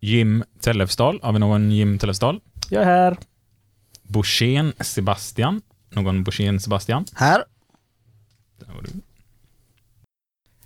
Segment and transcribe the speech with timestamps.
[0.00, 1.20] Jim Tellefsdal.
[1.22, 2.40] Har vi någon Jim Tellefsdal?
[2.70, 3.16] Jag är här.
[4.02, 5.62] Borssén Sebastian.
[5.90, 7.04] Någon Borssén Sebastian?
[7.14, 7.44] Här.
[8.58, 8.90] Där var du.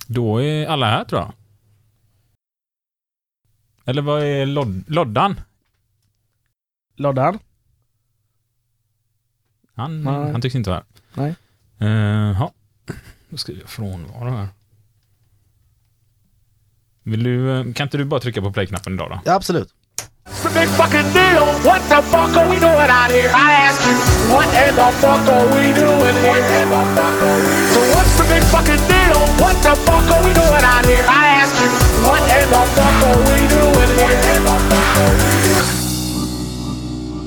[0.06, 1.32] Då är alla här tror jag.
[3.85, 5.40] Eller vad är Lod Loddan?
[6.94, 7.38] Loddan.
[9.74, 10.33] Han, Nej.
[10.33, 10.85] han tycks inte vara
[11.15, 11.35] här.
[11.78, 11.90] Nej.
[11.90, 12.53] Uh, ja.
[13.28, 14.49] Då skriver jag frånvaro här.
[17.05, 19.20] Vill du, eh, kan inte du bara trycka på play-knappen idag då?
[19.24, 19.69] Ja, absolut.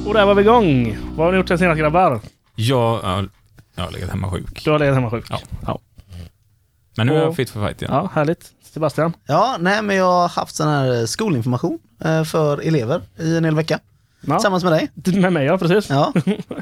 [0.05, 0.97] Och där var vi igång.
[1.15, 2.19] Vad har ni gjort sen senast grabbar?
[2.55, 3.23] Jag, ja,
[3.75, 4.63] jag har legat hemma sjuk.
[4.65, 5.25] Du har legat hemma sjuk?
[5.29, 5.39] Ja.
[5.65, 5.79] ja.
[6.97, 7.93] Men nu är jag Och- fit för fight igen.
[7.93, 8.51] Ja, härligt.
[8.73, 9.13] Sebastian?
[9.27, 13.55] Ja, nej men jag har haft sån här skolinformation eh, för elever i en hel
[13.55, 13.79] vecka.
[14.21, 14.35] Ja.
[14.35, 14.91] Tillsammans med dig.
[15.21, 15.89] Med mig ja, precis.
[15.89, 16.13] Ja.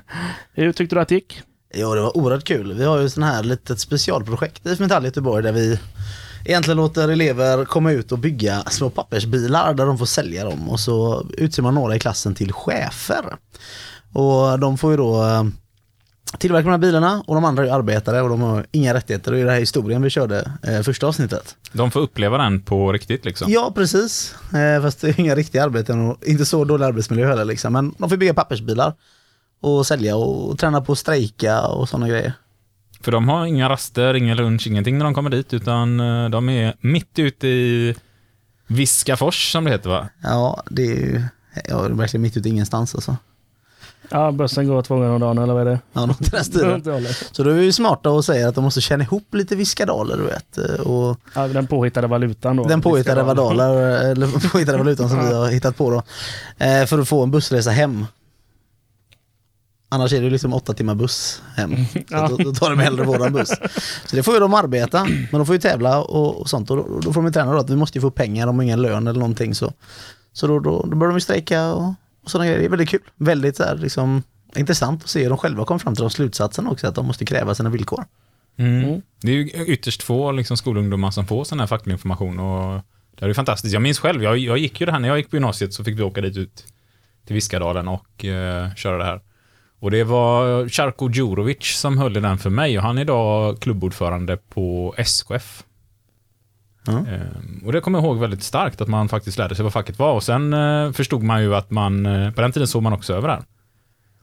[0.54, 1.42] Hur tyckte du att det gick?
[1.74, 2.74] Jo, det var oerhört kul.
[2.74, 5.80] Vi har ju sån här litet specialprojekt i Metall Göteborg där vi
[6.46, 10.80] egentligen låter elever komma ut och bygga små pappersbilar där de får sälja dem och
[10.80, 13.26] så utser man några i klassen till chefer.
[14.14, 15.46] Och de får ju då
[16.38, 19.32] tillverka de här bilarna och de andra är arbetare och de har inga rättigheter.
[19.32, 21.56] Och i den här historien vi körde eh, första avsnittet.
[21.72, 23.52] De får uppleva den på riktigt liksom.
[23.52, 24.36] Ja, precis.
[24.54, 27.74] Eh, fast det är inga riktiga arbeten och inte så dålig arbetsmiljö heller liksom.
[27.74, 28.94] Men de får bygga pappersbilar
[29.62, 32.34] och sälja och träna på att strejka och sådana grejer.
[33.02, 36.50] För de har inga raster, ingen lunch, ingenting när de kommer dit, utan eh, de
[36.50, 37.96] är mitt ute i
[38.68, 40.10] Viskafors som det heter va?
[40.24, 41.24] Ja, det är ju
[41.70, 43.18] ja, det är verkligen mitt ute i ingenstans alltså.
[44.12, 45.80] Ja, bussen går två gånger om dagen eller vad är det?
[45.94, 46.84] Ja, något i den stilen.
[47.32, 50.18] Så då är vi ju smarta och säger att de måste känna ihop lite viskadaler,
[50.18, 50.58] du vet.
[50.80, 52.64] Och Ja, den påhittade valutan då.
[52.64, 53.72] den påhittade vadaler,
[54.12, 56.04] eller påhittade valutan som vi har hittat på då.
[56.66, 58.06] Eh, för att få en bussresa hem.
[59.94, 61.76] Annars är det liksom åtta timmar buss hem.
[61.94, 62.28] Så Ja.
[62.28, 63.50] då, då tar de hellre våran buss.
[64.06, 66.72] Så det får ju de arbeta, men de får ju tävla och, och sånt.
[66.72, 68.56] Och då, då får de ju träna då att vi måste ju få pengar, de
[68.56, 69.56] har ingen lön eller någonting.
[69.56, 69.74] Så,
[70.34, 72.60] så då, då, då börjar de ju strejka och, och sådana grejer.
[72.60, 73.02] Det är väldigt kul.
[73.16, 74.24] Väldigt så här, liksom,
[74.56, 77.26] intressant att se hur de själva kom fram till de slutsatsen också, att de måste
[77.26, 78.06] kräva sina villkor.
[78.58, 79.02] Mm.
[79.22, 82.82] Det är ju ytterst få liksom, skolungdomar som får sån här facklig information och
[83.20, 83.74] det är fantastiskt.
[83.74, 85.84] Jag minns själv, jag, jag gick ju det här när jag gick på gymnasiet så
[85.84, 86.66] fick vi åka dit ut
[87.26, 89.22] till Viskadalen och eh, köra det här.
[89.80, 93.62] Och det var Charko Djurovic som höll i den för mig och han är idag
[93.62, 95.64] klubbordförande på SKF.
[96.86, 96.92] Ja.
[96.92, 100.00] Ehm, och det kommer jag ihåg väldigt starkt att man faktiskt lärde sig vad facket
[100.00, 102.94] var och sen eh, förstod man ju att man, eh, på den tiden såg man
[102.94, 103.44] också över det här.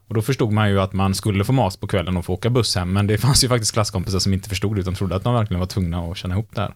[0.09, 2.51] Och då förstod man ju att man skulle få mat på kvällen och få åka
[2.51, 5.25] buss hem, men det fanns ju faktiskt klasskompisar som inte förstod det utan trodde att
[5.25, 6.75] de verkligen var tvungna att känna ihop det här.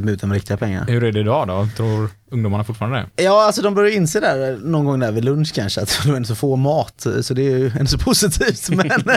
[0.00, 0.86] Med utan med riktiga pengar.
[0.88, 1.68] Hur är det idag då?
[1.76, 3.22] Tror ungdomarna fortfarande det?
[3.22, 6.26] Ja, alltså de börjar inse där någon gång där vid lunch kanske att de ändå
[6.26, 8.68] så få mat, så det är ju ändå så positivt.
[8.70, 8.86] Men,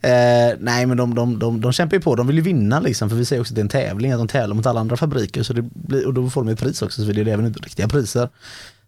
[0.00, 3.10] eh, nej, men de, de, de, de kämpar ju på, de vill ju vinna liksom,
[3.10, 4.96] för vi säger också att det är en tävling, att de tävlar mot alla andra
[4.96, 7.48] fabriker, så det blir, och då får de ett pris också, så vill ju eleverna
[7.48, 8.28] ut riktiga priser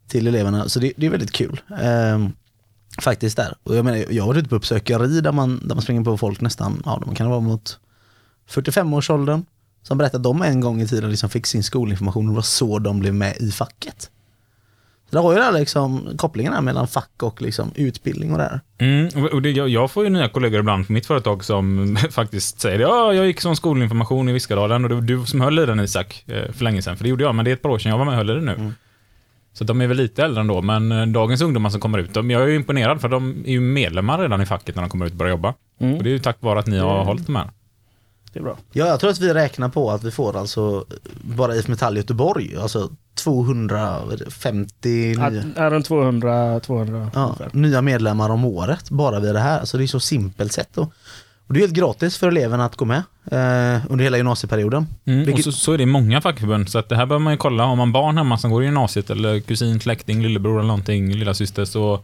[0.08, 1.60] till eleverna, så det, det är väldigt kul.
[1.80, 2.28] Eh,
[3.00, 3.54] faktiskt där.
[3.62, 6.18] Och jag menar, jag har varit ute på uppsökeri där man, där man springer på
[6.18, 7.78] folk nästan, ja, de kan vara mot
[8.50, 9.44] 45-årsåldern,
[9.82, 12.42] som berättar att de en gång i tiden liksom fick sin skolinformation och det var
[12.42, 14.10] så de blev med i facket.
[15.10, 18.60] Så det har ju den liksom, kopplingen mellan fack och liksom utbildning och det här.
[18.78, 22.60] Mm, och det, jag, jag får ju nya kollegor ibland på mitt företag som faktiskt
[22.60, 25.66] säger ja, jag gick som skolinformation i Viskadalen och det var du som höll i
[25.66, 26.96] den Isak eh, för länge sedan.
[26.96, 28.18] För det gjorde jag, men det är ett par år sedan jag var med och
[28.18, 28.54] höll i den nu.
[28.54, 28.74] Mm.
[29.52, 32.30] Så de är väl lite äldre ändå, men eh, dagens ungdomar som kommer ut, de,
[32.30, 35.06] jag är ju imponerad för de är ju medlemmar redan i facket när de kommer
[35.06, 35.54] ut och börjar jobba.
[35.80, 35.96] Mm.
[35.96, 37.50] Och det är ju tack vare att ni har hållit de här.
[38.32, 38.56] Det är bra.
[38.72, 40.84] Ja, jag tror att vi räknar på att vi får alltså
[41.22, 42.90] bara IF Metall Göteborg, alltså
[43.68, 47.50] 250 Ja, nya, är runt 200, 200 ja, ungefär.
[47.52, 49.60] nya medlemmar om året bara vid det här.
[49.60, 50.78] Alltså det är så simpelt sätt.
[50.78, 50.92] Och,
[51.46, 54.86] och det är helt gratis för eleverna att gå med eh, under hela gymnasieperioden.
[55.04, 57.24] Mm, Vilket- Och så, så är det i många fackförbund, så att det här behöver
[57.24, 57.64] man ju kolla.
[57.64, 61.64] Har man barn hemma som går i gymnasiet eller kusin, släkting, lillebror eller någonting, lillasyster,
[61.64, 62.00] så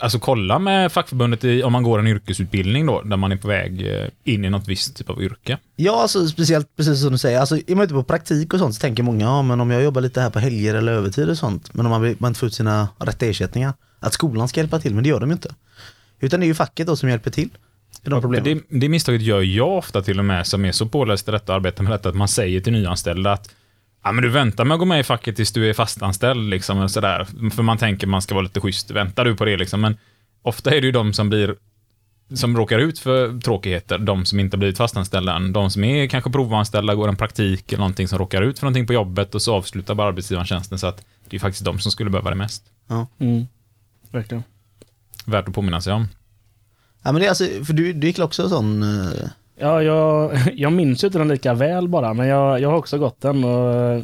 [0.00, 3.48] Alltså kolla med fackförbundet i, om man går en yrkesutbildning då, där man är på
[3.48, 5.58] väg eh, in i något visst typ av yrke.
[5.76, 7.40] Ja, alltså speciellt precis som du säger.
[7.40, 9.82] Alltså, är man ute på praktik och sånt så tänker många, ja men om jag
[9.82, 12.46] jobbar lite här på helger eller övertid och sånt, men om man, man inte får
[12.46, 15.54] ut sina rätta ersättningar, att skolan ska hjälpa till, men det gör de ju inte.
[16.20, 17.50] Utan det är ju facket då som hjälper till.
[18.02, 18.32] De.
[18.32, 21.52] Det, det misstaget gör jag ofta till och med, som är så påläst i detta
[21.52, 23.54] och arbetar med detta, att man säger till nyanställda att
[24.02, 26.78] Ja, men du väntar med att gå med i facket tills du är fastanställd, liksom,
[26.78, 27.26] och sådär.
[27.50, 28.90] För man tänker man ska vara lite schysst.
[28.90, 29.80] Väntar du på det, liksom?
[29.80, 29.96] Men
[30.42, 31.56] ofta är det ju de som blir
[32.34, 36.06] som råkar ut för tråkigheter, de som inte har blivit fastanställda än, de som är
[36.06, 39.42] kanske provanställda, går en praktik eller någonting som råkar ut för någonting på jobbet och
[39.42, 42.36] så avslutar bara arbetsgivaren tjänsten så att det är faktiskt de som skulle behöva det
[42.36, 42.64] mest.
[43.18, 43.46] Mm.
[44.10, 44.42] Verkligen.
[45.24, 46.08] Värt att påminna sig om.
[47.02, 48.82] Ja men det är alltså, för du, du gick också sån...
[48.82, 52.76] eh, Ja, jag, jag minns ju inte den lika väl bara, men jag, jag har
[52.76, 54.02] också gått den och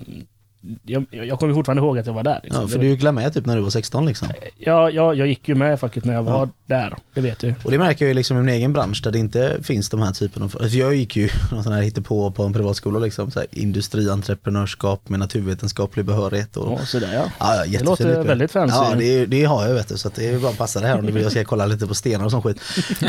[0.83, 2.41] jag, jag kommer fortfarande ihåg att jag var där.
[2.43, 2.63] Liksom.
[2.63, 4.29] Ja, för du gick med typ när du var 16 liksom.
[4.59, 7.55] Ja, jag, jag gick ju med facket när jag var där, det vet du.
[7.65, 10.03] Och det märker jag ju liksom i min egen bransch där det inte finns de
[10.03, 10.57] här typen av...
[10.61, 15.09] Alltså jag gick ju någon sån här hittepå på en privatskola liksom, så här industrientreprenörskap
[15.09, 16.79] med naturvetenskaplig behörighet och...
[16.81, 17.25] Ja, så där, ja.
[17.39, 18.27] Ja, ja, Det låter utbildning.
[18.29, 18.77] väldigt fancy.
[18.77, 20.99] Ja, det, det har jag vet du, så det är bara att passa det här
[20.99, 22.61] om du vill jag ska kolla lite på stenar och sån skit.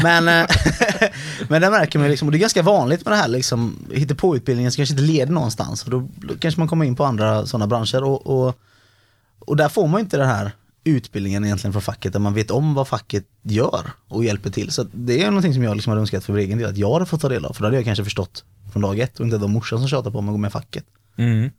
[0.03, 0.33] Men, eh,
[1.49, 4.71] men där märker man liksom, och det är ganska vanligt med det här liksom, hittepåutbildningen
[4.71, 5.83] som kanske inte leder någonstans.
[5.83, 8.59] För då, då kanske man kommer in på andra sådana branscher och, och,
[9.39, 10.51] och där får man ju inte den här
[10.83, 14.71] utbildningen egentligen från facket där man vet om vad facket gör och hjälper till.
[14.71, 17.05] Så det är någonting som jag liksom hade önskat för egen del att jag hade
[17.05, 17.53] fått ta del av.
[17.53, 18.43] För då hade jag kanske förstått
[18.73, 20.51] från dag ett och inte de morsan som tjatar på mig att gå med i
[20.51, 20.85] facket.
[21.17, 21.49] Mm.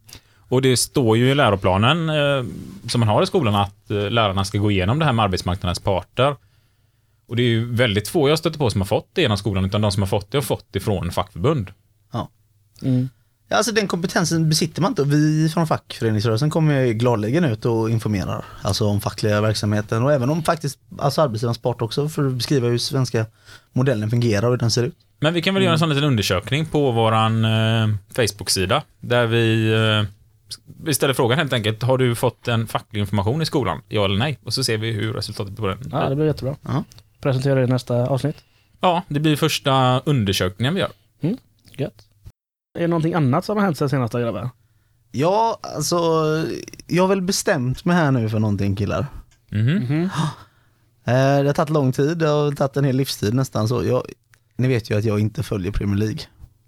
[0.48, 2.44] Och det står ju i läroplanen eh,
[2.88, 5.80] som man har i skolan att eh, lärarna ska gå igenom det här med arbetsmarknadens
[5.80, 6.36] parter.
[7.28, 9.64] Och det är ju väldigt få jag stöter på som har fått det genom skolan,
[9.64, 11.70] utan de som har fått det har fått det från fackförbund.
[12.12, 12.28] Ja.
[12.82, 13.08] Mm.
[13.48, 17.64] Ja, alltså den kompetensen besitter man inte och vi från fackföreningsrörelsen kommer ju gladeligen ut
[17.64, 22.26] och informerar alltså om fackliga verksamheten och även om faktiskt alltså arbetsgivarens part också för
[22.26, 23.26] att beskriva hur svenska
[23.72, 24.96] modellen fungerar och hur den ser ut.
[25.20, 29.72] Men vi kan väl göra en sån liten undersökning på våran eh, Facebook-sida, där vi,
[29.72, 30.10] eh,
[30.84, 33.80] vi ställer frågan helt enkelt, har du fått en facklig information i skolan?
[33.88, 34.38] Ja eller nej?
[34.44, 36.56] Och så ser vi hur resultatet på den Ja, det blir jättebra.
[36.62, 36.84] Ja.
[37.20, 38.36] Presentera det i nästa avsnitt.
[38.80, 40.90] Ja, det blir första undersökningen vi gör.
[41.78, 42.08] Gött.
[42.78, 44.50] Är det någonting annat som har hänt sen senaste grabbar?
[45.12, 45.96] Ja, alltså
[46.86, 49.06] jag har väl bestämt mig här nu för någonting killar.
[49.50, 49.74] Mhm.
[49.76, 50.08] Mhm.
[51.08, 53.84] Eh, det har tagit lång tid, det har tagit en hel livstid nästan så.
[53.84, 54.02] Jag,
[54.56, 56.18] ni vet ju att jag inte följer Premier League.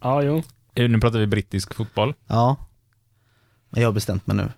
[0.00, 0.42] Ja, jo.
[0.74, 2.14] Nu pratar vi brittisk fotboll.
[2.26, 2.56] Ja,
[3.70, 4.48] men jag har bestämt mig nu.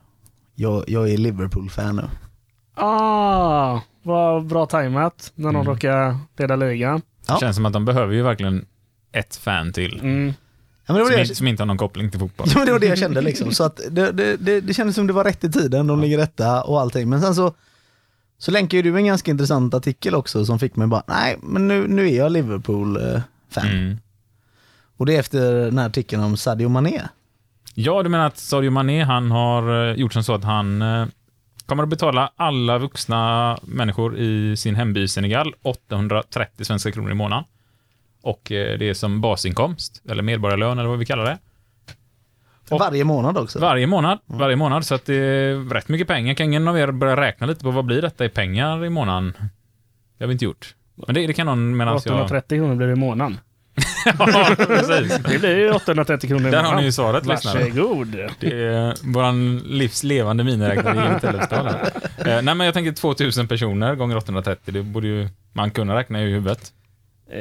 [0.54, 2.02] Jag, jag är Liverpool-fan nu.
[2.80, 5.66] Ah, vad bra tajmat när någon Mm.
[5.66, 7.02] råkar leda ligan.
[7.28, 7.38] Ja.
[7.40, 8.64] Känns som att de behöver ju verkligen
[9.12, 10.00] ett fan till.
[10.02, 10.26] Mm.
[10.86, 12.46] Ja, men det var Som, det inte, som inte har någon koppling till fotboll.
[12.50, 13.52] Ja, men det var det jag kände liksom.
[13.52, 16.18] Så att det, det, det, det kändes som det var rätt i tiden, de ligger
[16.18, 17.08] rätta och allting.
[17.08, 17.54] Men sen så,
[18.38, 21.68] så länkade ju du en ganska intressant artikel också som fick mig bara, nej men
[21.68, 23.66] nu, nu är jag Liverpool-fan.
[23.68, 23.98] Mm.
[24.96, 27.02] Och det är efter den här artikeln om Sadio Mané.
[27.74, 31.06] Ja, du menar att Sadio Mané, han har eh, gjort som så att han eh,
[31.70, 37.44] kommer att betala alla vuxna människor i sin hemby Senegal 830 svenska kronor i månaden.
[38.22, 41.38] Och eh, det är som basinkomst, eller medborgarlön eller vad vi kallar det.
[42.70, 43.58] Och- Varje månad också.
[43.58, 46.34] Varje månad, varje månad, så att det är rätt mycket pengar.
[46.34, 49.34] Kan ingen av er börja räkna lite på vad blir detta i pengar i månaden?
[50.18, 50.74] Det har vi inte gjort.
[51.06, 52.14] Men det, det kan någon medan jag...
[52.14, 53.38] 830 kronor blir det i månaden.
[54.18, 55.18] ja, precis.
[55.18, 57.58] Det blir ju 830 kronor i Där har ni ju svaret, lyssnare.
[57.58, 58.16] Varsågod.
[58.40, 61.90] Det är våran livs levande miniräknare Tellefsdal här.
[62.20, 64.74] Eh, nej, men jag tänker 2000 personer gånger 830.
[64.74, 66.72] Det borde ju man kunna räkna i huvudet.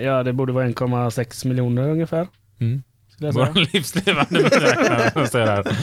[0.04, 2.28] Ja, det borde vara 1,6 miljoner ungefär.
[2.60, 2.84] Mm.
[3.20, 3.46] Skulle jag säga.
[3.54, 5.12] Våran livs levande miniräknare.
[5.16, 5.78] jag säger det här.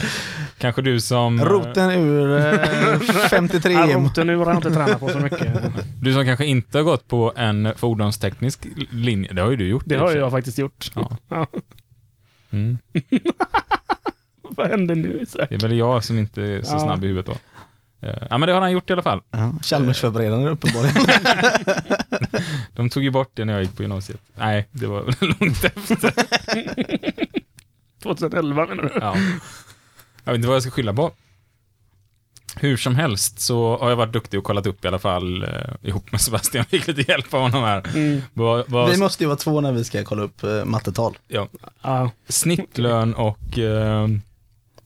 [0.57, 1.45] Kanske du som...
[1.45, 2.99] Roten ur eh,
[3.29, 4.03] 53 Ja, EM.
[4.03, 5.47] roten nu har jag inte tränat på så mycket.
[6.01, 9.33] Du som kanske inte har gått på en fordonsteknisk linje.
[9.33, 9.83] Det har ju du gjort.
[9.85, 10.91] Det har jag faktiskt gjort.
[10.95, 11.17] Ja.
[11.29, 11.47] Ja.
[12.51, 12.77] Mm.
[14.41, 15.49] Vad hände nu Isak?
[15.49, 16.79] Det är väl jag som inte är så Ja.
[16.79, 17.37] snabb i huvudet då.
[18.07, 19.21] Eh, Ja, men det har han gjort i alla fall.
[19.31, 21.05] Ja, Chalmersförberedande uppenbarligen.
[22.75, 24.21] De tog ju bort det när jag gick på gymnasiet.
[24.35, 25.03] Nej, det var
[25.39, 26.13] långt efter.
[28.07, 28.91] 2011 menar du?
[29.01, 29.15] Ja.
[30.23, 31.11] Jag vet inte vad jag ska skylla på.
[32.55, 35.49] Hur som helst så har jag varit duktig och kollat upp i alla fall eh,
[35.81, 36.65] ihop med Sebastian.
[36.65, 37.87] Fick lite hjälp av honom här.
[37.95, 38.21] Mm.
[38.33, 41.17] Vad, vad, Vi måste ju vara två när vi ska kolla upp eh, mattetal.
[41.27, 41.47] ja,
[41.81, 42.11] Ja.
[42.27, 44.07] snittlön och eh,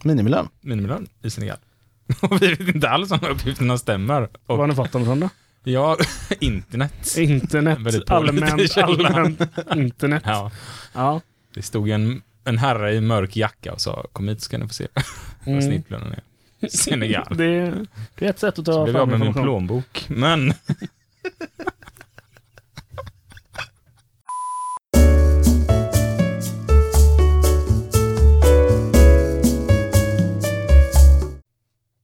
[0.04, 0.48] Minimilön.
[0.62, 1.58] minimilön i Senegal.
[2.22, 4.22] Och vi vet inte alls om de uppgifterna stämmer.
[4.46, 5.30] Var har Och ni fått dem ifrån då?
[5.64, 5.98] ja,
[6.40, 7.18] internet.
[7.18, 9.10] Internet, pålitlig allmänt, källa.
[9.10, 9.42] allmänt
[9.76, 10.24] internet.
[10.26, 10.52] Ja,
[10.94, 11.22] Ja.
[11.54, 14.74] det stod en, en herre i mörk jacka och sa kom hit ska ni få
[14.74, 14.88] se
[15.46, 15.62] vad Mm.
[15.62, 16.68] snittlönen är.
[16.70, 17.38] Senegal.
[17.38, 17.74] Det,
[18.16, 19.68] det är ett sätt att Så ta blev jag av fram med min information.
[19.68, 20.06] plånbok.
[20.10, 20.54] Men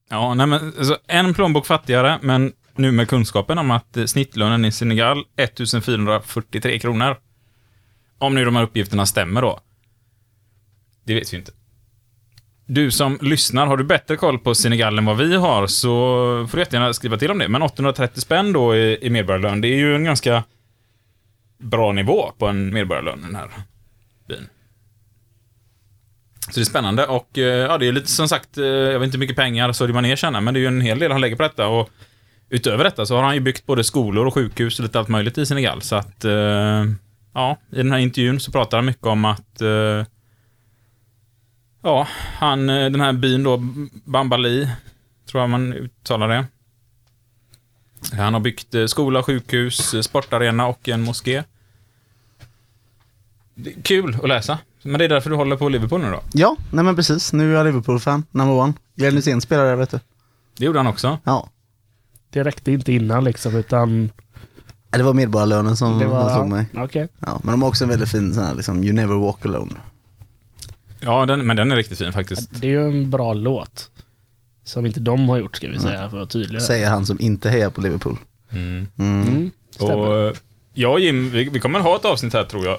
[0.10, 4.72] Ja, nej men alltså, en plånbok fattigare, men nu med kunskapen om att snittlönen i
[4.72, 7.16] Senegal 1443 kronor.
[8.18, 9.60] Om nu de här uppgifterna stämmer då.
[11.08, 11.52] Det vet vi inte.
[12.66, 15.90] Du som lyssnar, har du bättre koll på Senegal än vad vi har så
[16.50, 17.48] får du jättegärna skriva till om det.
[17.48, 20.44] Men 830 spänn då i, i medborgarlön, det är ju en ganska
[21.58, 23.50] bra nivå på en medborgarlön, den här
[24.28, 24.50] byn.
[26.40, 29.06] Så det är spännande och eh, ja, det är lite som sagt, eh, jag vet
[29.06, 31.22] inte hur mycket pengar Sadio Mané tjänar, men det är ju en hel del han
[31.22, 31.90] lägger på detta och
[32.50, 35.38] utöver detta så har han ju byggt både skolor och sjukhus och lite allt möjligt
[35.38, 35.82] i Senegal.
[35.82, 36.86] Så att, eh,
[37.34, 40.06] ja, i den här intervjun så pratar han mycket om att eh,
[41.82, 42.08] Ja,
[42.40, 43.58] han, eh, den här byn då,
[44.04, 44.70] Bambali,
[45.26, 46.46] tror jag man uttalar det.
[48.18, 51.44] Han har byggt eh, skola, sjukhus, eh, sportarena och en moské.
[53.84, 54.58] Kul att läsa.
[54.84, 56.22] Men det är därför du håller på Liverpool nu då?
[56.34, 57.34] Ja, nej men precis.
[57.34, 58.74] Nu är jag Liverpool-fan, number one.
[58.96, 60.00] Glenn Hysén spelar där vet du.
[60.58, 61.18] Det gjorde han också.
[61.24, 61.50] Ja.
[62.30, 64.12] Det räckte inte innan liksom, utan
[64.90, 66.36] Det var medborgarlönen som det var...
[66.36, 66.66] slog mig.
[66.76, 67.08] Okej.
[67.20, 69.74] Ja, men de har också en väldigt fin sån här liksom, You never walk alone.
[71.00, 72.50] Ja, den, men den är riktigt fin faktiskt.
[72.62, 73.90] Det är ju en bra låt.
[74.64, 76.62] Som inte de har gjort, ska vi säga, för att vara tydliga.
[76.62, 78.18] Säger han som inte hejar på Liverpool.
[78.52, 78.88] Mm.
[79.00, 79.28] Mm.
[79.28, 79.52] Mm.
[79.80, 80.34] Och eh,
[80.74, 82.78] jag och Jim, vi, vi kommer ha ett avsnitt här tror jag.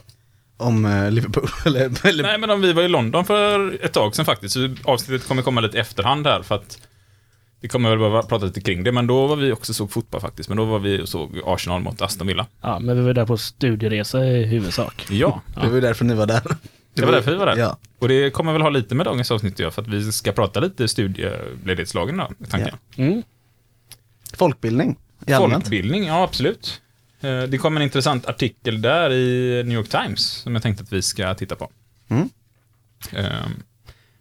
[0.56, 4.16] Om eh, Liverpool, eller, eller Nej, men om vi var i London för ett tag
[4.16, 6.78] sedan faktiskt, så avsnittet kommer komma lite efterhand här för att
[7.60, 10.20] vi kommer väl bara prata lite kring det, men då var vi också såg fotboll
[10.20, 12.46] faktiskt, men då var vi och såg Arsenal mot Aston Villa.
[12.62, 15.06] Ja, men vi var där på studieresa i huvudsak.
[15.10, 16.42] Ja, det var ju därför ni var där.
[17.02, 17.56] Det var därför vi var där.
[17.56, 17.78] Ja.
[17.98, 20.60] Och det kommer väl ha lite med dagens avsnitt att för att vi ska prata
[20.60, 22.76] lite studieledighetslagen då, tanken.
[22.96, 23.22] Mm.
[24.34, 25.52] Folkbildning i allmänt.
[25.64, 26.80] Folkbildning, ja absolut.
[27.20, 30.92] Eh, Det kom en intressant artikel där i New York Times som jag tänkte att
[30.92, 31.70] vi ska titta på.
[32.08, 32.28] Mm.
[33.12, 33.62] Ehm,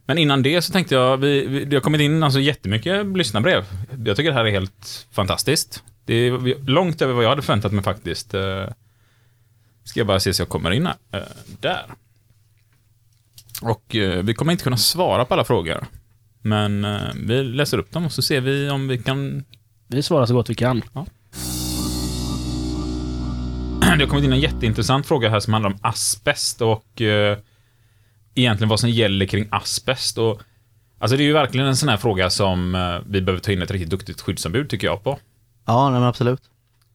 [0.06, 3.66] Men innan det så tänkte jag, vi, vi, det har kommit in alltså jättemycket lyssnarbrev.
[4.06, 5.84] Jag tycker det här är helt fantastiskt.
[6.06, 8.34] Det är långt över vad jag hade förväntat mig faktiskt.
[8.34, 8.66] Eh,
[9.84, 10.96] Ska jag bara se så jag kommer in här.
[11.12, 11.20] Eh,
[11.60, 11.86] Där.
[13.62, 15.86] Och eh, vi kommer inte kunna svara på alla frågor.
[16.42, 19.46] Men eh, vi läser upp dem och så ser vi om vi kan
[19.88, 20.82] Vi svarar så gott vi kan.
[23.80, 27.38] Det har kommit in en jätteintressant fråga här som handlar om asbest och eh,
[28.36, 30.18] egentligen vad som gäller kring asbest.
[30.18, 30.42] Och,
[31.00, 32.72] alltså det är ju verkligen en sån här fråga som
[33.06, 35.20] vi behöver ta in ett riktigt duktigt skyddsombud tycker jag på.
[35.66, 36.42] Ja, nej, men absolut.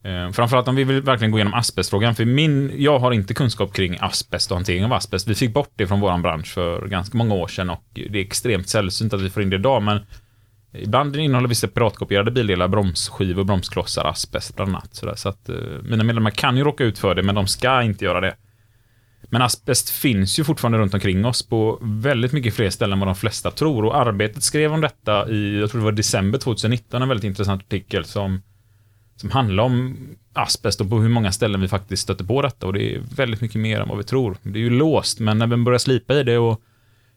[0.04, 3.72] Eh, framförallt om vi vill verkligen gå igenom asbestfrågan, för min, jag har inte kunskap
[3.72, 5.28] kring asbest och hantering av asbest.
[5.28, 8.24] Vi fick bort det från vår bransch för ganska många år sedan och det är
[8.24, 10.00] extremt sällsynt att vi får in det idag, men
[10.72, 14.94] ibland innehåller vissa piratkopierade bildelar, bromsskivor, bromsklossar, asbest bland annat.
[14.94, 15.14] Sådär.
[15.14, 18.04] Så att eh, mina medlemmar kan ju råka ut för det, men de ska inte
[18.04, 18.34] göra det.
[19.30, 23.08] Men asbest finns ju fortfarande runt omkring oss på väldigt mycket fler ställen än vad
[23.08, 23.84] de flesta tror.
[23.84, 27.62] Och Arbetet skrev om detta i, jag tror det var december 2019, en väldigt intressant
[27.62, 28.42] artikel som,
[29.22, 29.96] som handlar om
[30.32, 32.66] asbest och på hur många ställen vi faktiskt stöter på detta.
[32.66, 34.36] Och det är väldigt mycket mer än vad vi tror.
[34.42, 36.60] Det är ju låst, men när vi börjar slipa i det och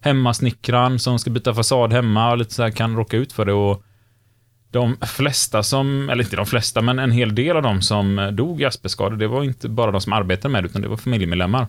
[0.01, 3.53] hemmasnickran som ska byta fasad hemma och lite så här kan råka ut för det.
[3.53, 3.83] Och
[4.71, 8.61] de flesta som, eller inte de flesta, men en hel del av de som dog
[8.61, 11.67] i asbestskador, det var inte bara de som arbetade med det, utan det var familjemedlemmar.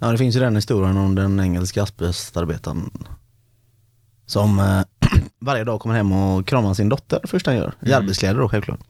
[0.00, 2.90] Ja, det finns ju den historien om den engelska asbestarbetaren
[4.26, 4.80] som eh,
[5.40, 7.72] varje dag kommer hem och kramar sin dotter det första han gör.
[7.80, 8.02] I Mm.
[8.02, 8.80] arbetskläder då självklart.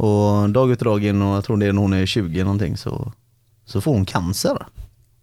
[0.00, 2.44] Och dag ut och dag in och jag tror det är när hon är 20
[2.44, 3.12] någonting så,
[3.64, 4.66] så får hon cancer.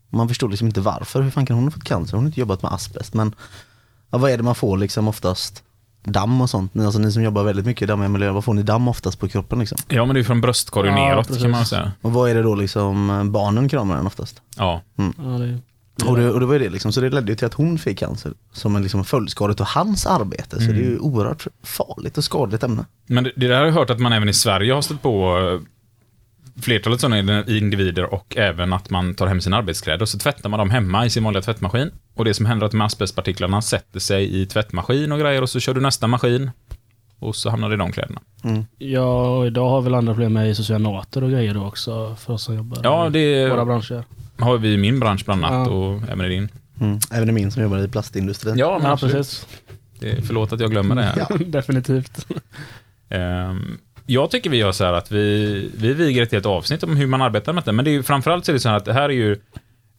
[0.10, 1.22] Man förstår liksom inte varför.
[1.22, 2.14] Hur fan kan hon ha fått cancer?
[2.18, 3.36] Hon har inte jobbat med asbest men
[4.12, 5.64] ja, vad är det man får liksom oftast?
[6.04, 6.74] Damm och sånt.
[6.74, 9.20] Ni- Alltså ni som jobbar väldigt mycket i dammiga miljöer, vad får ni damm oftast
[9.20, 9.78] på kroppen liksom?
[9.88, 11.42] Ja, men det är från bröstkorgen Ja, neråt precis.
[11.44, 11.92] kan man säga.
[12.02, 14.42] Och vad är det då liksom eh, barnen kramar den oftast?
[14.58, 14.82] Ja.
[14.96, 15.60] Ja, det,
[16.06, 17.80] Och det, och det var ju det liksom, så det ledde ju till att hon
[17.80, 20.60] fick cancer som en liksom följdskada till hans arbete.
[20.60, 22.86] Så det är ju oerhört farligt och skadligt ämne.
[23.08, 25.38] Men det, det där har jag hört att man även i Sverige har stött på
[25.38, 30.50] eh, flertalet sådana individer och även att man tar hem sina arbetskläder och så tvättar
[30.50, 31.92] man dem hemma i sin vanliga tvättmaskin.
[32.16, 35.50] Och det som händer är att de asbestpartiklarna sätter sig i tvättmaskin och grejer och
[35.50, 36.52] så kör du nästa maskin
[37.20, 38.22] och så hamnar det i de kläderna.
[38.78, 42.44] ja, och idag har väl andra problem med isocyanater och grejer då också för oss
[42.44, 44.04] som jobbar Ja, i det våra branscher.
[44.40, 45.74] Har vi i min bransch bland annat Ja.
[45.74, 46.50] och även i din.
[46.82, 47.00] Mm.
[47.12, 48.58] Även i min som jobbar i plastindustrin.
[48.58, 49.48] Ja, Ja, precis.
[50.00, 51.38] Det är, förlåt att jag glömmer det här.
[51.46, 52.28] Definitivt.
[53.10, 56.98] Ehm, jag tycker vi gör så här att vi, vi viger ett helt avsnitt om
[56.98, 57.72] hur man arbetar med det.
[57.72, 59.32] Men det är ju, framförallt så är det så här att det här är ju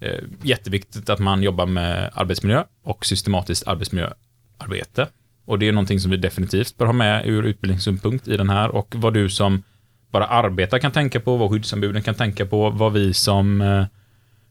[0.00, 5.06] eh, jätteviktigt att man jobbar med arbetsmiljö och systematiskt arbetsmiljöarbete.
[5.46, 8.68] Och det är någonting som vi definitivt bör ha med ur utbildningssynpunkt i den här
[8.68, 9.62] och vad du som
[10.10, 13.84] bara arbetar kan tänka på, vad skyddsombuden kan tänka på, vad vi som eh,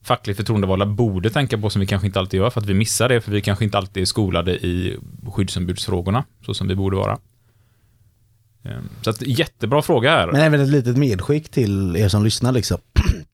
[0.08, 3.10] fackligt förtroendevalda borde tänka på som vi kanske inte alltid gör för att vi missar
[3.10, 4.98] det för vi kanske inte alltid är skolade i
[5.34, 7.20] skyddsombudsfrågorna så som vi borde vara.
[8.64, 10.28] Ehm, Så att jättebra fråga här.
[10.32, 12.78] Men även ett litet medskick till er som lyssnar liksom.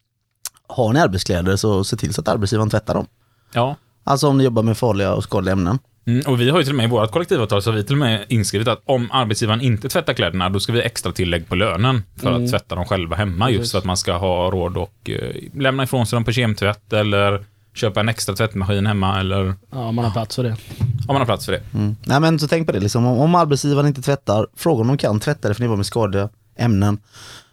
[0.68, 3.06] Har ni arbetskläder så se till så att arbetsgivaren tvättar dem.
[3.54, 5.80] Ja, Alltså om ni jobbar med farliga och skadliga ämnen.
[6.06, 7.96] Mm, och vi har ju till och med i vårt kollektivavtal så har vi till
[7.96, 11.56] och med inskrivet att om arbetsgivaren inte tvättar kläderna, då ska vi extra tillägg på
[11.56, 12.44] lönen för Mm.
[12.46, 15.84] att tvätta dem själva hemma, just för att man ska ha råd och eh, lämna
[15.84, 20.12] ifrån sig dem på kemtvätt eller köpa en extra tvättmaskin hemma eller Ja, man har
[20.12, 20.56] plats för det.
[20.80, 21.62] om man har plats för det.
[21.74, 21.96] Mm.
[22.04, 24.98] Nej men så tänk på det, liksom, om, om arbetsgivaren inte tvättar, fråga om de
[24.98, 26.98] kan tvätta det för ni var med skadliga ämnen.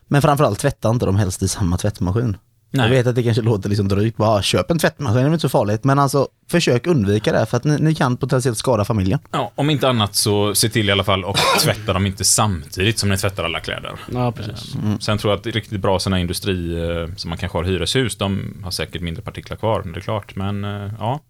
[0.08, 2.36] Men framförallt tvätta inte dem helst i samma tvättmaskin.
[2.72, 2.86] Nej.
[2.86, 5.38] Jag vet att det kanske låter liksom drygt, bara köp en tvättmaskin, det är inte
[5.38, 5.84] så farligt.
[5.84, 9.18] Men alltså försök undvika det för att ni, ni kan potentiellt skada familjen.
[9.30, 12.98] Ja, om inte annat så se till i alla fall och tvätta dem inte samtidigt
[12.98, 13.92] som ni tvättar alla kläder.
[14.12, 14.74] Ja, precis.
[15.00, 18.56] Sen tror jag att riktigt bra sådana industri eh, som man kanske har hyreshus, de
[18.64, 20.36] har säkert mindre partiklar kvar, det är klart.
[20.36, 21.20] Men eh, ja.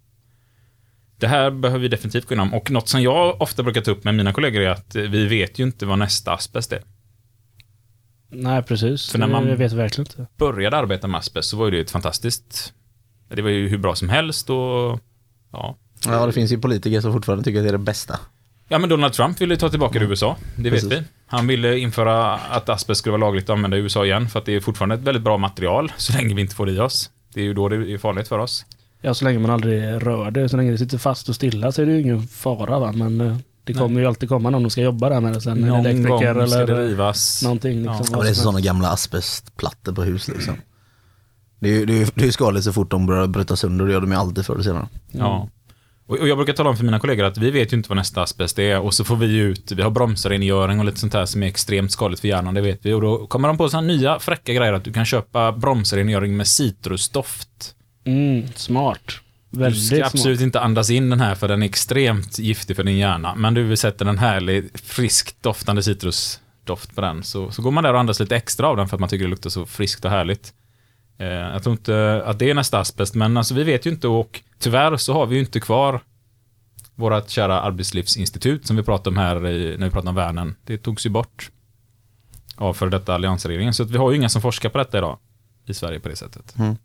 [1.18, 2.54] Det här behöver vi definitivt gå igenom.
[2.54, 5.26] Och något som jag ofta brukar ta upp med mina kollegor är att eh, vi
[5.26, 6.82] vet ju inte vad nästa asbest är.
[8.30, 9.10] Nej, precis.
[9.10, 10.26] För när man- Jag vet verkligen inte.
[10.36, 12.72] Började arbeta med asbest så var ju det ett fantastiskt...
[13.34, 15.00] Det var ju hur bra som helst och...
[15.52, 15.76] Ja.
[16.06, 18.18] Ja det finns ju politiker som fortfarande tycker att det är det bästa.
[18.68, 20.36] Ja, men Donald Trump ville ta tillbaka det i USA.
[20.56, 20.92] Det vet Precis.
[20.92, 21.02] vi.
[21.26, 24.44] Han ville införa att asbest skulle vara lagligt att använda i USA igen, för att
[24.44, 27.10] det är fortfarande ett väldigt bra material, så länge vi inte får det i oss.
[27.34, 28.64] Det är ju då det är farligt för oss.
[29.00, 31.82] Ja, så länge man aldrig rör det, så länge det sitter fast och stilla så
[31.82, 32.92] är det ju ingen fara va.
[32.92, 33.36] Men eh,
[33.72, 35.52] det kommer ju alltid komma någon som ska jobba där med det sen.
[35.52, 37.42] En Någon gång elektriker ska det eller rivas.
[37.42, 37.82] någonting.
[37.82, 40.54] Liksom, Ja, det är sådana gamla asbestplattor på hus liksom.
[41.60, 43.92] Det är ju det är, det är skadligt så fort de börjar bryta sönder, det
[43.92, 44.88] gör de ju alltid förr eller senare.
[45.12, 45.48] Ja.
[46.06, 47.96] Och och jag brukar tala om för mina kollegor att vi vet ju inte vad
[47.96, 51.26] nästa asbest är och så får vi ut, vi har bromsrengöring och lite sånt här
[51.26, 52.92] som är extremt skadligt för hjärnan, det vet vi.
[52.92, 56.46] Och då kommer de på sådana nya fräcka grejer att du kan köpa bromsrengöring med
[56.46, 57.74] citrusdoft.
[58.04, 59.00] Mm, smart.
[59.50, 62.84] Du Väldigt ska absolut inte andas in den här för den är extremt giftig för
[62.84, 63.34] din hjärna.
[63.34, 67.22] Men du sätter en härlig, friskt doftande citrusdoft på den.
[67.22, 69.24] Så, så går man där och andas lite extra av den för att man tycker
[69.24, 70.54] det luktar så friskt och härligt.
[71.18, 74.08] Eh, jag tror inte att det är nästa asbest, men alltså vi vet ju inte
[74.08, 76.00] och tyvärr så har vi ju inte kvar
[76.94, 80.56] vårt kära arbetslivsinstitut som vi pratade om här i, när vi pratade om värnen.
[80.64, 81.50] Det togs ju bort
[82.56, 83.74] av för detta alliansregeringen.
[83.74, 85.18] Så att vi har ju inga som forskar på detta idag
[85.66, 86.58] i Sverige på det sättet.
[86.58, 86.76] Mm.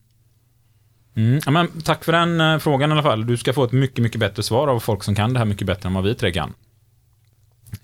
[1.16, 3.26] Mm, ja, men tack för den eh, frågan i alla fall.
[3.26, 5.68] Du ska få ett mycket, mycket bättre svar av folk som kan det här mycket
[5.68, 6.54] bättre än vad vi tre kan.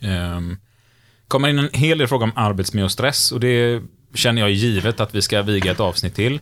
[0.02, 0.58] Um,
[1.28, 3.82] kommer in en hel del frågor om arbetsmiljö och stress och det
[4.14, 6.40] känner jag är givet att vi ska viga ett avsnitt till.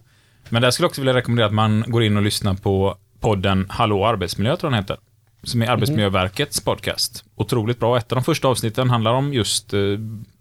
[0.49, 3.65] Men där skulle jag också vilja rekommendera att man går in och lyssnar på podden
[3.69, 4.97] Hallå arbetsmiljö, tror jag den heter.
[5.43, 7.23] Som är Arbetsmiljöverkets podcast.
[7.35, 7.97] Otroligt bra.
[7.97, 9.79] Ett av de första avsnitten handlar om just eh,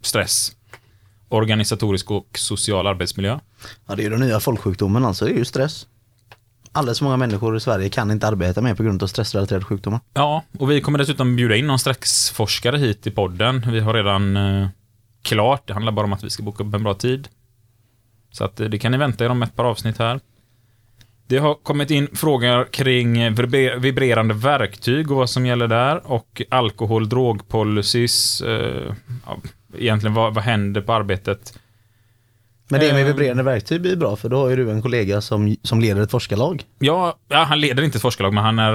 [0.01, 0.51] stress.
[1.29, 3.39] Organisatorisk och social arbetsmiljö.
[3.87, 5.87] Ja det är ju den nya folksjukdomen alltså, det är ju stress.
[6.71, 9.99] Alldeles för många människor i Sverige kan inte arbeta mer på grund av stressrelaterade sjukdomar.
[10.13, 13.65] Ja, och vi kommer dessutom bjuda in någon stressforskare hit i podden.
[13.71, 14.67] Vi har redan eh,
[15.21, 17.27] klart, det handlar bara om att vi ska boka upp en bra tid.
[18.31, 20.19] Så att eh, det kan ni vänta er om ett par avsnitt här.
[21.27, 23.31] Det har kommit in frågor kring eh,
[23.79, 28.41] vibrerande verktyg och vad som gäller där och alkohol, drogpolicys.
[28.41, 28.93] Eh,
[29.25, 29.37] ja,
[29.77, 31.59] egentligen vad, vad händer på arbetet?
[32.71, 33.07] Men det med Ehm.
[33.07, 36.11] vibrerande verktyg blir bra för då har ju du en kollega som, som leder ett
[36.11, 36.63] forskarlag.
[36.79, 38.73] Ja, ja, han leder inte ett forskarlag, men han är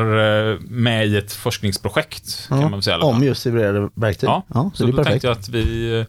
[0.53, 2.99] eh, med i ett forskningsprojekt, kan man säga.
[2.99, 4.29] om just vibrerande verktyg.
[4.29, 5.11] Ja, så, så, det är då perfekt.
[5.11, 6.07] tänkte jag att vi, eh,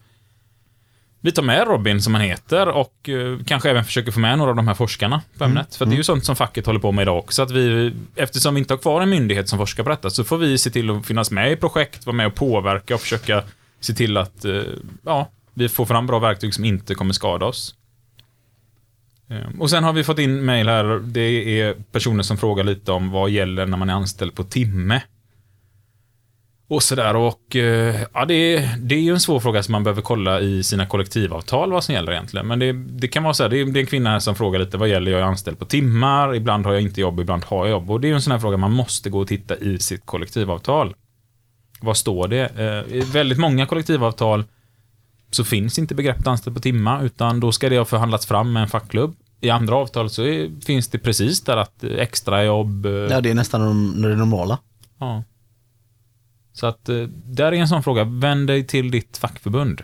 [1.22, 4.50] vi tar med Robin, som han heter, och eh, kanske även försöker få med några
[4.50, 5.58] av de här forskarna på Mm.
[5.58, 5.76] ämnet.
[5.76, 7.42] För att det är ju sånt som facket håller på med idag också.
[7.44, 10.38] Att vi, eftersom vi inte har kvar en myndighet som forskar på detta, så får
[10.38, 13.44] vi se till att finnas med i projekt, vara med och påverka och försöka
[13.80, 14.46] se till att
[15.06, 17.76] ja, vi får fram bra verktyg som inte kommer skada oss.
[19.30, 22.92] Ehm, och sen har vi fått in mail här, det är personer som frågar lite
[22.92, 25.02] om vad gäller när man är anställd på timme.
[26.68, 29.84] Och sådär och eh, ja, det, är- det är ju en svår fråga som man
[29.84, 32.48] behöver kolla i sina kollektivavtal vad som gäller egentligen.
[32.48, 34.36] Men det, det kan vara så här, det är, det är en kvinna här som
[34.36, 37.44] frågar lite vad gäller jag är anställd på timmar, ibland har jag inte jobb, ibland
[37.44, 37.92] har jag jobb.
[37.92, 40.06] Och det är ju en sån här fråga man måste gå och titta i sitt
[40.06, 40.96] kollektivavtal.
[41.82, 42.46] Vad står det?
[42.90, 44.44] Eh, väldigt många kollektivavtal
[45.36, 48.64] så finns inte begreppet anställd på timmar, utan då ska det ha förhandlats fram med
[48.64, 49.16] en fackklubb.
[49.42, 52.86] I andra avtal så är, finns det precis där att eh, extrajobb...
[52.86, 54.58] eh, Ja det är nästan de- det normala.
[55.00, 55.24] Ja.
[56.54, 58.04] Så att eh, där är en sån fråga.
[58.04, 59.82] Vänd dig till ditt fackförbund.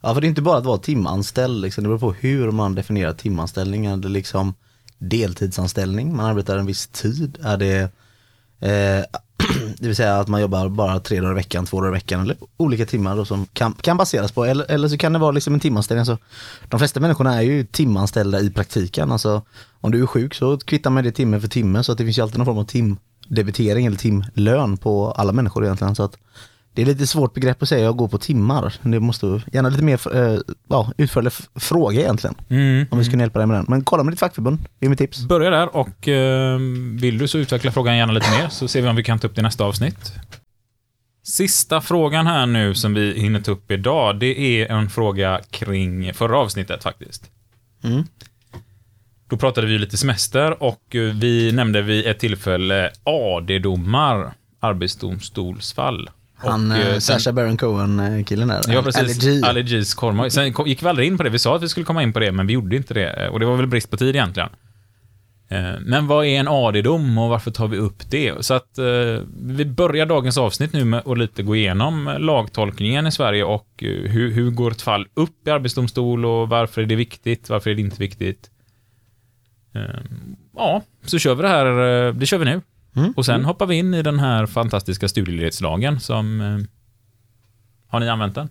[0.00, 1.84] Ja för det är inte bara att vara timanställd, liksom.
[1.84, 3.86] det beror på hur man definierar timanställning.
[3.86, 4.54] Är det liksom
[4.98, 7.38] deltidsanställning, man arbetar en viss tid?
[7.42, 7.80] Är det
[8.60, 9.04] eh,
[9.78, 12.20] det vill säga att man jobbar bara tre dagar i veckan, två dagar i veckan
[12.20, 15.30] eller olika timmar då som kan, kan baseras på, eller, eller så kan det vara
[15.30, 16.00] liksom en timanställning.
[16.00, 16.18] Alltså,
[16.68, 19.12] de flesta människorna är ju timanställda i praktiken.
[19.12, 19.42] Alltså,
[19.80, 22.18] om du är sjuk så kvittar man det timme för timme så att det finns
[22.18, 25.94] ju alltid någon form av timdebitering eller timlön på alla människor egentligen.
[25.94, 26.16] Så att
[26.74, 28.74] det är lite svårt begrepp att säga att gå på timmar.
[28.82, 32.36] Det måste gärna lite mer eh, ja, utförlig fråga egentligen.
[32.90, 33.64] Om vi ska kunna hjälpa dig med den.
[33.68, 35.24] Men kolla med ditt fackförbund, det är mitt tips.
[35.24, 36.58] Börja där och eh,
[37.00, 39.26] vill du så utveckla frågan gärna lite mer så ser vi om vi kan ta
[39.26, 40.12] upp det i nästa avsnitt.
[41.22, 46.14] Sista frågan här nu som vi hinner ta upp idag, det är en fråga kring
[46.14, 47.30] förra avsnittet faktiskt.
[47.84, 48.04] Mm.
[49.28, 56.10] Då pratade vi lite semester och eh, vi nämnde vid ett tillfälle AD-domar, arbetsdomstolsfall.
[56.50, 58.60] Han, och, eh, eh, Sasha Baron Cohen-killen där.
[58.68, 59.24] Ja, precis.
[59.24, 60.30] G's korvmoj.
[60.30, 61.30] Sen kom- gick vi aldrig in på det.
[61.30, 63.28] Vi sa att vi skulle komma in på det, men vi gjorde inte det.
[63.28, 64.48] Och det var väl brist på tid egentligen.
[65.48, 68.44] Eh, Men vad är en AD-dom och varför tar vi upp det?
[68.44, 68.84] Så att eh,
[69.46, 73.88] vi börjar dagens avsnitt nu med att lite gå igenom lagtolkningen i Sverige och eh,
[74.10, 77.74] hur, hur går ett fall upp i arbetsdomstol och varför är det viktigt, varför är
[77.74, 78.50] det inte viktigt?
[79.74, 79.80] Eh,
[80.56, 81.66] Ja, så kör vi det här,
[82.06, 82.60] eh, det kör vi nu.
[82.96, 83.12] Mm.
[83.16, 86.40] Och sen hoppar vi in i den här fantastiska studieledighetslagen som...
[86.40, 86.58] eh,
[87.88, 88.48] Har ni använt den?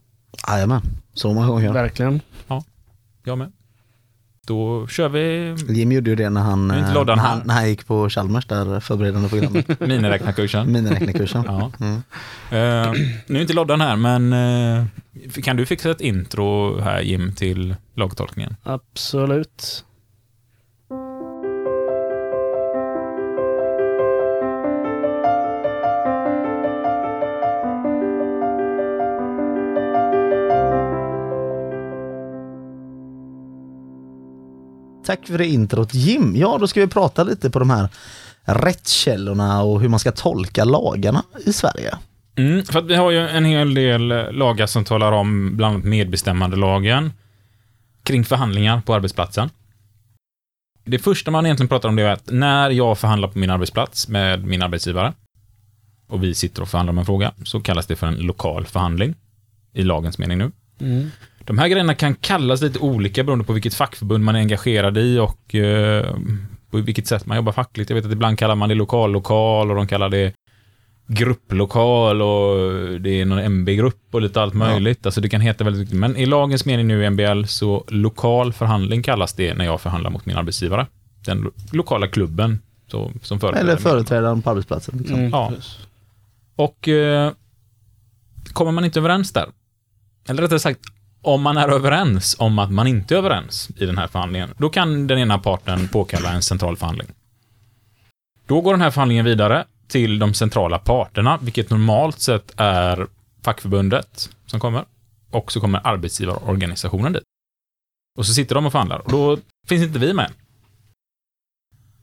[0.48, 0.82] Jajamän,
[1.14, 1.74] så många gånger.
[1.74, 2.22] Verkligen.
[3.26, 3.52] Jag med.
[4.48, 7.70] Då kör vi Jim gjorde ju det när han, eh, lådan när han, när han
[7.70, 9.80] gick på Chalmers där förberedande programmet.
[9.80, 10.72] miniräknarkursen.
[10.72, 11.44] Miniräknekursen.
[11.48, 11.72] Ja.
[11.80, 11.96] Mm.
[12.52, 12.94] Eh,
[13.28, 14.86] nu är inte loddan här, men eh,
[15.44, 18.56] kan du fixa ett intro här Jim till lagtolkningen?
[18.64, 19.86] Absolut.
[35.14, 36.36] Tack för det introt Jim.
[36.36, 37.90] Ja, då ska vi prata lite på de här
[38.46, 41.98] rättskällorna och hur man ska tolka lagarna i Sverige.
[42.36, 45.76] Mm, för att vi har ju en hel del eh, lagar som talar om bland
[45.76, 47.14] annat medbestämmandelagen
[48.04, 49.50] kring förhandlingar på arbetsplatsen.
[50.86, 54.08] Det första man egentligen pratar om det är att när jag förhandlar på min arbetsplats
[54.08, 55.14] med min arbetsgivare
[56.08, 59.16] och vi sitter och förhandlar om en fråga så kallas det för en lokal förhandling
[59.74, 60.52] i lagens mening nu.
[60.80, 61.12] Mm.
[61.46, 65.20] De här grejerna kan kallas lite olika beroende på vilket fackförbund man är engagerad i
[65.20, 66.16] och eh,
[66.70, 67.90] på vilket sätt man jobbar fackligt.
[67.90, 70.34] Jag vet att ibland kallar man det lokal-lokal och de kallar det
[71.08, 72.56] grupplokal och
[73.02, 75.06] det är någon MB-grupp och lite allt möjligt.
[75.06, 75.96] Alltså det kan heta väldigt mycket.
[75.98, 80.10] Men i lagens mening nu i MBL så lokal förhandling kallas det när jag förhandlar
[80.10, 80.88] mot min arbetsgivare.
[81.26, 84.98] Den lo- lokala klubben så, som företräder Eller företrädaren på arbetsplatsen.
[84.98, 85.16] Liksom.
[85.20, 85.30] Mm.
[85.32, 85.54] Ja.
[86.56, 87.32] Och eh,
[88.54, 89.46] kommer man inte överens där,
[90.28, 90.80] eller rättare sagt,
[91.24, 94.70] om man är överens om att man inte är överens i den här förhandlingen, då
[94.70, 97.08] kan den ena parten påkalla en central förhandling.
[98.46, 103.08] Då går den här förhandlingen vidare till de centrala parterna, vilket normalt sett är
[103.42, 104.86] fackförbundet som kommer,
[105.32, 107.24] och så kommer arbetsgivarorganisationen dit.
[108.18, 110.32] Och så sitter de och förhandlar, och då finns inte vi med.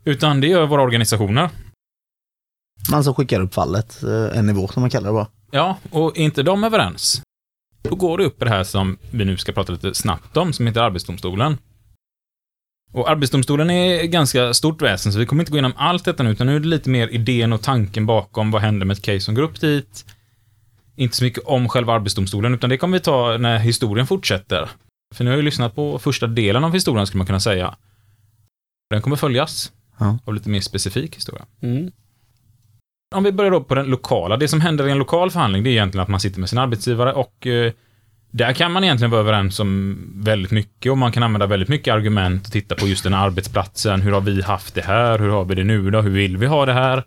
[0.05, 1.51] Utan det gör våra organisationer,
[2.91, 5.27] Man som skickar upp fallet, eh, en nivå som man kallar det bara.
[5.51, 7.23] Ja, och är inte de överens,
[7.83, 10.53] då går det upp i det här som vi nu ska prata lite snabbt om,
[10.53, 11.59] som heter Arbetsdomstolen.
[12.93, 16.31] Och Arbetsdomstolen är ganska stort väsen, så vi kommer inte gå igenom allt detta nu,
[16.31, 19.21] utan nu är det lite mer idén och tanken bakom vad händer med ett case
[19.21, 20.05] som går upp dit.
[20.97, 24.71] Inte så mycket om själva Arbetsdomstolen, utan det kommer vi ta när historien fortsätter.
[25.15, 27.77] För nu har ju lyssnat på första delen av historien, skulle man kunna säga.
[28.91, 30.19] Den kommer följas Ja.
[30.25, 31.47] av lite mer specifik historia.
[31.63, 31.93] Mm.
[33.15, 34.37] Om vi börjar då på den lokala.
[34.37, 36.59] Det som händer i en lokal förhandling, det är egentligen att man sitter med sin
[36.59, 37.73] arbetsgivare och eh,
[38.31, 41.95] där kan man egentligen vara överens om väldigt mycket och man kan använda väldigt mycket
[41.95, 44.03] argument och titta på just den här arbetsplatsen.
[44.03, 45.19] Hur har vi haft det här?
[45.19, 46.01] Hur har vi det nu då?
[46.01, 47.05] Hur vill vi ha det här?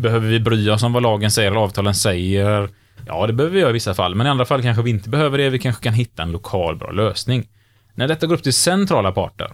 [0.00, 2.68] Behöver vi bry oss om vad lagen säger eller avtalen säger?
[3.06, 5.08] Ja, det behöver vi göra i vissa fall, men i andra fall kanske vi inte
[5.08, 5.50] behöver det.
[5.50, 7.48] Vi kanske kan hitta en lokal bra lösning.
[7.94, 9.52] När detta går upp till centrala parter,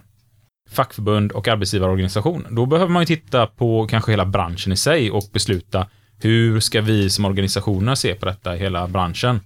[0.71, 5.23] fackförbund och arbetsgivarorganisation, då behöver man ju titta på kanske hela branschen i sig och
[5.33, 5.87] besluta
[6.21, 9.39] hur ska vi som organisationer se på detta i hela branschen.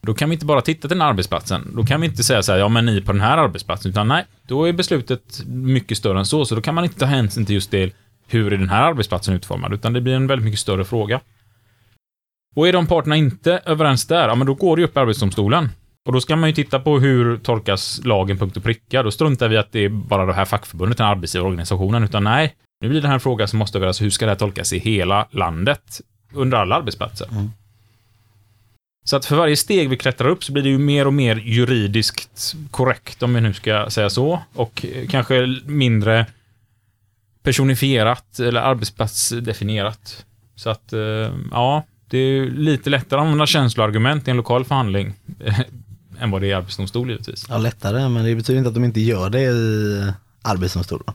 [0.00, 1.72] Då kan vi inte bara titta till den här arbetsplatsen.
[1.76, 4.08] Då kan vi inte säga så här, ja men ni på den här arbetsplatsen, utan
[4.08, 7.46] nej, då är beslutet mycket större än så, så då kan man inte ta hänsyn
[7.46, 7.92] till just det,
[8.26, 11.20] hur är den här arbetsplatsen utformad, utan det blir en väldigt mycket större fråga.
[12.56, 15.00] Och är de parterna inte överens där, ja men då går det ju upp i
[15.00, 15.68] Arbetsdomstolen.
[16.08, 19.02] Och då ska man ju titta på hur tolkas lagen punkt och pricka.
[19.02, 22.54] Då struntar vi att det är bara det här fackförbundet, den här arbetsgivarorganisationen, utan nej,
[22.80, 24.02] nu blir det här en fråga som måste överens.
[24.02, 26.00] Hur ska det här tolkas i hela landet?
[26.32, 27.28] Under alla arbetsplatser.
[27.30, 27.50] Mm.
[29.04, 31.36] Så att för varje steg vi klättrar upp så blir det ju mer och mer
[31.36, 34.40] juridiskt korrekt, om vi nu ska säga så.
[34.54, 36.26] Och kanske mindre
[37.42, 40.26] personifierat eller arbetsplatsdefinierat.
[40.56, 44.64] Så att, eh, ja, det är ju lite lättare att använda känsloargument i en lokal
[44.64, 45.14] förhandling
[46.20, 47.46] än vad det är i arbetsdomstol givetvis.
[47.48, 51.14] Ja, lättare, men det betyder inte att de inte gör det i arbetsdomstolen.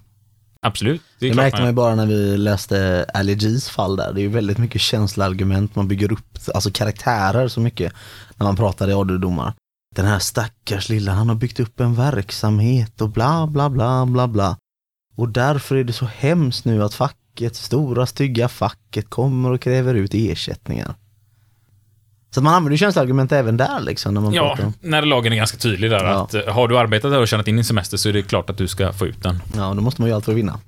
[0.61, 1.01] Absolut.
[1.19, 4.13] Det, Det märkte man ju bara när vi läste Ali G's fall där.
[4.13, 7.93] Det är ju väldigt mycket känsloargument, man bygger upp alltså karaktärer så mycket
[8.35, 9.53] när man pratar i AD-domar.
[9.95, 14.27] Den här stackars lilla, han har byggt upp en verksamhet och bla bla bla bla
[14.27, 14.57] bla.
[15.15, 19.93] Och därför är det så hemskt nu att facket, stora stygga facket kommer och kräver
[19.93, 20.95] ut ersättningar.
[22.33, 25.37] Så att man använder känsloargument även där liksom när man Ja, pratar när lagen är
[25.37, 26.23] ganska tydlig där Ja.
[26.23, 28.49] att eh, har du arbetat där och tjänat in din semester så är det klart
[28.49, 29.39] att du ska få ut den.
[29.55, 30.59] Ja, då måste man ju allt för att vinna.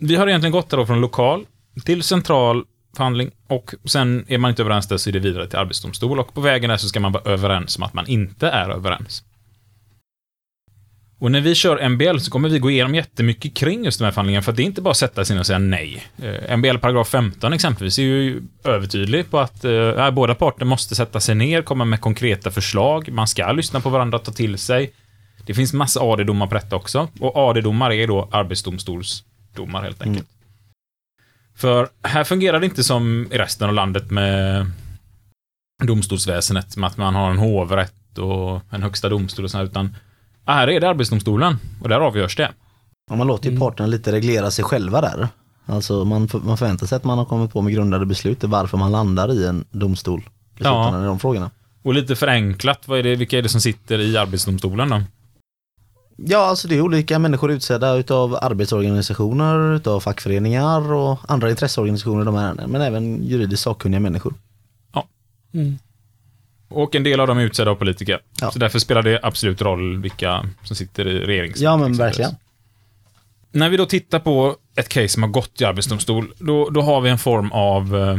[0.00, 1.44] Vi har egentligen gått där från lokal
[1.84, 2.64] till central
[2.96, 6.34] förhandling och sen är man inte överens där så är det vidare till arbetsdomstol och
[6.34, 9.22] på vägen där så ska man vara överens om att man inte är överens.
[11.20, 14.12] Och när vi kör MBL så kommer vi gå igenom jättemycket kring just de här
[14.12, 16.04] förhandlingarna för att det är inte bara att sätta sig ner och säga nej.
[16.22, 21.20] Eh, MBL paragraf 15 exempelvis är ju övertydlig på att eh, båda parter måste sätta
[21.20, 24.92] sig ner, komma med konkreta förslag, man ska lyssna på varandra, ta till sig.
[25.46, 30.28] Det finns massa AD-domar på detta också och AD-domar är då arbetsdomstolsdomar helt enkelt.
[31.56, 34.66] För här fungerar det inte som i resten av landet med
[35.82, 39.96] domstolsväsendet, med att man har en hovrätt och en högsta domstol och så här, utan
[40.54, 42.50] här är det Arbetsdomstolen och där avgörs det.
[43.10, 43.60] Ja, man låter ju Mm.
[43.60, 45.28] parterna lite reglera sig själva där.
[45.66, 48.76] Alltså man, för- man förväntar sig att man har kommit på med grundade beslut varför
[48.78, 50.20] man landar i en domstol.
[50.20, 51.02] I Ja.
[51.02, 51.50] i de frågorna.
[51.82, 55.02] Och lite förenklat, vad är det, vilka är det som sitter i Arbetsdomstolen då?
[56.16, 62.34] Ja, alltså det är olika människor utsedda utav arbetsorganisationer, utav fackföreningar och andra intresseorganisationer, de
[62.34, 64.34] här, men även juridiskt sakkunniga människor.
[65.54, 65.78] Mm.
[66.68, 68.20] Och en del av dem är utsedda av politiker.
[68.40, 68.50] Ja.
[68.50, 71.60] Så därför spelar det absolut roll vilka som sitter i regerings...
[71.60, 72.36] Ja, men verkligen.
[73.52, 77.00] När vi då tittar på ett case som har gått i Arbetsdomstol, då, då har
[77.00, 78.16] vi en form av eh,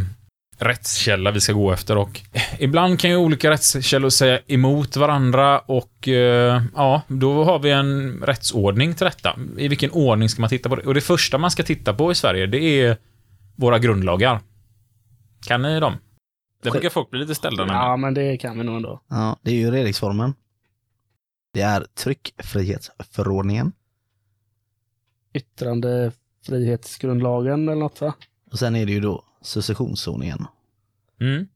[0.60, 5.60] rättskälla vi ska gå efter och eh, ibland kan ju olika rättskällor säga emot varandra
[5.60, 9.36] och eh, ja, då har vi en rättsordning till detta.
[9.58, 10.82] I vilken ordning ska man titta på det?
[10.82, 12.98] Och det första man ska titta på i Sverige, det är
[13.56, 14.40] våra grundlagar.
[15.48, 15.98] Kan ni dem?
[16.62, 19.02] Där brukar folk bli lite ställda när Ja, men det kan vi nog ändå.
[19.08, 20.34] Ja, det är ju regeringsformen.
[21.54, 23.72] Det är tryckfrihetsförordningen.
[25.34, 28.14] Yttrandefrihetsgrundlagen eller något va?
[28.52, 30.46] Och sen är det ju då successionsordningen.
[31.22, 31.48] Mm.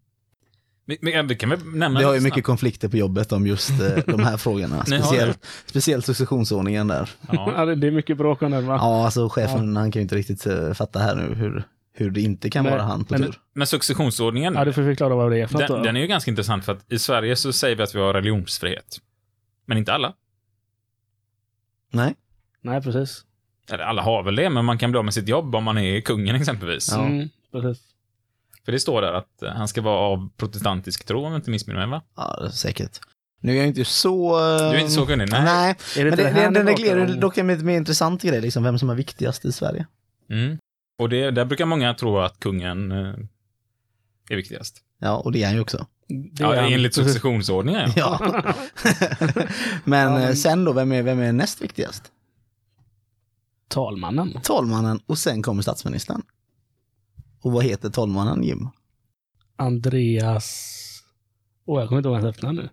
[0.85, 3.69] Vi, vi, vi kan väl nämna Vi har ju mycket konflikter på jobbet om just
[3.69, 4.85] eh, de här frågorna.
[4.85, 7.05] Speciellt, speciellt successionsordningen där.
[7.05, 7.37] snabbt.
[7.37, 7.53] Ja.
[7.57, 8.75] Ja, det, är mycket bråk om den va?
[8.75, 11.63] Ja, alltså chefen han kan ju inte riktigt eh, fatta här nu hur,
[11.93, 13.39] hur det inte kan Men- vara han på men- tur.
[13.53, 15.83] Men successionsordningen, Ja, du får förklara vad det är för något den, då.
[15.83, 18.13] den är ju ganska intressant för att i Sverige så säger vi att vi har
[18.13, 18.97] religionsfrihet.
[19.65, 20.13] Men inte alla.
[21.91, 22.15] Nej,
[22.61, 23.25] Nej, precis.
[23.71, 25.77] Eller alla har väl det, men man kan bli av med sitt jobb om man
[25.77, 26.89] är kungen exempelvis.
[26.91, 27.05] Ja.
[27.05, 27.83] Mm, precis.
[28.65, 31.49] För det står där att eh, han ska vara av protestantisk tro, om jag inte
[31.49, 32.01] missminner mig, va?
[32.15, 32.99] ja, säkert.
[33.39, 34.39] Nu är jag inte så...
[34.39, 35.27] eh, Du är inte så kunnig?
[35.31, 35.43] Nej.
[35.43, 38.63] Nej, Är det men inte det, det den reglerar dock en mer intressant grej, liksom
[38.63, 39.85] vem som är viktigast i Sverige.
[40.29, 40.57] Mm.
[40.97, 43.13] Och det, där brukar många tro att kungen eh,
[44.29, 44.81] är viktigast.
[44.99, 45.87] Ja, och det är han ju också.
[46.07, 46.73] Det Ja, är han.
[46.73, 46.97] enligt Precis.
[46.97, 47.03] Ja.
[47.13, 48.19] successionsordningen, ja.
[49.83, 52.11] men Ja, eh, sen då, vem är, vem är näst viktigast?
[53.67, 54.39] Talmannen.
[54.43, 56.21] Talmannen och sen kommer statsministern.
[57.41, 58.69] Och vad heter talmannen, Jim?
[59.55, 60.79] Andreas...
[61.65, 62.69] Åh, jag kommer inte ihåg hans efternamn nu.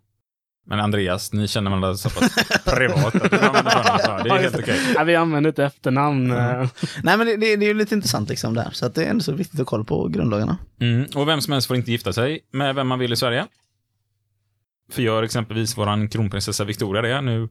[0.70, 4.22] Men Andreas, ni känner varandra så pass privat att du använder varandra.
[4.22, 4.80] Det är helt okej.
[4.94, 6.30] Ja, vi använder inte efternamn.
[6.30, 6.68] eh.
[7.02, 9.10] Nej men det, det, det är ju lite intressant liksom där, så att det är
[9.10, 10.58] ändå så viktigt att kolla på grundlagarna.
[10.80, 11.06] Mm.
[11.14, 13.46] Och vem som helst får inte gifta sig med vem man vill i Sverige.
[14.92, 17.42] För gör exempelvis våran kronprinsessa Victoria det nu.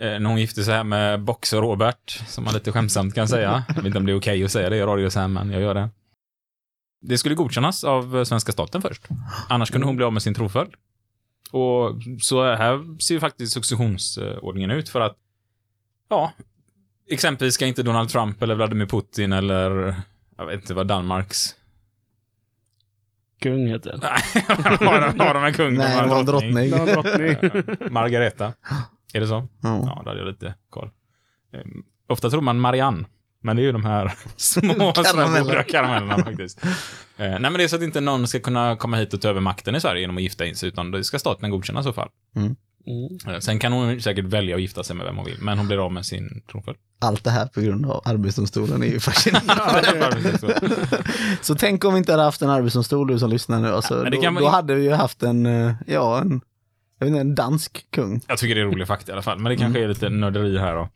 [0.00, 3.64] Eh, när hon gifte sig här med Boxer Robert, som man lite skämtsamt kan säga.
[3.68, 5.62] Jag vet inte om det är okej att säga det i radio här, men jag
[5.62, 5.88] gör det.
[7.02, 9.02] Det skulle godkännas av svenska staten först.
[9.48, 10.70] Annars kunde hon bli av med sin tronföljd.
[11.50, 15.16] Och så här ser ju faktiskt successionsordningen ut för att,
[16.08, 16.32] ja,
[17.10, 19.94] exempelvis ska inte Donald Trump eller Vladimir Putin eller,
[20.36, 21.54] jag vet inte vad Danmarks
[23.40, 24.00] Kung heter den.
[24.78, 25.74] de, har de en kung?
[25.74, 26.70] Nej, de det har en drottning.
[26.70, 27.90] Det drottning.
[27.92, 28.52] Margareta.
[29.12, 29.48] Är det så?
[29.62, 29.82] Ja.
[29.86, 30.90] Ja, då hade jag lite koll.
[31.52, 33.04] Ehm, Ofta tror man Marianne,
[33.48, 36.64] men det är ju de här små, små goda karamellerna faktiskt.
[36.64, 36.70] Eh,
[37.16, 39.40] nej, men det är så att inte någon ska kunna komma hit och ta över
[39.40, 41.92] makten i Sverige genom att gifta in sig, utan det ska staten godkänna i så
[41.92, 42.08] fall.
[42.36, 42.56] Mm.
[43.34, 45.66] Eh, Sen kan hon säkert välja att gifta sig med vem hon vill, men hon
[45.66, 46.78] blir av med sin tronföljd.
[47.00, 50.12] Allt det här på grund av Arbetsdomstolen är ju fascinerande.
[50.42, 50.68] Ja,
[51.40, 53.68] så tänk om vi inte hade haft en arbetsdomstol du som lyssnar nu.
[53.68, 56.40] Alltså, det då, vara- då hade vi ju haft en, eh, ja, en,
[56.98, 58.20] jag vet inte, en dansk kung.
[58.28, 60.58] Jag tycker det är rolig fakta i alla fall, men det kanske är lite nörderi
[60.58, 60.88] här då.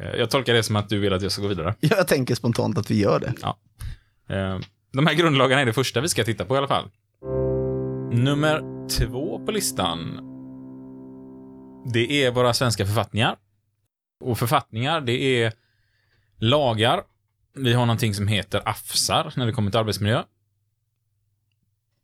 [0.00, 1.74] Eh, Jag tolkar det som att du vill att jag ska gå vidare.
[1.80, 3.34] Jag tänker spontant att vi gör det.
[4.34, 4.58] Eh,
[4.92, 6.90] De här grundlagarna är det första vi ska titta på i alla fall.
[8.12, 10.28] Nummer två på listan.
[11.92, 13.36] Det är våra svenska författningar.
[14.20, 15.52] Och författningar, det är
[16.38, 17.02] lagar.
[17.54, 20.22] Vi har någonting som heter AFSar när det kommer till arbetsmiljö.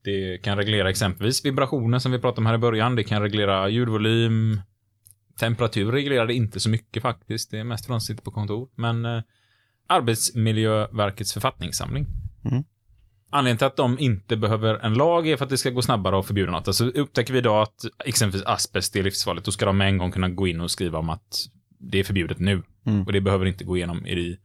[0.04, 2.96] Det kan reglera exempelvis vibrationer som vi pratade om här i början.
[2.96, 4.60] Det kan reglera ljudvolym.
[5.38, 7.50] Temperatur reglerar det inte så mycket faktiskt.
[7.50, 8.68] Det är mest för de som sitter på kontor.
[8.74, 9.22] Men eh,
[9.86, 12.06] Arbetsmiljöverkets författningssamling.
[12.44, 12.64] Mm.
[13.30, 16.18] Anledningen till att de inte behöver en lag är för att det ska gå snabbare
[16.18, 16.68] att förbjuda något.
[16.68, 20.12] Alltså upptäcker vi idag att exempelvis asbest är livsfarligt, då ska de med en gång
[20.12, 21.46] kunna gå in och skriva om att
[21.78, 22.62] det är förbjudet nu.
[22.86, 23.02] Mm.
[23.06, 24.38] Och det behöver inte gå igenom i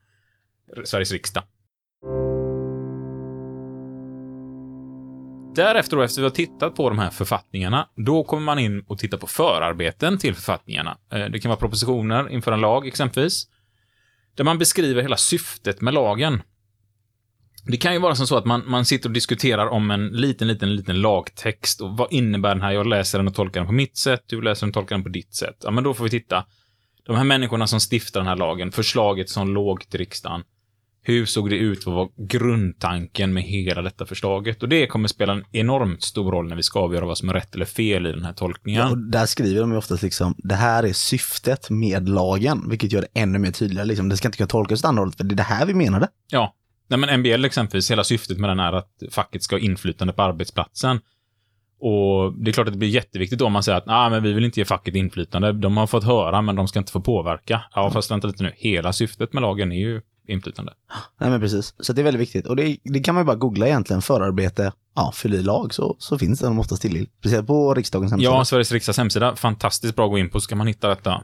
[0.85, 1.43] Sveriges riksdag.
[5.55, 8.99] Därefter, då, efter vi har tittat på de här författningarna, då kommer man in och
[8.99, 10.97] tittar på förarbeten till författningarna.
[11.11, 13.47] Eh, det kan vara propositioner inför en lag, exempelvis,
[14.35, 16.41] där man beskriver hela syftet med lagen.
[17.65, 20.47] Det kan ju vara som så att man, man sitter och diskuterar om en liten,
[20.47, 22.71] liten, liten lagtext och vad innebär den här?
[22.71, 25.03] Jag läser den och tolkar den på mitt sätt, du läser den och tolkar den
[25.03, 25.57] på ditt sätt.
[25.63, 26.45] Ja, men då får vi titta.
[27.05, 30.43] De här människorna som stiftar den här lagen, förslaget som låg till riksdagen,
[31.05, 31.85] hur såg det ut?
[31.85, 34.63] Vad var grundtanken med hela detta förslaget?
[34.63, 37.33] Och det kommer spela en enormt stor roll när vi ska avgöra vad som är
[37.33, 38.81] rätt eller fel i den här tolkningen.
[38.81, 42.91] Ja, och där skriver de ju oftast liksom, det här är syftet med lagen, vilket
[42.91, 43.87] gör det ännu mer tydligare.
[43.87, 45.73] Liksom, det ska inte kunna tolkas åt andra hållet, för det är det här vi
[45.73, 46.07] menade.
[46.27, 46.55] Ja.
[46.87, 50.21] Nej, men MBL exempelvis, hela syftet med den är att facket ska ha inflytande på
[50.21, 50.99] arbetsplatsen.
[51.79, 54.23] Och det är klart att det blir jätteviktigt då om man säger att nej, men
[54.23, 55.51] vi vill inte ge facket inflytande.
[55.51, 57.61] De har fått höra, men de ska inte få påverka.
[57.75, 58.51] Ja, fast vänta lite nu.
[58.55, 60.73] Hela syftet med lagen är ju inflytande.
[61.19, 62.47] Nej men precis, så det är väldigt viktigt.
[62.47, 65.95] Och det, det kan man ju bara googla egentligen, förarbete, ja, fyll i lag, så,
[65.99, 67.13] så finns det de oftast tillgängligt.
[67.19, 68.31] Speciellt på riksdagens hemsida.
[68.31, 69.35] Ja, Sveriges riksdags hemsida.
[69.35, 71.23] Fantastiskt bra att gå in på, så kan man hitta detta.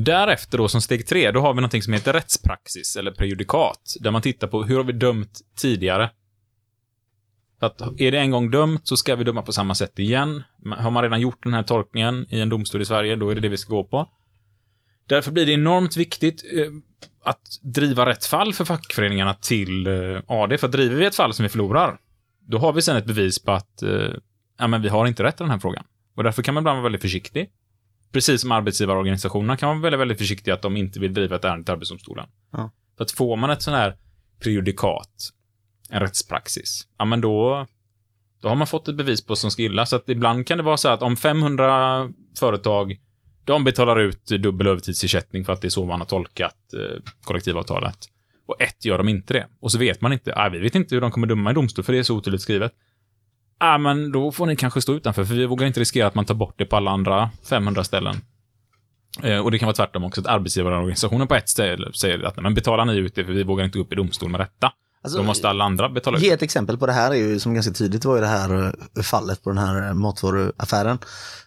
[0.00, 4.10] Därefter då, som steg tre, då har vi någonting som heter rättspraxis, eller prejudikat, där
[4.10, 6.10] man tittar på hur har vi dömt tidigare?
[7.58, 10.42] Att är det en gång dömt så ska vi döma på samma sätt igen.
[10.78, 13.40] Har man redan gjort den här tolkningen i en domstol i Sverige, då är det
[13.40, 14.08] det vi ska gå på.
[15.06, 16.72] Därför blir det enormt viktigt eh,
[17.24, 20.58] att driva rätt fall för fackföreningarna till eh, AD.
[20.58, 21.98] För driver vi ett fall som vi förlorar,
[22.40, 24.10] då har vi sen ett bevis på att eh,
[24.58, 25.84] ja, men vi har inte rätt i den här frågan.
[26.16, 27.50] Och därför kan man ibland vara väldigt försiktig.
[28.12, 31.64] Precis som arbetsgivarorganisationerna kan vara väldigt, väldigt försiktiga att de inte vill driva ett ärende
[31.64, 32.26] till Arbetsdomstolen.
[32.52, 32.70] Ja.
[32.96, 33.96] För att får man ett sån här
[34.40, 35.30] prejudikat,
[35.90, 37.66] en rättspraxis, ja men då,
[38.42, 39.86] då har man fått ett bevis på som ska gilla.
[39.86, 42.96] Så att ibland kan det vara så att om 500 företag,
[43.44, 47.98] de betalar ut dubbel övertidsersättning för att det är så man har tolkat eh, kollektivavtalet.
[48.46, 49.46] Och ett gör de inte det.
[49.60, 51.84] Och så vet man inte, ah, vi vet inte hur de kommer döma i domstol
[51.84, 52.72] för det är så otydligt skrivet.
[53.58, 56.14] Ja, ah, men då får ni kanske stå utanför, för vi vågar inte riskera att
[56.14, 58.16] man tar bort det på alla andra 500 ställen.
[59.22, 62.42] Eh, och det kan vara tvärtom också, att arbetsgivarorganisationen på ett ställe säger att nej,
[62.42, 64.72] men betalar ni ut det, för vi vågar inte gå upp i domstol med detta.
[65.06, 66.24] Alltså, Då måste alla andra betala ut.
[66.24, 68.74] Ge ett exempel på det här är ju som ganska tydligt var ju det här
[68.96, 70.98] eh, fallet på den här eh, matvaruaffären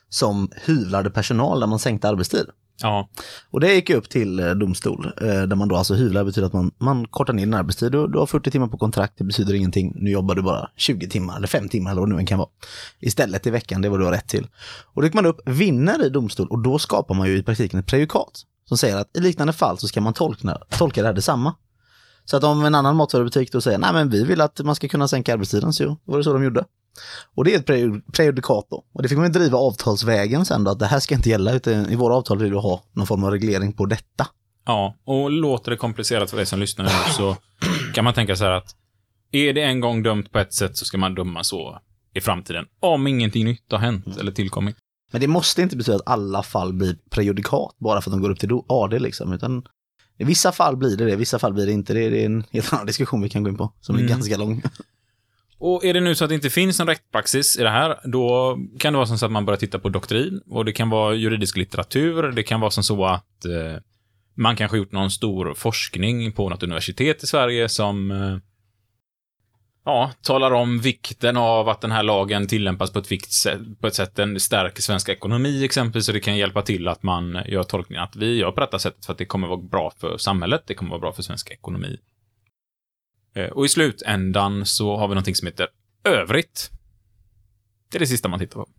[0.10, 2.46] som hyvlade personal när man sänkte arbetstid.
[2.82, 3.10] Ja,
[3.52, 6.72] Och det gick upp till eh, domstol, där man då alltså hyvlar betyder att man,
[6.78, 7.92] man kortar ner din arbetstid.
[7.92, 9.94] Du, du har 40 timmar på kontrakt, det betyder ingenting.
[9.96, 12.50] Nu jobbar du bara 20 timmar eller 5 timmar eller vad det nu kan vara.
[13.00, 14.48] Istället i veckan, det är vad du har rätt till.
[14.94, 17.80] Och då gick man upp, vinner i domstol och då skapar man ju i praktiken
[17.80, 18.46] ett prejudikat.
[18.66, 21.56] Som säger att i liknande fall så ska man tolka, tolka det här detsamma.
[22.30, 24.88] Så att om en annan matvarubutik då säger nej men vi vill att man ska
[24.88, 26.66] kunna sänka arbetstiden så var det så de gjorde.
[27.36, 28.84] Och det är ett preju- prejudikat då.
[28.94, 31.90] Och det fick man driva avtalsvägen sen då, att det här ska inte gälla utan
[31.90, 34.28] i våra avtal vill vi ha någon form av reglering på detta.
[34.66, 34.96] ja.
[35.06, 37.36] Och låter det komplicerat för dig som lyssnar nu så
[37.94, 38.76] kan man tänka så här att
[39.32, 41.80] är det en gång dömt på ett sätt så ska man döma så
[42.14, 42.66] i framtiden.
[42.80, 44.76] Om ingenting nytt har hänt eller tillkommit.
[45.12, 48.30] Men det måste inte betyda att alla fall blir prejudikat bara för att de går
[48.30, 49.64] upp till AD liksom, utan
[50.20, 52.10] i vissa fall blir det det, i vissa fall blir det inte det.
[52.10, 54.10] Det är en helt annan diskussion vi kan gå in på, som är Mm.
[54.10, 54.62] ganska lång.
[55.58, 58.58] Och är det nu så att det inte finns en rättspraxis i det här, då
[58.80, 61.16] kan det vara som så att man börjar titta på doktrin och det kan vara
[61.16, 62.24] juridisk litteratur.
[62.32, 63.82] Det kan vara som så att eh,
[64.36, 68.38] man kanske gjort någon stor forskning på något universitet i Sverige som eh,
[69.86, 73.88] ja, talar om vikten av att den här lagen tillämpas på ett, vikt sätt, på
[73.88, 77.64] ett sätt den stärker svensk ekonomi exempelvis, så det kan hjälpa till att man gör
[77.64, 80.64] tolkningen att vi gör på detta sättet för att det kommer vara bra för samhället,
[80.68, 81.98] det kommer vara bra för svensk ekonomi.
[83.36, 85.68] Eh, och i slutändan så har vi någonting som heter
[86.04, 86.72] övrigt.
[87.92, 88.70] Det är det sista man tittar på.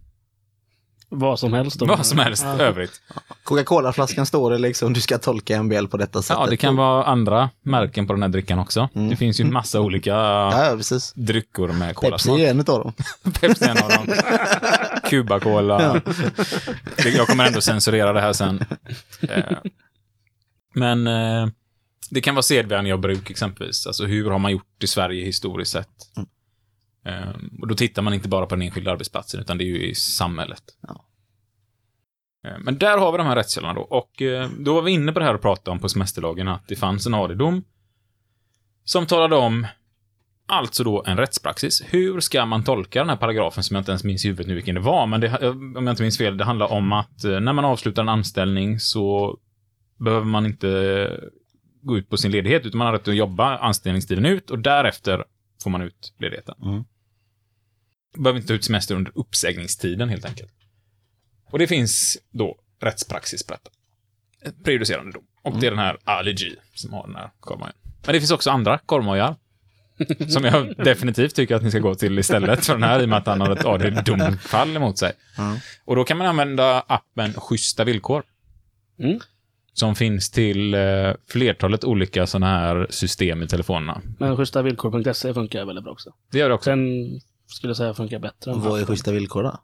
[1.13, 1.79] Vad som helst.
[1.79, 1.87] då.
[1.87, 2.59] Vad som helst Ja.
[2.65, 3.01] övrigt.
[3.45, 6.41] Coca-Cola-flaskan står det liksom, du ska tolka MBL på detta sättet.
[6.45, 8.89] Ja, det kan vara andra märken på den här drickan också.
[8.95, 9.09] Mm.
[9.11, 11.13] Det finns ju massa olika Ja, ja precis.
[11.17, 12.41] drycker med Pepsi kolasmak.
[12.41, 12.93] är en av dem.
[13.41, 14.07] Pepsi är en av dem.
[15.05, 16.01] Cuba-cola.
[16.97, 18.65] Det- Jag kommer ändå censurera det här sen.
[19.29, 19.45] Eh,
[20.75, 21.49] Men eh,
[22.11, 23.87] det kan vara sedvänja och bruk exempelvis.
[23.87, 25.89] Alltså hur har man gjort i Sverige historiskt sett?
[27.05, 27.31] Eh,
[27.61, 29.95] Och då tittar man inte bara på den enskilda arbetsplatsen, utan det är ju i
[29.95, 30.63] samhället.
[30.81, 31.05] Ja.
[32.45, 33.81] Eh, Men där har vi de här rättskällorna då.
[33.81, 36.69] Och eh, då var vi inne på det här och pratade om på semesterlagen att
[36.69, 37.65] det fanns en AD-dom
[38.85, 39.67] som talade om
[40.47, 41.83] Alltså då en rättspraxis.
[41.87, 44.55] Hur ska man tolka den här paragrafen som jag inte ens minns i huvudet nu
[44.55, 47.41] vilken det var, men det, om jag inte minns fel, det handlar om att eh,
[47.41, 49.39] när man avslutar en anställning så
[49.97, 51.21] behöver man inte
[51.83, 55.25] gå ut på sin ledighet, utan man har rätt att jobba anställningstiden ut och därefter
[55.63, 56.55] får man ut ledigheten.
[56.63, 56.85] Mm.
[58.17, 60.53] Behöver inte ta ut semester under uppsägningstiden helt enkelt.
[61.51, 63.71] Och det finns då rättspraxis på detta.
[64.43, 65.25] Ett prejudicerande dom.
[65.43, 67.75] Och det är den här G som har den här korvmojen.
[68.07, 69.37] Men det finns också andra korvmojar.
[70.29, 73.09] som jag definitivt tycker att ni ska gå till istället för den här i och
[73.09, 75.13] med att han har ett AD-domfall emot sig.
[75.37, 75.57] Ja.
[75.85, 78.23] Och då kan man använda appen Schyssta villkor.
[78.99, 79.21] Mm.
[79.73, 80.81] Som finns till eh,
[81.29, 84.01] flertalet olika sådana här system i telefonerna.
[84.19, 86.13] Men schysstavillkor.se funkar väldigt bra också.
[86.33, 86.71] Det gör det också.
[86.71, 87.21] Sen
[87.53, 88.53] skulle jag säga funkar bättre.
[88.53, 89.59] än Vad är schyssta villkor då?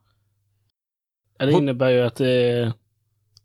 [1.39, 2.73] Ja, Det innebär ju att det är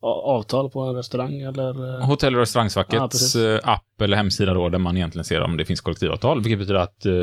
[0.02, 2.00] avtal på en restaurang eller...
[2.00, 3.36] eh, Hotell och Ja, restaurangfackets precis.
[3.36, 6.80] eh, app eller hemsida då, där man egentligen ser om det finns kollektivavtal, vilket betyder
[6.80, 7.14] att eh,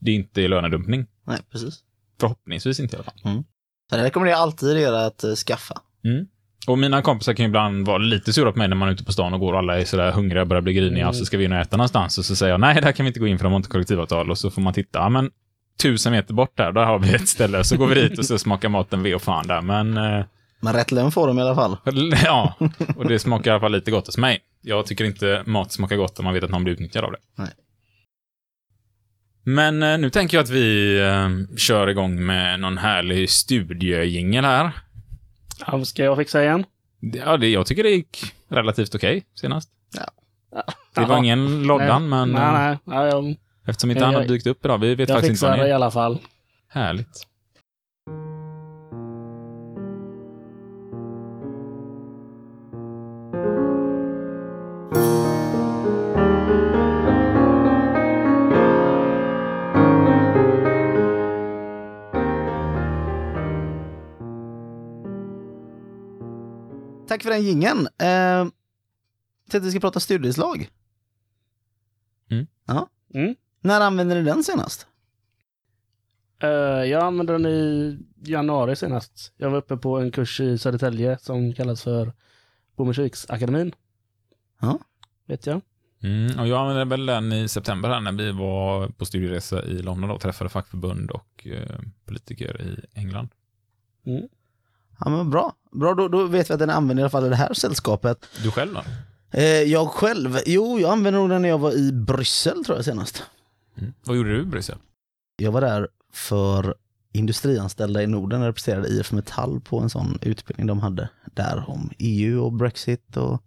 [0.00, 1.06] det inte är lönedumpning.
[1.26, 1.80] Nej, precis.
[2.20, 3.42] Förhoppningsvis inte i alla fall.
[3.90, 5.80] Så det rekommenderar jag alltid att eh, skaffa.
[6.04, 6.26] Mm.
[6.68, 9.04] Och mina kompisar kan ju ibland vara lite sura på mig när man är ute
[9.04, 11.08] på stan och går och alla är sådär hungriga och börjar bli griniga Mm.
[11.08, 13.04] och så ska vi in och äta någonstans och så säger jag nej, där kan
[13.04, 15.08] vi inte gå in för de har inte kollektivavtal och så får man titta, ja
[15.08, 15.30] men
[15.82, 18.38] tusen meter bort där, där har vi ett ställe, så går vi dit och så
[18.38, 20.24] smakar maten ve och fan där, men eh,
[20.60, 21.76] Men rätt lön får de i alla fall.
[22.24, 22.54] ja,
[22.96, 24.40] och det smakar i alla fall lite gott hos mig.
[24.62, 27.18] Jag tycker inte mat smakar gott om man vet att någon blir utnyttjad av det.
[27.34, 27.50] Nej.
[29.42, 34.70] Men eh, nu tänker jag att vi eh, kör igång med någon härlig studiejingel här.
[35.66, 36.64] Ja, ska jag fixa igen?
[37.00, 39.70] Ja, det, jag tycker det gick relativt okej senast.
[39.94, 40.10] Ja.
[40.94, 42.78] Det var ingen loddan, men Nej, nej.
[42.84, 43.36] nej jag,
[43.66, 45.48] eftersom inte Jag- han har jag- dykt upp idag, vi vet jag faktiskt inte fixar
[45.48, 45.74] vad det ni i är.
[45.74, 46.18] alla fall.
[46.68, 47.26] Härligt.
[67.08, 67.78] Tack för den gingen.
[67.98, 68.44] Eh,
[69.50, 70.68] tänkte vi ska prata studieslag.
[72.30, 72.46] Mm.
[72.66, 72.88] Ja.
[73.14, 73.34] Mm.
[73.66, 74.86] När använde ni den senast?
[76.42, 76.48] Eh,
[76.90, 79.32] jag använde den i januari senast.
[79.36, 82.12] Jag var uppe på en kurs i Södertälje som kallas för
[82.76, 83.72] Bommersviksakademin.
[84.60, 84.78] Ja.
[85.26, 85.60] Vet jag.
[86.02, 89.82] Mm, och jag använde väl den i september här när vi var på studieresa i
[89.82, 93.28] London och träffade fackförbund och eh, politiker i England.
[94.06, 94.28] Mm.
[95.00, 95.52] Ja men bra.
[95.72, 98.26] Bra, då, då vet vi att den använder i alla fall i det här sällskapet.
[98.42, 98.82] Du själv då?
[99.38, 100.38] Eh, jag själv?
[100.46, 103.24] Jo, jag använde nog den när jag var i Bryssel tror jag senast.
[103.78, 103.92] Mm.
[104.04, 104.78] Vad gjorde du i Bryssel?
[105.36, 106.74] Jag var där för
[107.12, 111.90] industrianställda i Norden och representerade IF Metall på en sån utbildning de hade där om
[111.98, 113.42] EU och Brexit och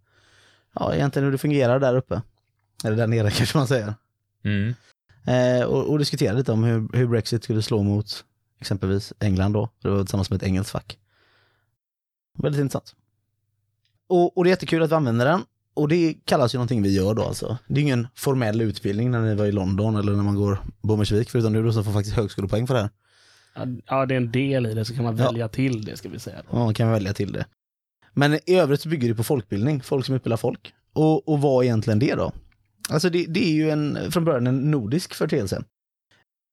[0.73, 2.21] ja, egentligen hur det fungerar där uppe.
[2.84, 3.93] Eller där nere kanske man säger.
[4.43, 4.73] Mm.
[5.25, 8.25] Eh, och, och diskuterade lite om hur, hur Brexit skulle slå mot
[8.59, 9.69] exempelvis England då.
[9.82, 10.97] Det var tillsammans med ett engelskt fack.
[12.38, 12.95] Väldigt intressant.
[14.07, 15.41] Och, och det är jättekul att vi använder den.
[15.80, 17.57] Och det kallas ju någonting vi gör då alltså.
[17.67, 21.30] Det är ingen formell utbildning när ni var i London eller när man går Bommersvik,
[21.30, 22.89] förutom du då som får faktiskt högskolepoäng för det här.
[23.55, 25.25] Ja, Ja, det är en del i det, så kan man Ja.
[25.25, 26.41] välja till det, ska vi säga.
[26.51, 27.45] Ja, man kan välja till det.
[28.13, 30.73] Men i övrigt så bygger det på folkbildning, folk som utbildar folk.
[30.93, 32.32] Och, och vad är egentligen det då?
[32.89, 35.63] Alltså det, det är ju en, från början en nordisk företeelse.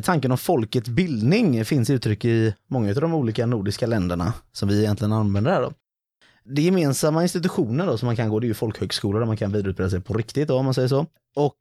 [0.02, 4.78] Tanken om folkets bildning finns uttryck i många av de olika nordiska länderna som vi
[4.80, 5.72] egentligen använder här då.
[6.48, 9.52] Det gemensamma institutioner då som man kan gå, det är ju folkhögskolor där man kan
[9.52, 11.06] vidareutbilda sig på riktigt då, om man säger så.
[11.34, 11.56] Och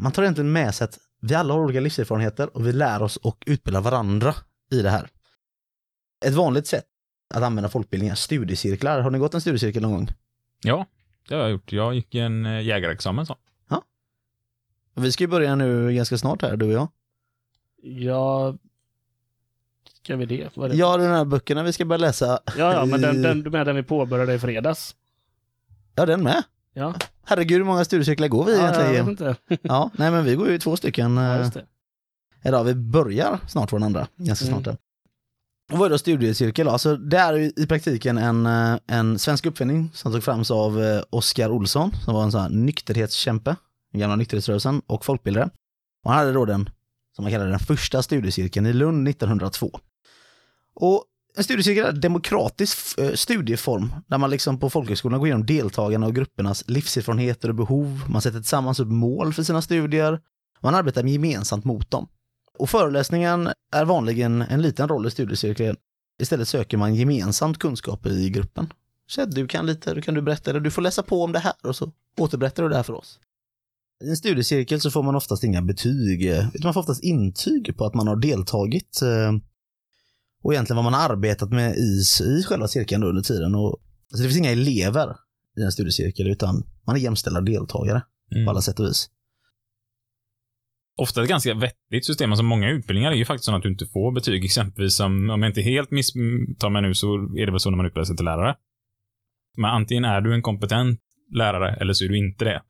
[0.00, 3.16] man tar egentligen med sig att vi alla har olika livserfarenheter och vi lär oss
[3.16, 4.34] och utbildar varandra
[4.70, 5.08] i det här.
[6.24, 6.86] Ett vanligt sätt
[7.34, 9.00] att använda folkbildning är studiecirklar.
[9.00, 10.08] Har ni gått en studiecirkel någon gång?
[10.62, 10.86] Ja,
[11.28, 11.72] det har jag gjort.
[11.72, 13.36] Jag gick en eh, jägarexamen så.
[14.96, 16.88] Vi ska ju börja nu ganska snart här, du och jag.
[17.82, 18.56] Ja,
[20.04, 20.48] ska vi det?
[20.56, 20.76] Vad är det?
[20.76, 22.38] Ja, den här böckerna vi ska börja läsa.
[22.58, 24.94] ja, ja, men den, den, du menar den vi påbörjade i fredags?
[25.94, 26.42] Ja, den med.
[26.74, 26.94] Ja,
[27.26, 29.06] Herregud, hur många studiecirklar går vi ja jag egentligen?
[29.06, 29.10] vet
[29.48, 29.58] inte.
[29.68, 31.16] Ja, nej men vi går ju två stycken.
[31.16, 31.50] Ja, eh.
[32.44, 34.54] Idag, vi börjar snart vår andra, ganska Mm.
[34.62, 34.64] snart.
[34.64, 34.76] där.
[35.72, 36.68] Och vad är då studiecirkel?
[36.68, 41.02] Alltså, det är i praktiken en, eh, en svensk uppfinning som tog frams av eh,
[41.10, 43.56] Oskar Olsson, som var en sån här nykterhetskämpe,
[43.92, 45.50] den gamla nykterhetsrörelsen och folkbildare.
[46.04, 46.70] Och han hade då den,
[47.16, 49.80] som man kallar den första studiecirkeln i Lund 1902.
[50.74, 51.04] Och
[51.36, 56.06] en studiecirkel är en demokratisk eh, studieform där man liksom på folkhögskolan går igenom deltagarna
[56.06, 58.00] och gruppernas livserfarenheter och behov.
[58.08, 60.20] Man sätter tillsammans upp mål för sina studier
[60.64, 62.08] man arbetar gemensamt mot dem.
[62.58, 65.76] Och föreläsningen är vanligen en liten roll i studiecirkeln.
[66.22, 68.72] Istället söker man gemensamt kunskap i gruppen.
[69.06, 71.32] Så att du kan lite, du kan du berätta, det, du får läsa på om
[71.32, 73.18] det här och så återberättar du det här för oss.
[74.04, 77.84] I en studiecirkel så får man oftast inga betyg, utan man får oftast intyg på
[77.84, 79.32] att man har deltagit eh,
[80.44, 82.02] och egentligen vad man har arbetat med i,
[82.38, 83.54] i själva cirkeln under tiden.
[83.54, 85.16] Och, så det finns inga elever
[85.58, 88.44] i en studiecirkel utan man är jämställda deltagare Mm.
[88.44, 89.10] på alla sätt och vis.
[90.96, 92.30] Ofta ett ganska vettigt system.
[92.30, 94.44] Alltså många utbildningar är ju faktiskt så att du inte får betyg.
[94.44, 97.76] Exempelvis som, om jag inte helt misstar mig nu, så är det väl så när
[97.76, 98.56] man utbildar sig till lärare.
[99.56, 101.00] Men antingen är du en kompetent
[101.34, 102.62] lärare eller så är du inte det.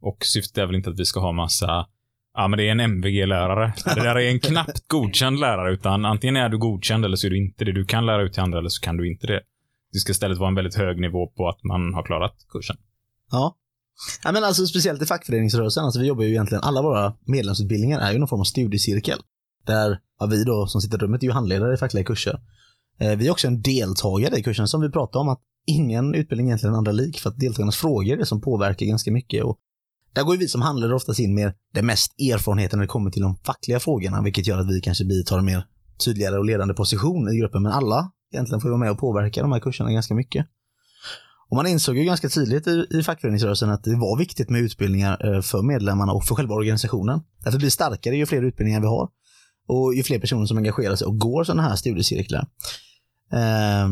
[0.00, 1.86] Och syftet är väl inte att vi ska ha massa
[2.34, 3.72] Ja, men det är en MVG-lärare.
[3.84, 7.30] Det där är en knappt godkänd lärare, utan antingen är du godkänd eller så är
[7.30, 7.72] du inte det.
[7.72, 9.40] Du kan lära ut till andra eller så kan du inte det.
[9.92, 12.76] Det ska istället vara en väldigt hög nivå på att man har klarat kursen.
[13.30, 13.56] Ja.
[14.24, 18.12] ja men alltså speciellt i fackföreningsrörelsen, alltså vi jobbar ju egentligen, alla våra medlemsutbildningar är
[18.12, 19.18] ju någon form av studiecirkel.
[19.66, 22.40] Där ja, vi då som sitter i rummet är ju handledare i fackliga kurser.
[22.98, 26.46] Eh, vi är också en deltagare i kursen som vi pratade om att ingen utbildning
[26.46, 29.44] egentligen är andra lik för att deltagarnas frågor är det som påverkar ganska mycket.
[29.44, 29.58] Och
[30.14, 33.10] där går ju vi som handledare oftast in med det mest erfarenheten när det kommer
[33.10, 35.66] till de fackliga frågorna, vilket gör att vi kanske bitar tar en mer
[36.04, 37.62] tydligare och ledande position i gruppen.
[37.62, 40.46] Men alla egentligen får ju vara med och påverka de här kurserna ganska mycket.
[41.48, 45.34] Och man insåg ju ganska tidigt i, i fackföreningsrörelsen att det var viktigt med utbildningar
[45.34, 47.20] eh, för medlemmarna och för själva organisationen.
[47.44, 49.08] Därför blir det starkare ju fler utbildningar vi har
[49.66, 52.46] och ju fler personer som engagerar sig och går sådana här studiecirklar.
[53.32, 53.88] Eh,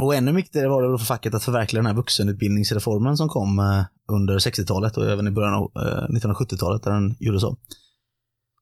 [0.00, 3.84] och ännu viktigare var det för facket att förverkliga den här vuxenutbildningsreformen som kom eh,
[4.12, 7.56] under 60-talet och även i början av eh, 1970-talet där den gjordes om.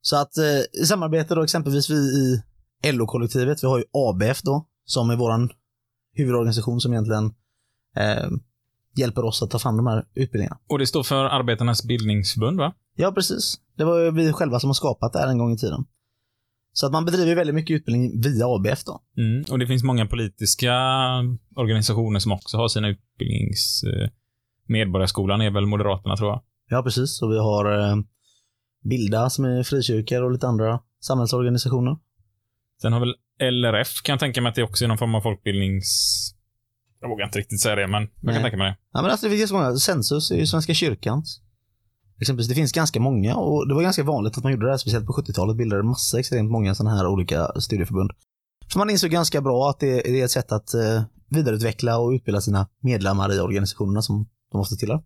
[0.01, 2.43] Så att eh, i samarbete då exempelvis vi i
[2.93, 5.51] LO-kollektivet, vi har ju ABF då, som är våran
[6.13, 7.35] huvudorganisation som egentligen
[7.97, 8.31] eh,
[8.97, 10.59] hjälper oss att ta fram de här utbildningarna.
[10.69, 12.73] Och det står för Arbetarnas bildningsförbund, va?
[12.97, 13.61] Ja, precis.
[13.77, 15.85] Det var ju vi själva som har skapat det här en gång i tiden.
[16.79, 19.01] Så att man bedriver väldigt mycket utbildning via ABF då.
[19.17, 19.45] Mm.
[19.51, 20.75] Och det finns många politiska
[21.57, 23.83] organisationer som också har sina utbildnings...
[23.83, 24.09] Eh,
[24.69, 26.43] Medborgarskolan är väl Moderaterna, tror jag.
[26.69, 27.23] Ja, precis.
[27.23, 27.97] Och vi har eh,
[28.85, 31.97] Bilda som är frikyrkor och lite andra samhällsorganisationer.
[32.83, 33.15] Sen har väl
[33.53, 35.87] LRF, kan jag tänka mig att det också är någon form av folkbildnings...
[37.01, 38.35] Jag vågar inte riktigt säga det, men jag Nej.
[38.35, 38.77] kan tänka mig det.
[38.93, 39.77] Ja, men alltså det finns ganska många.
[39.77, 41.41] Census är ju Svenska kyrkans.
[42.21, 44.79] Exempelvis, det finns ganska många och det var ganska vanligt att man gjorde det här,
[44.79, 48.11] speciellt på 70-talet bildade massa extremt många sådana här olika studieförbund.
[48.73, 52.41] För man insåg ganska bra att det är ett sätt att eh, vidareutveckla och utbilda
[52.41, 55.03] sina medlemmar i organisationerna som de måste tillhöra.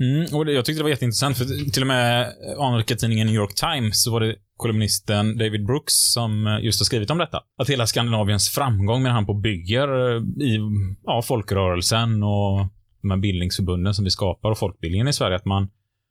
[0.00, 3.36] Mm, och det, jag tyckte det var jätteintressant, för till och med anrika tidningen New
[3.36, 7.42] York Times så var det kolumnisten David Brooks som eh, just har skrivit om detta.
[7.58, 10.60] Att hela Skandinaviens framgång med han på bygger eh, i
[11.04, 12.66] ja, folkrörelsen och
[13.02, 15.68] de här bildningsförbunden som vi skapar och folkbildningen i Sverige, att man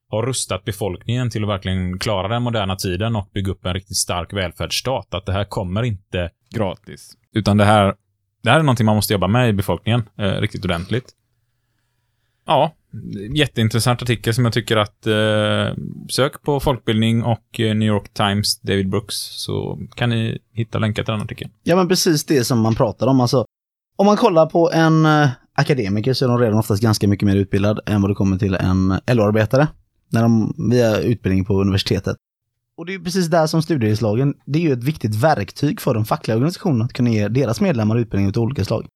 [0.10, 3.98] har rustat befolkningen till att verkligen klara den moderna tiden och bygga upp en riktigt
[3.98, 5.14] stark välfärdsstat.
[5.14, 7.12] Att det här kommer inte gratis.
[7.34, 7.96] Utan det här,
[8.44, 11.16] det här är någonting man måste jobba med i befolkningen eh, riktigt ordentligt.
[12.46, 12.74] Ja,
[13.36, 18.60] jätteintressant artikel som jag tycker att eh, sök på folkbildning och eh, New York Times
[18.60, 21.52] David Brooks så kan ni hitta länkar till den artikeln.
[21.64, 23.22] Ja, men precis det som man pratar om.
[23.22, 23.46] Alltså,
[23.96, 27.36] om man kollar på en eh, akademiker så är de redan oftast ganska mycket mer
[27.36, 29.68] utbildad än vad det kommer till en LO-arbetare.
[30.12, 32.18] När de, via utbildning på universitetet.
[32.78, 35.94] Och det är ju precis där som studiehandledslagen, det är ju ett viktigt verktyg för
[35.94, 38.88] de fackliga organisationerna att kunna ge deras medlemmar utbildning av olika slag.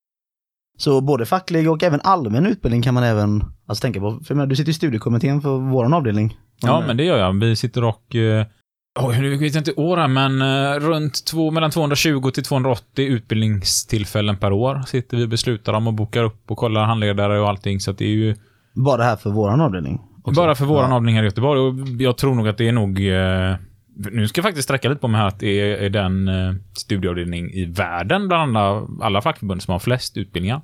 [0.77, 4.19] Så både facklig och även allmän utbildning kan man även alltså, tänka på.
[4.25, 6.37] För menar, du sitter i studiekommittén för vår avdelning.
[6.61, 7.39] Ja, men det gör jag.
[7.39, 8.15] Vi sitter och...
[8.99, 13.05] Oj, nu vet jag inte år här, men eh, runt två, mellan 220 till 280
[13.05, 17.49] utbildningstillfällen per år sitter vi och beslutar om och bokar upp och kollar handledare och
[17.49, 17.79] allting.
[17.79, 18.35] Så det är ju
[18.73, 20.01] Bara här för vår avdelning.
[20.29, 20.41] Också.
[20.41, 20.95] bara för våran Ja.
[20.95, 21.59] avdelning här i Göteborg.
[21.59, 23.07] Och jag tror nog att det är nog...
[23.07, 23.55] Eh,
[24.11, 27.51] nu ska jag faktiskt sträcka lite på mig här att det är, den eh, studieavdelning
[27.51, 30.61] i världen bland alla, alla fackförbund som har flest utbildningar.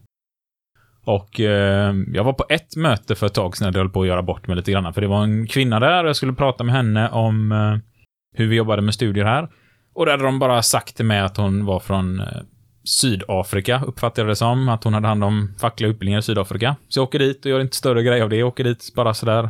[1.06, 4.02] Och eh, jag var på ett möte för ett tag sedan där jag höll på
[4.02, 4.94] att göra bort mig lite grann.
[4.94, 7.78] För det var en kvinna där och jag skulle prata med henne om eh,
[8.36, 9.50] hur vi jobbade med studier här.
[9.94, 12.28] Och där hade de bara sagt till mig att hon var från eh,
[12.90, 14.70] Sydafrika, uppfattade jag det som.
[14.70, 16.76] Att hon hade hand om fackliga utbildningar i Sydafrika.
[16.88, 18.36] Så jag åker dit och gör inte större grej av det.
[18.36, 19.50] Jag åker dit bara sådär.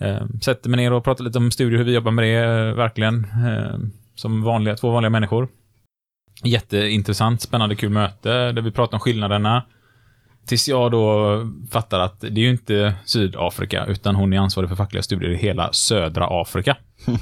[0.00, 2.74] Eh, sätter mig ner och pratar lite om studier, hur vi jobbar med det, eh,
[2.74, 3.24] verkligen.
[3.24, 3.78] Eh,
[4.14, 5.48] som vanliga, två vanliga människor.
[6.44, 9.62] Jätteintressant, spännande, kul möte där vi pratar om skillnaderna.
[10.46, 11.38] Tills jag då
[11.70, 15.36] fattar att det är ju inte Sydafrika, utan hon är ansvarig för fackliga studier i
[15.36, 16.76] hela södra Afrika.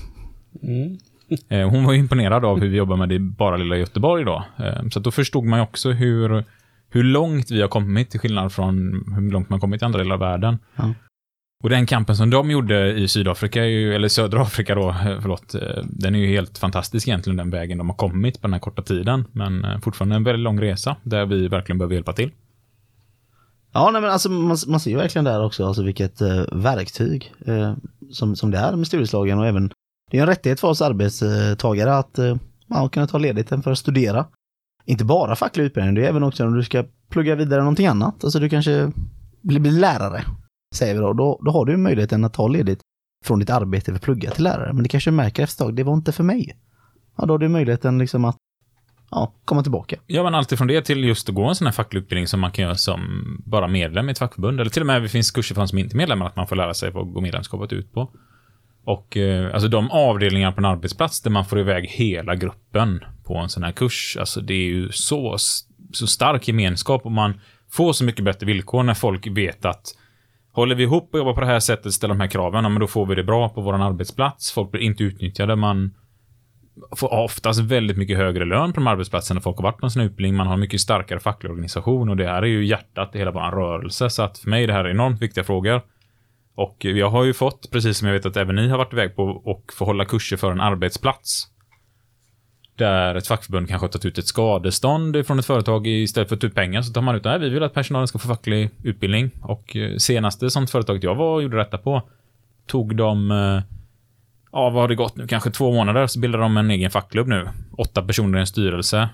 [0.62, 0.98] Mm.
[1.48, 4.24] Eh, Hon var ju imponerad av hur vi jobbar med det i bara lilla Göteborg
[4.24, 4.44] då.
[4.58, 6.44] Eh, Så då förstod man också hur,
[6.90, 8.76] hur långt vi har kommit till skillnad från
[9.14, 10.58] hur långt man kommit i andra delar av världen.
[10.76, 10.94] Ja.
[11.64, 15.54] Och den kampen som de gjorde i Sydafrika, ju, eller södra Afrika då, eh, förlåt,
[15.84, 18.82] den är ju helt fantastisk egentligen den vägen de har kommit på den här korta
[18.82, 19.24] tiden.
[19.32, 22.30] Men fortfarande en väldigt lång resa där vi verkligen behöver hjälpa till.
[23.74, 27.74] Ja, nej, men alltså, man, man ser verkligen där också alltså, vilket eh, verktyg eh,
[28.10, 29.70] som, som det är med studieslagen och även
[30.12, 32.36] det är en rättighet för oss arbetstagare att eh,
[32.66, 34.26] man kunna ta ledigt för att studera.
[34.84, 38.24] Inte bara facklig utbildning, det är även också om du ska plugga vidare någonting annat.
[38.24, 38.92] Alltså du kanske
[39.42, 40.24] blir lärare,
[40.74, 42.80] säger vi då, då, då har du möjligheten att ta ledigt
[43.24, 44.72] från ditt arbete för att plugga till lärare.
[44.72, 46.56] Men det kanske du märker efter ett tag, det var inte för mig.
[47.16, 48.36] Ja, då har du möjligheten liksom att
[49.10, 49.96] ja, komma tillbaka.
[50.06, 52.50] Ja, men alltifrån det till just att gå en sån här facklig utbildning som man
[52.50, 53.00] kan göra som
[53.46, 54.60] bara medlem i ett fackförbund.
[54.60, 56.46] Eller till och med det finns kurser för de som inte är medlemmar, att man
[56.46, 58.10] får lära sig vad går medlemskapet ut på.
[58.84, 63.36] Och eh, alltså de avdelningar på en arbetsplats där man får iväg hela gruppen på
[63.36, 65.36] en sån här kurs, alltså det är ju så,
[65.92, 69.86] så stark gemenskap och man får så mycket bättre villkor när folk vet att
[70.52, 72.80] håller vi ihop och jobbar på det här sättet, ställer de här kraven, ja, men
[72.80, 74.52] då får vi det bra på vår arbetsplats.
[74.52, 75.90] Folk blir inte utnyttjade, man
[76.96, 80.02] får oftast väldigt mycket högre lön på de arbetsplatserna folk har varit på en sån
[80.02, 80.36] utbildning.
[80.36, 83.50] Man har mycket starkare facklig organisation och det här är ju hjärtat i hela vår
[83.50, 84.10] rörelse.
[84.10, 85.80] Så att för mig är det här enormt viktiga frågor.
[86.54, 89.16] Och jag har ju fått, precis som jag vet att även ni har varit iväg
[89.16, 91.48] på, och få hålla kurser för en arbetsplats.
[92.76, 96.40] Där ett fackförbund kanske har tagit ut ett skadestånd från ett företag istället för att
[96.40, 98.70] ta ut pengar så tar man ut, nej vi vill att personalen ska få facklig
[98.82, 99.30] utbildning.
[99.42, 102.02] Och eh, senaste sånt företaget jag var och gjorde detta på
[102.66, 103.62] tog de eh,
[104.52, 105.26] ja, vad har det gått nu?
[105.26, 107.48] Kanske två månader så bildar de en egen fackklubb nu.
[107.78, 109.08] Åtta personer i en styrelse.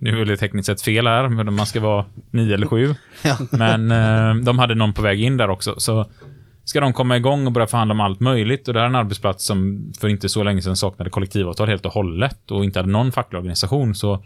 [0.00, 2.94] Nu är det tekniskt sett fel här, men man ska vara nio eller sju.
[3.22, 3.36] Ja.
[3.50, 6.06] Men eh, de hade någon på väg in där också, så
[6.68, 8.68] ska de komma igång och börja förhandla om allt möjligt.
[8.68, 11.86] Och det här är en arbetsplats som för inte så länge sedan saknade kollektivavtal helt
[11.86, 13.94] och hållet och inte hade någon facklig organisation.
[13.94, 14.24] Så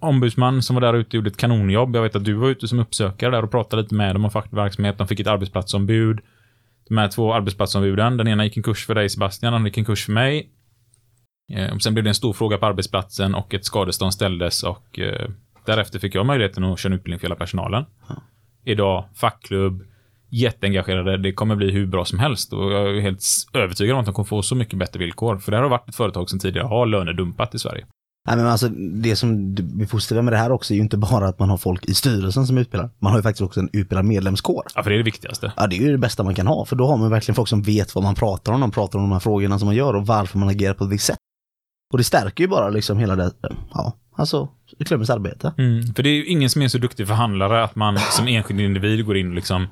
[0.00, 1.96] ombudsman som var där ute gjorde ett kanonjobb.
[1.96, 4.30] Jag vet att du var ute som uppsökare där och pratade lite med dem om
[4.30, 4.98] facklig verksamhet.
[4.98, 6.20] De fick ett arbetsplatsombud
[6.88, 8.16] de här två arbetsplatsombuden.
[8.16, 10.50] Den ena gick en kurs för dig Sebastian, den andra gick en kurs för mig.
[11.52, 14.98] Eh, och sen blev det en stor fråga på arbetsplatsen och ett skadestånd ställdes och
[14.98, 15.28] eh,
[15.66, 17.84] därefter fick jag möjligheten att köra en utbildning för hela personalen.
[18.64, 19.82] Idag, fackklubb,
[20.34, 21.16] jätteengagerade.
[21.16, 23.22] Det kommer bli hur bra som helst och jag är helt
[23.52, 25.38] övertygad om att de kommer få så mycket bättre villkor.
[25.38, 27.86] För det här har varit ett företag som tidigare har lönedumpat i Sverige.
[28.26, 28.68] Nej, men alltså,
[29.02, 31.56] det som är positiva med det här också är ju inte bara att man har
[31.56, 32.90] folk i styrelsen som utbildar.
[32.98, 34.62] Man har ju faktiskt också en utbildad medlemskår.
[34.74, 35.52] Ja, för det är det viktigaste.
[35.56, 37.48] Ja, det är ju det bästa man kan ha, för då har man verkligen folk
[37.48, 38.60] som vet vad man pratar om.
[38.60, 40.90] De pratar om de här frågorna som man gör och varför man agerar på ett
[40.90, 41.18] visst sätt.
[41.92, 43.32] Och det stärker ju bara liksom hela det,
[43.72, 44.48] ja, alltså
[44.86, 45.54] klubbens arbete.
[45.58, 48.60] Mm, för det är ju ingen som är så duktig förhandlare att man som enskild
[48.60, 49.66] individ går in och liksom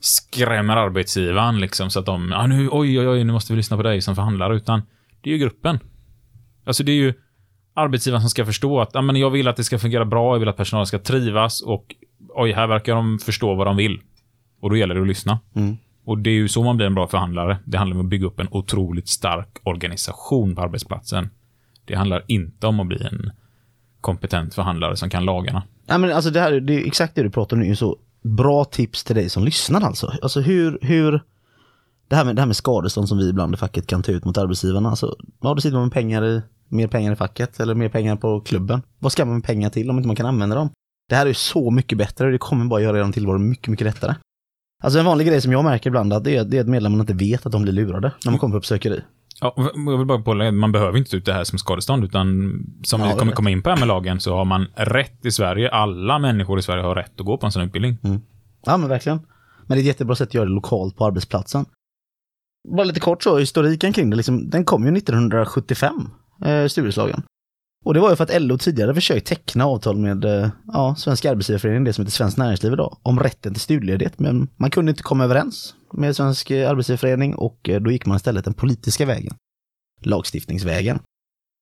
[0.00, 3.76] skrämmer arbetsgivaren liksom så att de, ah, nu, oj, oj, oj, nu måste vi lyssna
[3.76, 4.82] på dig som förhandlare, utan
[5.20, 5.78] det är ju gruppen.
[6.64, 7.14] Alltså det är ju
[7.74, 10.38] arbetsgivaren som ska förstå att, ah, men jag vill att det ska fungera bra, jag
[10.38, 11.94] vill att personalen ska trivas och
[12.28, 14.00] oj, här verkar de förstå vad de vill.
[14.60, 15.38] Och då gäller det att lyssna.
[15.54, 15.76] Mm.
[16.04, 17.58] Och det är ju så man blir en bra förhandlare.
[17.64, 21.30] Det handlar om att bygga upp en otroligt stark organisation på arbetsplatsen.
[21.84, 23.30] Det handlar inte om att bli en
[24.00, 25.62] kompetent förhandlare som kan lagarna.
[25.86, 28.64] Nej men alltså det här, det är exakt det du pratar om nu, så bra
[28.64, 30.12] tips till dig som lyssnar alltså.
[30.22, 31.22] Alltså hur, hur,
[32.08, 34.24] det här med, det här med skadestånd som vi ibland i facket kan ta ut
[34.24, 37.74] mot arbetsgivarna, alltså, ja då sitter man med pengar i, mer pengar i facket eller
[37.74, 38.82] mer pengar på klubben.
[38.98, 40.70] Vad ska man med pengar till om inte man kan använda dem?
[41.08, 43.68] Det här är ju så mycket bättre och det kommer bara göra er tillvaro mycket,
[43.68, 44.14] mycket lättare.
[44.82, 47.00] Alltså en vanlig grej som jag märker ibland att det är, det är att medlemmarna
[47.00, 49.02] inte vet att de blir lurade när man kommer på uppsökeri.
[49.40, 52.26] Ja, jag vill bara pålägga, man behöver inte ta ut det här som skadestånd, utan
[52.82, 55.30] som Ja, vi kommer komma in på här med lagen, så har man rätt i
[55.30, 57.98] Sverige, alla människor i Sverige har rätt att gå på en sån utbildning.
[58.66, 59.18] Ja men verkligen.
[59.66, 61.64] Men det är ett jättebra sätt att göra det lokalt på arbetsplatsen.
[62.68, 66.08] Bara lite kort så, historiken kring det, liksom, den kom ju 1975,
[66.44, 67.22] eh, styrelslagen.
[67.84, 71.24] Och det var ju för att LO tidigare försökt teckna avtal med eh, ja, Svensk
[71.24, 74.18] Arbetsgivareförening, det som heter Svenskt Näringsliv idag, om rätten till studieledighet.
[74.18, 78.44] Men man kunde inte komma överens med Svensk Arbetsgivareförening och eh, då gick man istället
[78.44, 79.34] den politiska vägen.
[80.00, 80.98] Lagstiftningsvägen.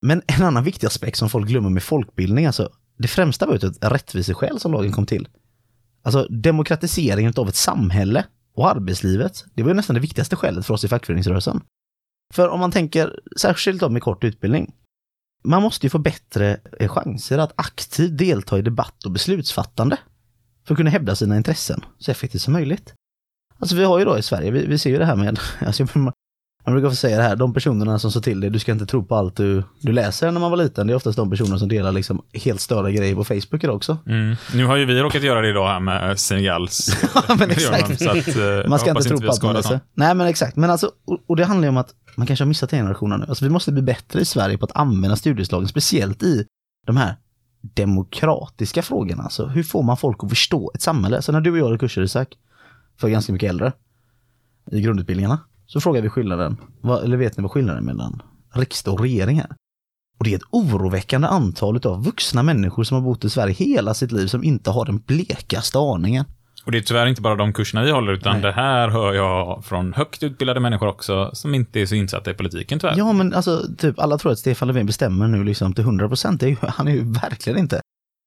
[0.03, 3.69] Men en annan viktig aspekt som folk glömmer med folkbildning, alltså det främsta var ju
[3.69, 5.29] ett rättviseskäl som lagen kom till.
[6.03, 10.75] Alltså demokratiseringen av ett samhälle och arbetslivet, det var ju nästan det viktigaste skälet för
[10.75, 11.61] oss i fackföreningsrörelsen.
[12.35, 14.75] För om man tänker särskilt om med kort utbildning,
[15.45, 19.97] man måste ju få bättre eh, chanser att aktivt delta i debatt och beslutsfattande
[20.67, 22.95] för att kunna hävda sina intressen så effektivt som möjligt.
[23.59, 25.87] Alltså vi har ju då i Sverige, vi, vi ser ju det här med, alltså,
[25.95, 26.13] man,
[26.69, 28.87] man brukar få säga det här, de personerna som sa till dig, du ska inte
[28.87, 31.57] tro på allt du, du läser när man var liten, det är oftast de personer
[31.57, 33.99] som delar liksom helt störda grejer på Facebook idag också.
[34.07, 34.37] Mm.
[34.55, 36.97] Nu har ju vi råkat göra det idag här med Senegals.
[37.29, 38.03] Ja, men exakt.
[38.03, 39.81] Att, eh, Man ska inte tro på allt man läser.
[39.95, 42.49] Nej men exakt, men alltså, och, och det handlar ju om att man kanske har
[42.49, 43.27] missat en generation nu.
[43.29, 46.47] Alltså vi måste bli bättre i Sverige på att använda studieslagen, speciellt i
[46.87, 47.17] de här
[47.61, 49.23] demokratiska frågorna.
[49.23, 51.23] Alltså hur får man folk att förstå ett samhälle?
[51.23, 52.29] Så när du och jag hade kurser Isak,
[53.01, 53.73] för ganska mycket äldre,
[54.71, 55.39] i grundutbildningarna,
[55.73, 56.57] så frågade vi skillnaden,
[57.05, 58.23] eller vet ni vad skillnaden mellan
[58.55, 59.57] riksdag och regering är?
[60.19, 63.95] Och det är ett oroväckande antal av vuxna människor som har bott i Sverige hela
[63.95, 66.25] sitt liv som inte har den blekaste aningen.
[66.65, 68.43] Och det är tyvärr inte bara de kurserna vi håller, utan Nej.
[68.43, 72.35] det här hör jag från högt utbildade människor också, som inte är så insatta i
[72.35, 72.95] politiken tyvärr.
[72.97, 76.43] Ja, men alltså, typ alla tror att Stefan Löfven bestämmer nu liksom till 100 procent.
[76.61, 77.81] Han är ju verkligen inte.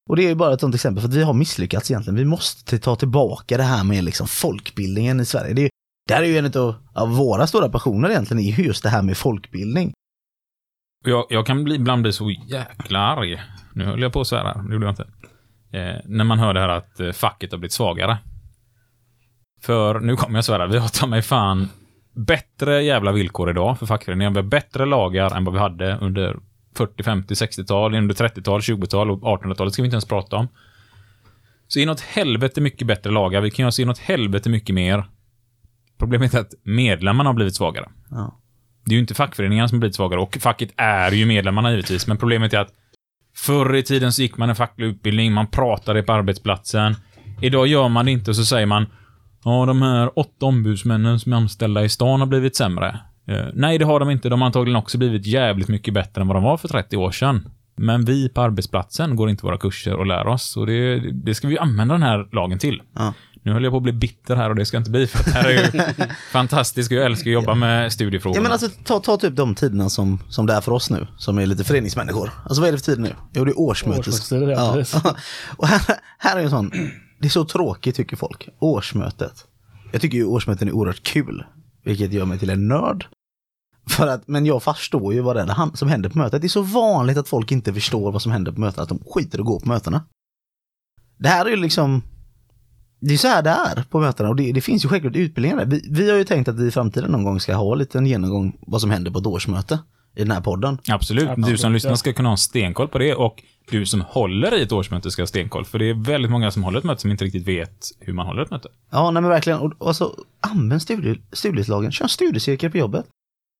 [0.09, 2.17] Och det är ju bara ett sånt exempel för att vi har misslyckats egentligen.
[2.17, 5.53] Vi måste ta tillbaka det här med liksom folkbildningen i Sverige.
[5.53, 5.69] Det, är,
[6.07, 8.89] det här är ju en av, av våra stora passioner egentligen, är ju just det
[8.89, 9.93] här med folkbildning.
[11.05, 13.41] Jag, jag kan bli, ibland bli så jäkla arg.
[13.73, 15.07] Nu höll jag på att svära, det gjorde jag inte.
[15.77, 18.17] Eh, när man hör det här att eh, facket har blivit svagare.
[19.61, 21.69] För, nu kommer jag svära, vi har ta mig fan
[22.15, 24.31] bättre jävla villkor idag för fackföreningar.
[24.31, 26.39] Vi har bättre lagar än vad vi hade under
[26.75, 30.47] 40, 50, 60-tal, under 30-tal, 20-tal och 1800-talet ska vi inte ens prata om.
[31.67, 33.41] Så inåt helvete mycket bättre lagar.
[33.41, 35.05] Vi kan göra så inåt helvete mycket mer.
[36.01, 37.89] Problemet är att medlemmarna har blivit svagare.
[38.09, 38.37] Ja.
[38.85, 42.07] Det är ju inte fackföreningarna som har blivit svagare och facket är ju medlemmarna givetvis,
[42.07, 42.73] men problemet är att
[43.35, 46.95] förr i tiden så gick man en facklig utbildning, man pratade på arbetsplatsen.
[47.41, 48.85] Idag gör man det inte och så säger man
[49.43, 52.99] Ja, de här åtta ombudsmännen som är anställda i stan har blivit sämre.
[53.27, 54.29] Eh, nej, det har de inte.
[54.29, 57.11] De har antagligen också blivit jävligt mycket bättre än vad de var för 30 år
[57.11, 57.49] sedan.
[57.75, 60.57] Men vi på arbetsplatsen går inte våra kurser och lär oss.
[60.57, 62.81] Och det, det ska vi använda den här lagen till.
[62.95, 63.13] Ja.
[63.43, 65.19] Nu höll jag på att bli bitter här och det ska jag inte bli för
[65.19, 68.37] att det här är ju fantastiskt och jag älskar att jobba med studiefrågor.
[68.37, 71.07] Ja men alltså ta, ta typ de tiderna som, som det är för oss nu,
[71.17, 72.31] som är lite föreningsmänniskor.
[72.43, 73.15] Alltså vad är det för tid nu?
[73.33, 74.31] Jo det är årsmötes...
[74.31, 74.83] Ja.
[75.57, 75.81] Och här,
[76.17, 76.71] här är en sån,
[77.19, 79.45] det är så tråkigt tycker folk, årsmötet.
[79.91, 81.45] Jag tycker ju årsmöten är oerhört kul,
[81.83, 83.05] vilket gör mig till en nörd.
[83.89, 86.41] För att, men jag förstår ju vad det är som händer på mötet.
[86.41, 88.99] Det är så vanligt att folk inte förstår vad som händer på möten, att de
[89.07, 90.03] skiter och går på mötena.
[91.17, 92.03] Det här är ju liksom,
[93.01, 95.57] det är så här det är på mötena och det, det finns ju självklart utbildningar
[95.57, 95.65] där.
[95.65, 98.05] Vi, vi har ju tänkt att vi i framtiden någon gång ska ha en liten
[98.05, 99.79] genomgång vad som händer på ett årsmöte
[100.15, 100.77] i den här podden.
[100.89, 101.29] Absolut.
[101.37, 104.61] Du som lyssnar ska kunna ha en stenkoll på det och du som håller i
[104.61, 105.65] ett årsmöte ska ha stenkoll.
[105.65, 108.25] För det är väldigt många som håller ett möte som inte riktigt vet hur man
[108.25, 108.69] håller ett möte.
[108.91, 109.59] Ja, nej men verkligen.
[109.59, 111.91] Och, och så använd studie, studieslagen.
[111.91, 113.05] Kör en studiecirkel på jobbet.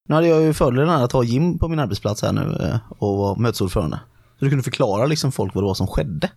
[0.10, 3.18] Nu hade jag ju fördelen att ha Jim på min arbetsplats här nu eh, och
[3.18, 4.00] vara mötesordförande.
[4.40, 6.30] Så du kunde förklara liksom folk vad det var som skedde.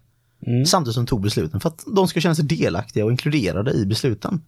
[0.46, 0.66] Mm.
[0.66, 1.60] Samtidigt som tog besluten.
[1.60, 4.40] För att de ska känna sig delaktiga och inkluderade i besluten.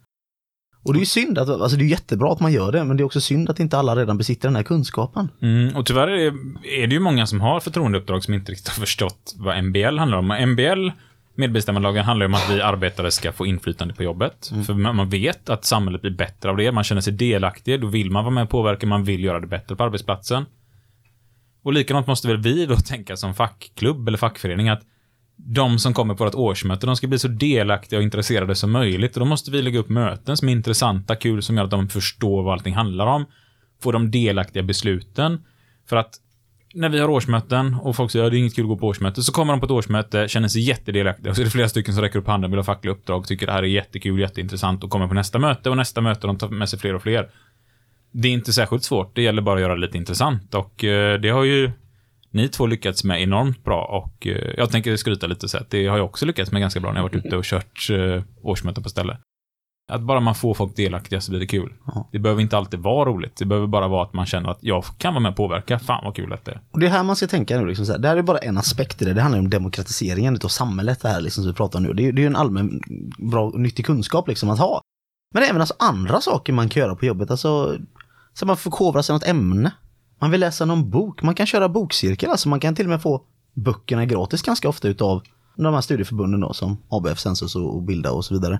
[0.83, 2.97] Och det är ju synd att, alltså det är jättebra att man gör det, men
[2.97, 5.29] det är också synd att inte alla redan besitter den här kunskapen.
[5.41, 6.37] Mm, och tyvärr är det,
[6.83, 10.17] är det ju många som har förtroendeuppdrag som inte riktigt har förstått vad MBL handlar
[10.17, 10.31] om.
[10.31, 10.89] Och MBL,
[11.35, 14.51] medbestämmandelagen, handlar ju om att vi arbetare ska få inflytande på jobbet.
[14.65, 16.71] För man man vet att samhället blir bättre av det.
[16.71, 17.81] Man känner sig delaktig.
[17.81, 18.87] Då vill man vara med och påverka.
[18.87, 20.45] Man vill göra det bättre på arbetsplatsen.
[21.63, 24.81] Och likadant måste väl vi då tänka som fackklubb eller fackförening att
[25.37, 29.13] de som kommer på vårt årsmöte, de ska bli så delaktiga och intresserade som möjligt.
[29.15, 31.89] Och då måste vi lägga upp möten som är intressanta, kul, som gör att de
[31.89, 33.25] förstår vad allting handlar om.
[33.81, 35.43] Få de delaktiga besluten.
[35.89, 36.15] För att
[36.73, 38.87] när vi har årsmöten och folk säger att det är inget kul att gå på
[38.87, 41.29] årsmöte, så kommer de på ett årsmöte, känner sig jättedelaktiga.
[41.29, 43.45] Och så är det flera stycken som räcker upp handen, vill ha fackliga uppdrag, tycker
[43.45, 46.49] det här är jättekul, jätteintressant och kommer på nästa möte och nästa möte, de tar
[46.49, 47.29] med sig fler och fler.
[48.11, 51.19] Det är inte särskilt svårt, det gäller bara att göra det lite intressant och eh,
[51.19, 51.71] det har ju
[52.37, 55.87] ni två lyckats med enormt bra och eh, jag tänker skryta lite så att det
[55.87, 58.83] har jag också lyckats med ganska bra när jag varit ute och kört eh, årsmöten
[58.83, 59.17] på ställe.
[59.91, 61.73] Att bara man får folk delaktiga så blir det kul.
[61.85, 62.09] Ja.
[62.11, 63.37] Det behöver inte alltid vara roligt.
[63.37, 65.79] Det behöver bara vara att man känner att jag kan vara med och påverka.
[65.79, 66.61] Fan vad kul att det är.
[66.71, 67.65] Och det är här man ska tänka nu.
[67.65, 67.99] Liksom, så här.
[67.99, 69.13] Det här är bara en aspekt i det.
[69.13, 71.93] Det handlar om demokratiseringen av samhället det här liksom, som vi pratar om nu.
[71.93, 72.81] Det är, ju en allmän
[73.17, 74.81] bra och nyttig kunskap liksom, att ha.
[75.33, 77.31] Men även alltså, andra saker man kan göra på jobbet.
[77.31, 77.77] Alltså,
[78.33, 79.71] så man förkovrar sig något ämne.
[80.19, 81.21] Man vill läsa någon bok.
[81.21, 82.29] Man kan köra bokcirkel.
[82.29, 83.21] Alltså, man kan till och med få
[83.53, 85.21] böckerna gratis ganska ofta utav
[85.55, 88.59] de här studieförbunden då, som ABF, Sensus och Bilda och så vidare.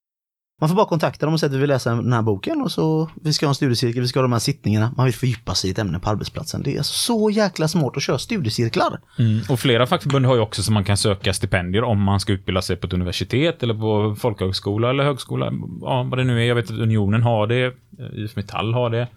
[0.61, 2.71] Man får bara kontakta dem och säga att vi vill läsa den här boken och
[2.71, 4.93] så vi ska ha en studiecirkel, vi ska ha de här sittningarna.
[4.97, 6.63] Man vill fördjupa sig i ett ämne på arbetsplatsen.
[6.63, 8.99] Det är alltså så jäkla smart att köra studiecirklar.
[9.19, 9.39] Mm.
[9.49, 12.61] Och flera fackförbund har ju också så man kan söka stipendier om man ska utbilda
[12.61, 15.51] sig på ett universitet eller på folkhögskola eller högskola.
[15.81, 16.47] Ja, vad det nu är.
[16.47, 17.73] Jag vet att Unionen har det.
[18.13, 19.07] IF Metall har det.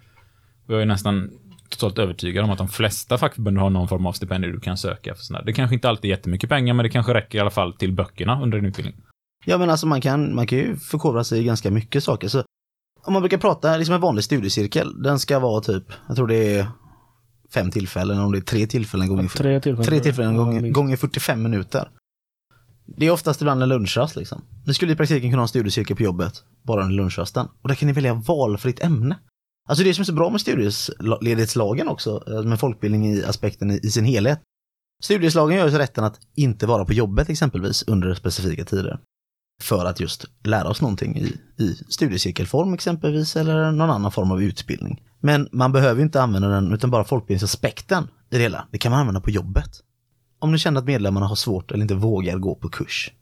[0.66, 1.30] Vi har ju nästan
[1.70, 5.14] totalt övertygad om att de flesta fackförbund har någon form av stipendier du kan söka.
[5.14, 5.42] För.
[5.44, 7.92] Det kanske inte alltid är jättemycket pengar, men det kanske räcker i alla fall till
[7.92, 8.94] böckerna under din utbildning.
[9.44, 12.28] Ja men alltså man kan, man kan ju förkovra sig i ganska mycket saker.
[12.28, 12.42] Så
[13.04, 16.58] om man brukar prata, liksom en vanlig studiecirkel, den ska vara typ, jag tror det
[16.58, 16.66] är
[17.54, 19.86] fem tillfällen, om det är tre tillfällen gånger, Tre tillfällen.
[19.86, 21.88] tre tillfällen Ja, gånger, gånger 45 minuter.
[22.86, 24.42] Det är oftast ibland en lunchrast liksom.
[24.66, 27.46] Ni skulle i praktiken kunna ha en studiecirkel på jobbet, bara under lunchrasten.
[27.62, 29.16] Och där kan ni välja valfritt ämne.
[29.68, 33.90] Alltså det som är så bra med studieledighetslagen också, eh, med folkbildning i aspekten i,
[33.90, 34.40] sin helhet.
[35.02, 39.00] Studieslagen gör ju rätten att inte vara på jobbet exempelvis under specifika tider.
[39.62, 44.42] För att just lära oss någonting i, i studiecirkelform exempelvis eller någon annan form av
[44.42, 45.02] utbildning.
[45.20, 48.68] Men man behöver inte använda den utan bara folkbildningsaspekten i det hela.
[48.70, 49.70] Det kan man använda på jobbet.
[50.38, 53.12] Om ni känner att medlemmarna har svårt eller inte vågar gå på kurs.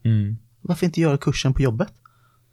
[0.61, 1.93] Varför inte göra kursen på jobbet?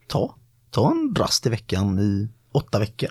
[0.08, 0.36] Ta,
[0.72, 3.10] ta en rast i veckan i åtta veckor.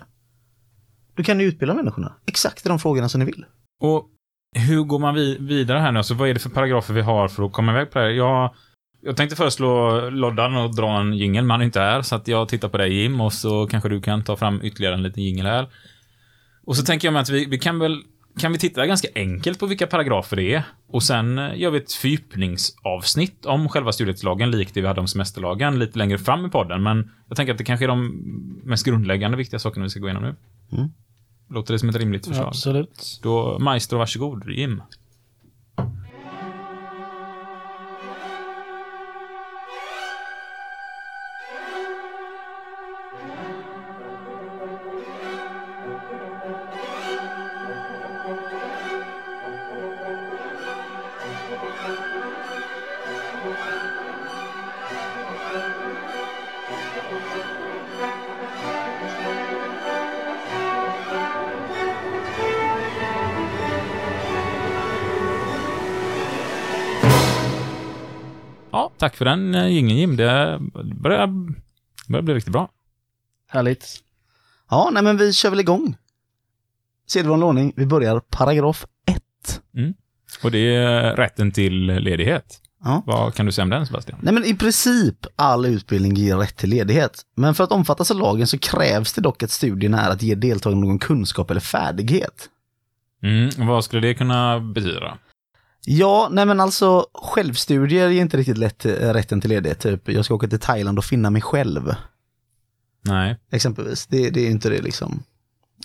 [1.17, 3.45] Då kan ni utbilda människorna exakt i de frågorna som ni vill.
[3.81, 4.09] Och
[4.57, 5.15] hur går man
[5.47, 5.99] vidare här nu?
[5.99, 8.11] Alltså vad är det för paragrafer vi har för att komma iväg på det här?
[8.11, 8.55] Jag,
[9.03, 12.29] Jag tänkte föreslå Loddan och dra en jingel, men han är inte här, så att
[12.29, 15.23] jag tittar på dig Jim och så kanske du kan ta fram ytterligare en liten
[15.23, 15.69] jingel här.
[16.67, 18.03] Och så tänker jag mig att vi, vi kan väl
[18.39, 21.79] kan vi titta ganska enkelt på vilka paragrafer det är och sen eh, gör vi
[21.79, 26.51] ett fördjupningsavsnitt om själva studierättslagen likt det vi hade om semesterlagen lite längre fram i
[26.51, 26.83] podden.
[26.83, 28.07] Men jag tänker att det kanske är de
[28.65, 30.37] mest grundläggande viktiga sakerna vi ska gå igenom nu.
[30.77, 30.91] Mm.
[31.51, 32.49] Låter det som ett rimligt förslag?
[32.49, 33.21] Absolut.
[33.23, 34.51] Då, Maestro, varsågod.
[34.51, 34.83] Jim.
[69.05, 70.17] Tack för den eh, jingeln Jim.
[70.17, 70.59] Det
[70.95, 71.27] börjar,
[72.09, 72.69] börjar bli riktigt bra.
[73.49, 73.87] Härligt.
[74.71, 75.97] Ja, nej men vi kör väl igång.
[77.09, 77.73] Sedvanlig ordning.
[77.77, 79.61] Vi börjar paragraf 1.
[80.43, 82.61] Och det är rätten till ledighet.
[82.85, 83.03] Ja.
[83.07, 84.19] Vad kan du säga om den Sebastian?
[84.23, 87.23] Nej men i princip all utbildning ger rätt till ledighet.
[87.37, 90.35] Men för att omfattas av lagen så krävs det dock att studierna är att ge
[90.35, 92.49] deltagarna någon kunskap eller färdighet.
[93.23, 95.19] Mm, vad skulle det kunna betyda?
[95.87, 99.81] Ja, nej men alltså självstudier ger inte riktigt lätt, eh, rätten till ledighet.
[99.81, 101.95] Typ, jag ska åka till Thailand och finna mig själv.
[103.03, 104.07] Nej, Exempelvis.
[104.07, 105.23] Det, det är inte det liksom.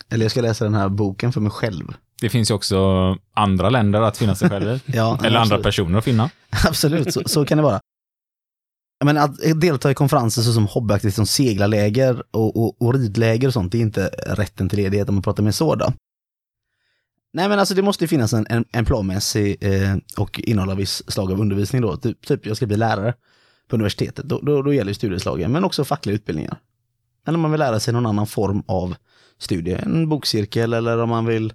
[0.08, 1.94] Eller jag ska läsa den här boken för mig själv.
[2.20, 2.78] det finns ju också
[3.34, 4.80] andra länder att finna sig själv i.
[4.96, 6.30] Ja, Eller andra personer att finna.
[6.66, 7.80] Absolut, så, så kan det vara.
[9.04, 13.72] Men att delta i konferenser såsom hobbyaktiviteter som seglarläger och, och, och ridläger och sånt,
[13.72, 15.92] det är inte rätten till ledighet om man pratar med så då.
[17.32, 21.10] Nej men alltså det måste ju finnas en, en, en planmässig eh, och innehålla viss
[21.12, 21.96] slag av undervisning då.
[21.96, 23.14] Typ, typ jag ska bli lärare
[23.68, 26.58] på universitetet, då, då, då gäller ju studieslagen, men också fackliga utbildningar.
[27.26, 28.96] Eller om man vill lära sig någon annan form av
[29.38, 31.52] studie, en bokcirkel eller om man vill,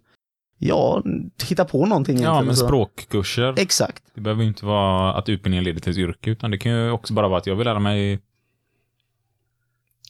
[0.57, 1.03] ja,
[1.47, 2.19] hitta på någonting.
[2.21, 3.53] Ja, men Så- språkkurser.
[3.57, 4.03] Exakt.
[4.13, 6.91] Det behöver ju inte vara att utbildningen leder till ett yrke, utan det kan ju
[6.91, 8.19] också bara vara att jag vill lära mig...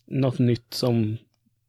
[0.07, 1.17] Något nytt som...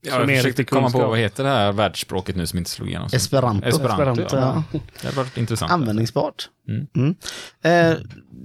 [0.00, 3.08] Ja, jag försökte komma på, vad heter det här världsspråket nu som inte slog igenom?
[3.12, 3.68] Esperanto.
[3.68, 4.64] Esperanto, Esperanto, ja.
[4.72, 4.80] Ja.
[5.00, 5.72] Det hade varit intressant.
[5.72, 6.48] Användningsbart.
[6.68, 6.86] Mm.
[6.96, 7.14] Mm.
[7.62, 7.98] Eh,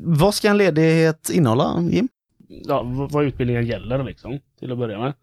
[0.03, 2.07] vad ska en ledighet innehålla, Jim?
[2.47, 5.13] Ja, vad utbildningen gäller liksom, till att börja med.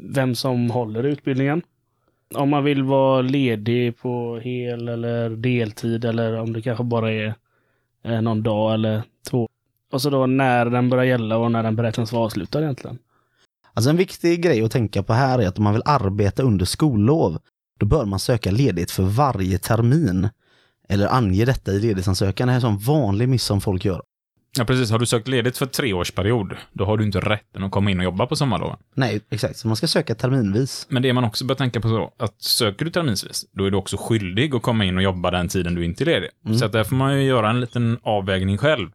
[0.00, 1.62] Vem som håller utbildningen.
[2.34, 7.34] Om man vill vara ledig på hel eller deltid eller om det kanske bara är
[8.04, 9.48] eh, någon dag eller två.
[9.92, 12.98] Och så då när den börjar gälla och när den beräknas vara avslutad egentligen.
[13.74, 16.64] Alltså en viktig grej att tänka på här är att om man vill arbeta under
[16.64, 17.38] skollov,
[17.78, 20.28] då bör man söka ledighet för varje termin.
[20.88, 22.48] Eller ange detta i ledighetsansökan.
[22.48, 24.02] Det här är en vanlig miss som folk gör.
[24.58, 24.90] Ja, precis.
[24.90, 27.90] Har du sökt ledigt för tre års period, då har du inte rätten att komma
[27.90, 28.76] in och jobba på sommarloven.
[28.94, 29.56] Nej, exakt.
[29.56, 30.86] Så man ska söka terminvis.
[30.90, 33.76] Men det man också bör tänka på så, att söker du terminsvis, då är du
[33.76, 36.30] också skyldig att komma in och jobba den tiden du inte är ledig.
[36.46, 36.58] Mm.
[36.58, 38.90] Så att där får man ju göra en liten avvägning själv.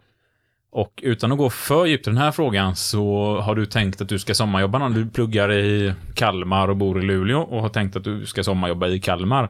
[0.71, 4.09] Och utan att gå för djupt i den här frågan så har du tänkt att
[4.09, 4.93] du ska sommarjobba någon.
[4.93, 8.87] Du pluggar i Kalmar och bor i Luleå och har tänkt att du ska sommarjobba
[8.87, 9.49] i Kalmar.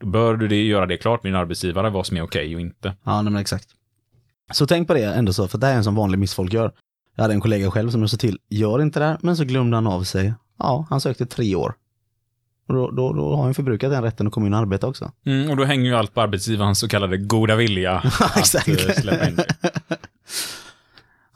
[0.00, 2.60] Då bör du det, göra det klart med din arbetsgivare vad som är okej och
[2.60, 2.94] inte.
[3.04, 3.68] Ja, nej, men exakt.
[4.52, 6.52] Så tänk på det ändå så, för det här är en sån vanlig miss folk
[6.52, 6.72] gör.
[7.16, 9.44] Jag hade en kollega själv som jag sa till, gör inte det här, men så
[9.44, 10.34] glömde han av sig.
[10.58, 11.74] Ja, han sökte tre år.
[12.68, 15.12] Och då, då, då har han förbrukat den rätten att komma in och arbeta också.
[15.26, 18.68] Mm, och då hänger ju allt på arbetsgivarens så kallade goda vilja att exakt.
[18.68, 19.46] eh, släppa in dig.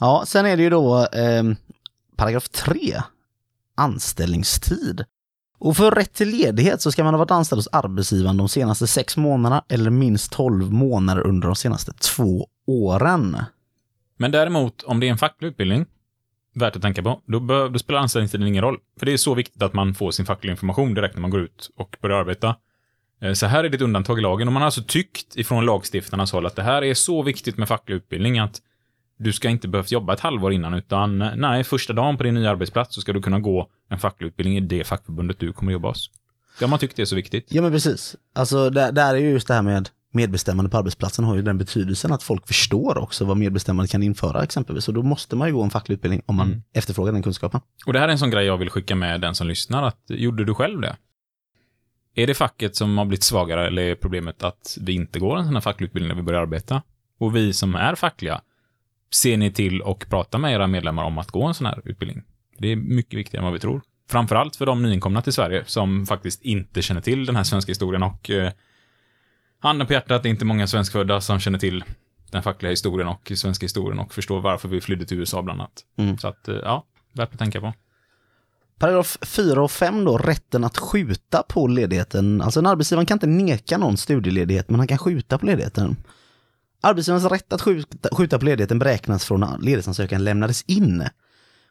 [0.01, 1.42] Ja, sen är det ju då eh,
[2.16, 3.03] paragraf 3,
[3.74, 5.05] anställningstid.
[5.59, 8.86] Och för rätt till ledighet så ska man ha varit anställd hos arbetsgivaren de senaste
[8.86, 13.36] sex månaderna eller minst 12 månader under de senaste två åren.
[14.16, 15.86] Men däremot, om det är en facklig utbildning,
[16.55, 18.78] värt att tänka på, då, bör, då spelar anställningstiden ingen roll.
[18.98, 21.40] För det är så viktigt att man får sin fackliga information direkt när man går
[21.40, 22.57] ut och börjar arbeta.
[23.20, 25.66] Eh, så här är det ett undantag i lagen och man har alltså tyckt ifrån
[25.66, 28.61] lagstiftarnas håll att det här är så viktigt med facklig utbildning att
[29.22, 32.34] du ska inte behövt jobba ett halvår innan utan eh, nej, första dagen på din
[32.34, 35.72] nya arbetsplats så ska du kunna gå en facklig utbildning i det fackförbundet du kommer
[35.72, 36.10] jobba hos.
[36.58, 37.46] Det har man tyckt är så viktigt.
[37.50, 38.16] Ja men precis.
[38.34, 41.58] Alltså där, där är ju just det här med medbestämmande på arbetsplatsen har ju den
[41.58, 44.88] betydelsen att folk förstår också vad medbestämmande kan införa exempelvis.
[44.88, 46.62] Och då måste man ju gå en facklig utbildning om man Mm.
[46.72, 47.60] efterfrågar den kunskapen.
[47.86, 50.00] Och det här är en sån grej jag vill skicka med den som lyssnar, att
[50.08, 50.96] gjorde du själv det?
[52.14, 55.44] Är det facket som har blivit svagare eller är problemet att vi inte går en
[55.44, 56.82] sån här facklig utbildning när vi börjar arbeta?
[57.18, 58.40] Och vi som är fackliga,
[59.14, 62.22] ser ni till och prata med era medlemmar om att gå en sån här utbildning?
[62.58, 63.82] Det är mycket viktigare än vad vi tror.
[64.11, 68.02] Framförallt för de nyinkomna till Sverige som faktiskt inte känner till den här svenska historien
[68.02, 68.52] och eh,
[69.61, 71.84] handen på hjärtat, det är inte många svenskfödda som känner till
[72.30, 75.84] den fackliga historien och svenska historien och förstå varför vi flydde till USA bland annat.
[75.96, 76.18] Mm.
[76.18, 77.72] Så att, eh, ja, värt att tänka på.
[78.78, 82.42] Paragraf 4 och 5 då, rätten att skjuta på ledigheten.
[82.42, 85.96] Alltså en arbetsgivare kan inte neka någon studieledighet, men han kan skjuta på ledigheten.
[86.81, 91.05] Arbetsgivarens rätt att skjuta, skjuta på ledigheten beräknas från när ledighetsansökan lämnades in.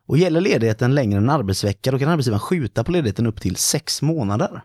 [0.05, 3.55] Och gäller ledigheten längre än en arbetsvecka, då kan arbetsgivaren skjuta på ledigheten upp till
[3.55, 4.61] sex månader.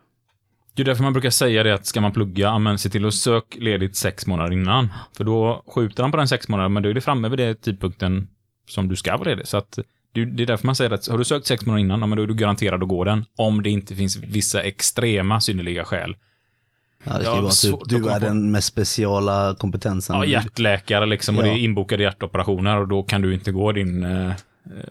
[0.74, 3.14] Det är därför man brukar säga det att ska man plugga, men se till att
[3.14, 4.88] sök ledigt sex månader innan.
[5.16, 7.54] För då skjuter han på den sex månader, men då är det framme vid det
[7.54, 8.28] tidpunkten
[8.68, 9.46] som du ska vara ledig.
[9.46, 9.78] Så att
[10.12, 12.26] det är därför man säger att har du sökt sex månader innan, men då är
[12.26, 13.24] du garanterad att gå den.
[13.36, 16.16] Om det inte finns vissa extrema synnerliga skäl.
[17.04, 20.16] Ja, det ska ju vara typ, du är den med speciala kompetensen.
[20.16, 21.46] Ja, hjärtläkare liksom, och Ja.
[21.52, 24.32] det är inbokade hjärtoperationer och då kan du inte gå din eh,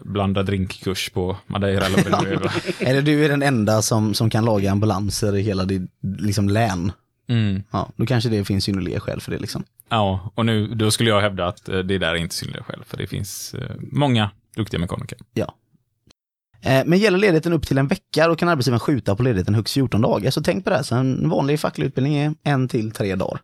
[0.02, 2.52] blanda drinkkurs på Madeira eller vad det nu är.
[2.88, 6.92] Eller du är den enda som, som kan laga ambulanser i hela ditt liksom, län.
[7.28, 7.62] Mm.
[7.70, 9.64] Ja, då kanske det finns synnerliga skäl för det liksom.
[9.88, 12.82] Ja, och nu, då skulle jag hävda att eh, det där är inte synnerliga skäl,
[12.86, 15.18] för det finns eh, många duktiga mekaniker.
[15.34, 15.54] Ja.
[16.64, 19.74] Eh, Men gäller ledigheten upp till en vecka, då kan arbetsgivaren skjuta på ledigheten högst
[19.74, 20.30] 14 dagar.
[20.30, 23.40] Så tänk på det här, så en vanlig facklig utbildning är en till tre dagar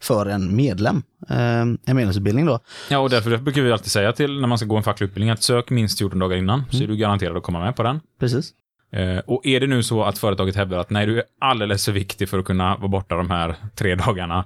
[0.00, 1.02] för en medlem.
[1.28, 2.58] Eh, En medlemsutbildning då.
[2.90, 5.30] Ja, och därför brukar vi alltid säga till när man ska gå en facklig utbildning
[5.30, 8.00] att sök minst 14 dagar innan, så är du garanterad att komma med på den.
[8.20, 8.52] Precis.
[8.92, 11.92] Eh, och är det nu så att företaget hävdar att nej, du är alldeles för
[11.92, 14.44] viktig för att kunna vara borta de här tre dagarna,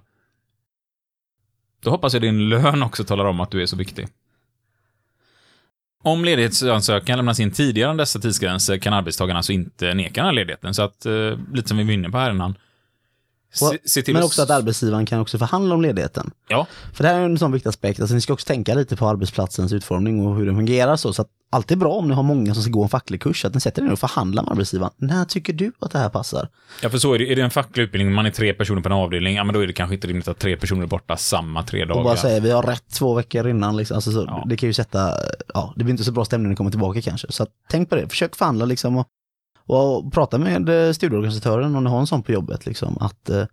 [1.82, 4.08] då hoppas jag din lön också talar om att du är så viktig.
[6.06, 10.32] Om ledighetsansökan lämnas in tidigare än dessa tidsgränser kan arbetstagaren alltså inte neka den här
[10.32, 10.74] ledigheten.
[10.74, 11.12] Så att, eh,
[11.52, 12.54] lite som vi var inne på här innan.
[14.04, 16.30] Till Men också att arbetsgivaren kan också förhandla om ledigheten.
[16.48, 18.96] Ja, För det här är en sån viktig aspekt, alltså ni ska också tänka lite
[18.96, 21.12] på arbetsplatsens utformning och hur den fungerar så.
[21.12, 23.44] Så att allt är bra om ni har många som ska gå en facklig kurs,
[23.44, 24.92] att ni sätter er och förhandlar med arbetsgivaren.
[24.96, 26.48] När tycker du att det här passar?
[26.82, 27.32] Ja, för så är det.
[27.32, 29.60] Är det en facklig utbildning, man är tre personer på en avdelning, ja men då
[29.60, 31.98] är det kanske inte rimligt att tre personer är borta samma tre dagar.
[31.98, 33.76] Och bara säga vi har rätt två veckor innan.
[33.76, 33.94] Liksom.
[33.94, 34.44] Alltså, så, Ja.
[34.46, 35.12] Det kan ju sätta,
[35.54, 37.32] ja, det blir inte så bra stämning när ni kommer tillbaka kanske.
[37.32, 39.06] Så att, tänk på det, försök förhandla liksom och,
[39.66, 42.66] och prata med eh, studieorganisatören om ni har en sån på jobbet.
[42.66, 43.44] Liksom, att eh,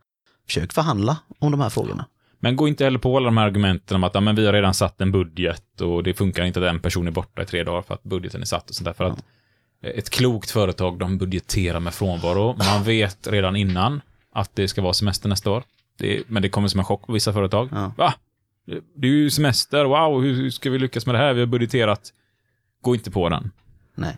[0.45, 2.05] försök förhandla om de här frågorna.
[2.39, 4.53] Men gå inte heller på alla de här argumenten om att ja, men vi har
[4.53, 7.63] redan satt en budget och det funkar inte att en person är borta i tre
[7.63, 8.93] dagar för att budgeten är satt och sånt där.
[8.93, 9.23] För att
[9.83, 12.55] ett klokt företag, de budgeterar med frånvaro.
[12.57, 14.01] Man vet redan innan
[14.33, 15.63] att det ska vara semester nästa år.
[15.97, 17.69] Det men det kommer som en chock på vissa företag.
[17.71, 17.91] Ja.
[17.97, 18.13] Va?
[18.95, 21.33] Det är ju semester, wow, hur ska vi lyckas med det här?
[21.33, 22.13] Vi har budgeterat.
[22.81, 23.51] Gå inte på den.
[23.95, 24.17] Nej.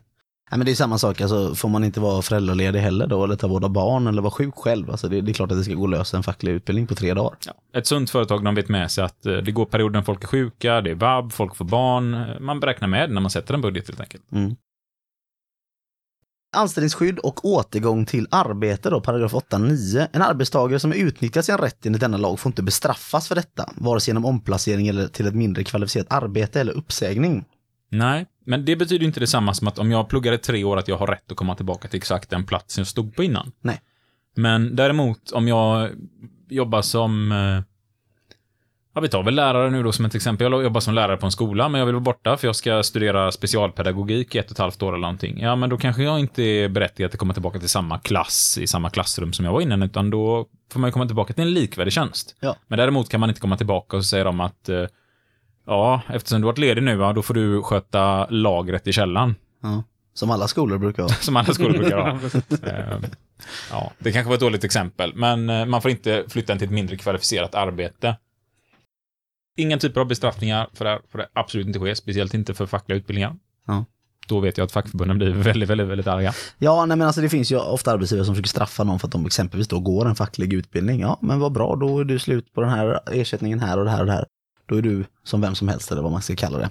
[0.51, 3.35] Nej, men det är samma sak, alltså, får man inte vara föräldraledig heller då, eller
[3.35, 4.91] ta vård av barn eller vara sjuk själv.
[4.91, 6.95] Alltså, det, det är klart att det ska gå att lösa en facklig utbildning på
[6.95, 7.37] tre dagar.
[7.45, 7.53] Ja.
[7.79, 10.27] Ett sunt företag, de vet med sig att eh, det går perioder när folk är
[10.27, 12.25] sjuka, det är vab, folk får barn.
[12.39, 14.31] Man beräknar med när man sätter en budget helt enkelt.
[14.31, 14.55] Mm.
[16.55, 20.07] Anställningsskydd och återgång till arbete då, paragraf 8.9.
[20.13, 23.99] En arbetstagare som utnyttjat sin rätt enligt denna lag får inte bestraffas för detta, vare
[23.99, 27.45] sig genom omplacering eller till ett mindre kvalificerat arbete eller uppsägning.
[27.91, 30.97] Nej, men det betyder inte detsamma som att om jag pluggade tre år att jag
[30.97, 33.51] har rätt att komma tillbaka till exakt den platsen jag stod på innan.
[33.61, 33.81] Nej.
[34.35, 35.89] Men däremot om jag
[36.49, 37.63] jobbar som, eh,
[38.95, 40.51] ja vi tar väl lärare nu då som ett exempel.
[40.51, 42.83] Jag jobbar som lärare på en skola, men jag vill vara borta för jag ska
[42.83, 45.39] studera specialpedagogik i ett och ett halvt år eller någonting.
[45.39, 48.67] Ja, men då kanske jag inte är berättigad att komma tillbaka till samma klass i
[48.67, 51.53] samma klassrum som jag var innan, utan då får man ju komma tillbaka till en
[51.53, 52.35] likvärdig tjänst.
[52.39, 52.55] Ja.
[52.67, 54.85] Men däremot kan man inte komma tillbaka och säger de att eh,
[55.65, 59.35] Ja, eftersom du har varit ledig nu, va, då får du sköta lagret i källaren.
[59.61, 59.83] Ja.
[60.13, 61.09] Som alla skolor brukar ha.
[61.21, 62.09] Som alla skolor brukar ha.
[62.63, 62.99] Eh,
[63.71, 66.67] ja, det kanske var ett dåligt exempel, men eh, man får inte flytta den till
[66.67, 68.17] ett mindre kvalificerat arbete.
[69.57, 72.65] Ingen typ av bestraffningar för det här får det absolut inte ske, speciellt inte för
[72.65, 73.35] fackliga utbildningar.
[73.67, 73.85] Ja.
[74.27, 76.33] Då vet jag att fackförbunden blir väldigt, väldigt, väldigt arga.
[76.57, 79.11] Ja, nej men alltså det finns ju ofta arbetsgivare som försöker straffa någon för att
[79.11, 80.99] de exempelvis då går en facklig utbildning.
[80.99, 83.91] Ja, men vad bra, då är du slut på den här ersättningen här och det
[83.91, 84.25] här och det här.
[84.65, 86.69] Då är du som vem som helst eller vad man ska kalla det.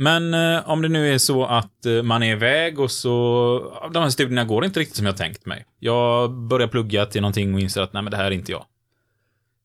[0.00, 4.02] Men eh, om det nu är så att eh, man är iväg och så, de
[4.02, 5.64] här studierna går inte riktigt som jag tänkt mig.
[5.78, 8.64] Jag börjar plugga till någonting och inser att nej men det här är inte jag.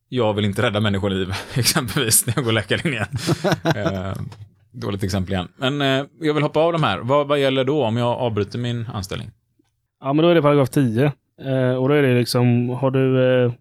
[0.09, 3.07] Jag vill inte rädda människoliv, exempelvis, när jag går läkarlinjen.
[3.75, 4.13] eh,
[4.71, 5.47] dåligt exempel igen.
[5.57, 6.99] Men eh, jag vill hoppa av de här.
[6.99, 9.31] Vad, vad gäller då om jag avbryter min anställning?
[9.99, 11.11] Ja, men då är det paragraf 10.
[11.41, 13.53] Eh, och då är det liksom, har du eh,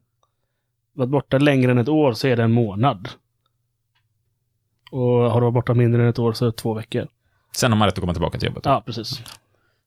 [0.94, 3.08] varit borta längre än ett år så är det en månad.
[4.90, 7.08] Och har du varit borta mindre än ett år så är det två veckor.
[7.56, 8.64] Sen har man rätt att komma tillbaka till jobbet.
[8.66, 9.22] Ja, precis.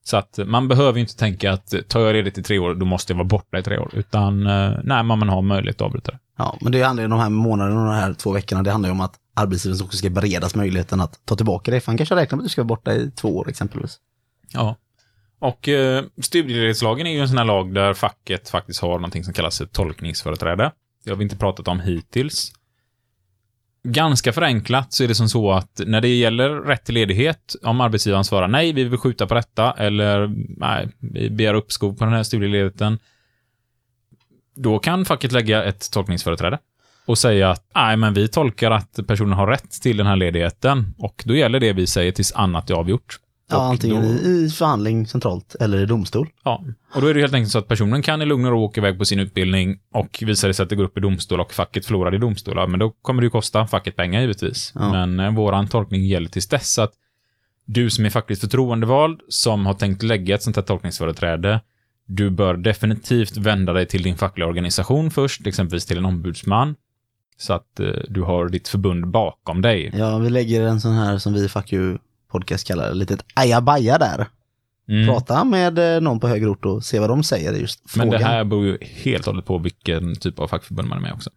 [0.04, 2.86] Så att man behöver ju inte tänka att tar jag ledigt i tre år, då
[2.86, 3.90] måste jag vara borta i tre år.
[3.92, 6.18] Utan eh, nej, man har möjlighet att avbryta det.
[6.36, 8.70] Ja, men det handlar ju om de här månaderna och de här två veckorna, det
[8.70, 11.80] handlar ju om att arbetsgivaren också ska beredas möjligheten att ta tillbaka det.
[11.80, 13.98] För han kanske räknar med att du ska vara borta i två år exempelvis.
[14.52, 14.76] Ja.
[15.38, 19.32] Och eh, studieledighetslagen är ju en sån här lag där facket faktiskt har någonting som
[19.34, 20.72] kallas tolkningsföreträde.
[21.06, 22.52] Det har vi inte pratat om hittills.
[23.82, 27.80] Ganska förenklat så är det som så att när det gäller rätt till ledighet, om
[27.80, 32.14] arbetsgivaren svarar nej, vi vill skjuta på detta, eller nej, vi begär uppskov på den
[32.14, 32.98] här studieledigheten,
[34.56, 36.58] då kan facket lägga ett tolkningsföreträde
[37.06, 40.94] och säga att nej, men vi tolkar att personen har rätt till den här ledigheten
[40.98, 43.18] och då gäller det vi säger tills annat är avgjort.
[43.50, 46.28] Ja, antingen då- i, förhandling centralt eller i domstol.
[46.44, 48.64] Ja, och då är det helt enkelt så att personen kan i lugn och ro
[48.64, 51.40] åka iväg på sin utbildning och visar det sig att det går upp i domstol
[51.40, 54.72] och facket förlorar i domstol, ja, men då kommer det ju kosta facket pengar givetvis.
[54.74, 54.90] Ja.
[54.92, 56.92] Men eh, våran tolkning gäller tills dess att
[57.64, 61.60] du som är fackligt förtroendevald, som har tänkt lägga ett sånt här tolkningsföreträde,
[62.06, 66.74] du bör definitivt vända dig till din fackliga organisation först, exempelvis till en ombudsman,
[67.36, 69.90] så att eh, du har ditt förbund bakom dig.
[69.94, 71.98] Ja, vi lägger en sån här som vi i You
[72.28, 74.26] podcast kallar det, litet ajabaja där.
[74.88, 75.06] Mm.
[75.06, 78.20] Prata med eh, någon på högre ort och se vad de säger just Men frågan.
[78.20, 81.12] det här beror ju helt och hållet på vilken typ av fackförbund man är med
[81.12, 81.30] också.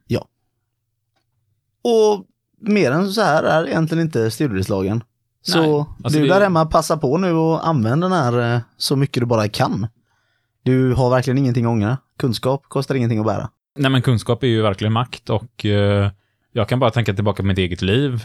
[1.84, 2.26] Och
[2.62, 5.04] mer än så här är egentligen inte studielislagen.
[5.42, 8.96] Så alltså du det- där hemma, passa på nu och använd den här eh, så
[8.96, 9.88] mycket du bara kan.
[10.64, 11.98] Du har verkligen ingenting att ångra.
[12.18, 13.50] Kunskap kostar ingenting att bära.
[13.76, 16.12] Nej, men kunskap är ju verkligen makt och eh,
[16.52, 18.24] jag kan bara tänka tillbaka på mitt eget liv.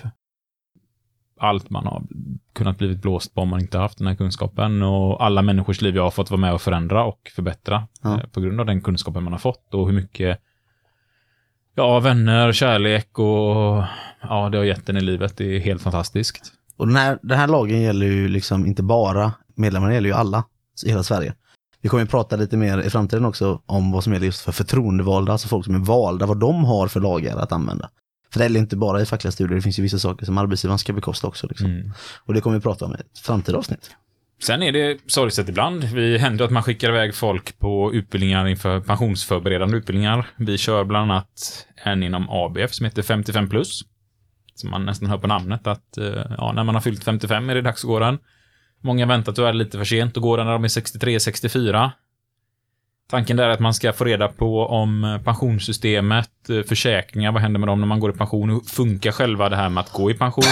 [1.40, 2.02] Allt man har
[2.52, 5.96] kunnat blivit blåst på om man inte haft den här kunskapen och alla människors liv
[5.96, 8.14] jag har fått vara med och förändra och förbättra Ja.
[8.14, 10.38] eh, på grund av den kunskapen man har fått och hur mycket
[11.74, 13.84] ja, vänner, kärlek och
[14.22, 15.36] ja, det har gett en i livet.
[15.36, 16.52] Det är helt fantastiskt.
[16.76, 20.14] Och den här, den här lagen gäller ju liksom inte bara medlemmarna, det gäller ju
[20.14, 20.44] alla
[20.86, 21.34] i hela Sverige.
[21.80, 24.52] Vi kommer ju prata lite mer i framtiden också om vad som gäller just för
[24.52, 27.90] förtroendevalda, alltså folk som är valda, vad de har för lagar att använda.
[28.34, 30.78] För det gäller inte bara i fackliga studier, det finns ju vissa saker som arbetsgivaren
[30.78, 31.46] ska bekosta också.
[31.46, 31.66] Liksom.
[31.66, 31.92] Mm.
[32.24, 33.90] Och det kommer vi prata om i ett framtida avsnitt.
[34.42, 35.84] Sen är det sorgset ibland.
[35.84, 40.26] Vi händer att man skickar iväg folk på utbildningar inför pensionsförberedande utbildningar.
[40.36, 43.82] Vi kör bland annat en inom ABF som heter 55 plus.
[44.54, 47.54] Som man nästan hör på namnet att eh, ja, när man har fyllt 55 är
[47.54, 48.18] det dags att gå den.
[48.80, 51.90] Många väntar tyvärr lite för sent och går den när de är 63-64.
[53.10, 57.42] Tanken där är att man ska få reda på om eh, pensionssystemet, eh, försäkringar, vad
[57.42, 58.50] händer med dem när man går i pension?
[58.50, 60.44] Hur funkar själva det här med att gå i pension?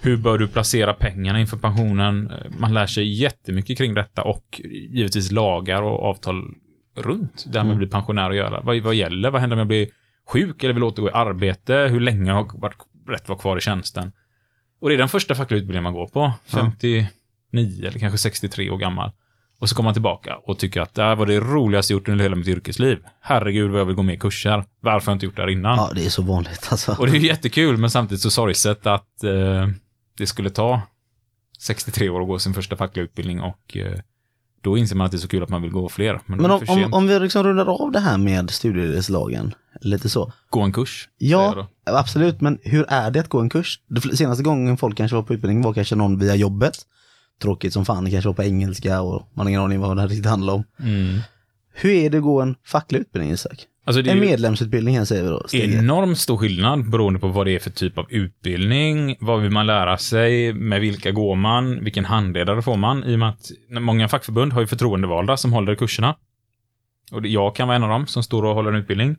[0.00, 2.30] Hur bör du placera pengarna inför pensionen?
[2.30, 4.60] Eh, Man lär sig jättemycket kring detta och
[4.90, 6.44] givetvis lagar och avtal
[6.96, 8.60] runt det här med att bli pensionär och göra.
[8.60, 9.30] Vad, vad gäller?
[9.30, 9.88] Vad händer om jag blir
[10.32, 11.74] sjuk eller vill återgå i arbete?
[11.90, 12.76] Hur länge har varit
[13.08, 14.12] rätt vara kvar i tjänsten?
[14.80, 16.32] Och det är den första fackliga utbildningen man går på.
[16.46, 17.08] 59
[17.86, 19.10] eller kanske 63 år gammal.
[19.62, 22.08] Och så kommer man tillbaka och tycker att det här var det roligaste jag gjort
[22.08, 22.98] under hela mitt yrkesliv.
[23.20, 24.64] Herregud vad jag vill gå med kurser.
[24.80, 25.76] Varför har jag inte gjort det här innan?
[25.76, 26.96] Ja, det är så vanligt alltså.
[26.98, 29.68] Och det är jättekul, men samtidigt så sorgset att eh,
[30.18, 30.82] det skulle ta
[31.58, 33.98] 63 år att gå sin första fackliga utbildning och eh,
[34.62, 36.20] då inser man att det är så kul att man vill gå fler.
[36.26, 40.32] Men, Men om, om, om vi liksom rundar av det här med studiemedelslagen, lite så.
[40.50, 41.08] Gå en kurs.
[41.18, 43.80] Ja, absolut, men hur är det att gå en kurs?
[44.14, 46.74] Senaste gången folk kanske var på utbildning var kanske någon via jobbet.
[47.42, 50.00] Tråkigt som fan, det kanske var på engelska och man har ingen aning vad det
[50.00, 50.64] här riktigt handlar om.
[50.80, 51.18] Mm.
[51.74, 53.66] Hur är det att gå en facklig utbildning Isak?
[53.84, 55.42] Alltså En medlemsutbildning här säger vi då.
[55.46, 55.78] steget.
[55.80, 59.66] enormt stor skillnad beroende på vad det är för typ av utbildning, vad vill man
[59.66, 64.08] lära sig, med vilka går man, vilken handledare får man, i och med att många
[64.08, 66.16] fackförbund har ju förtroendevalda som håller kurserna.
[67.12, 69.16] Och jag kan vara en av dem som står och håller en utbildning.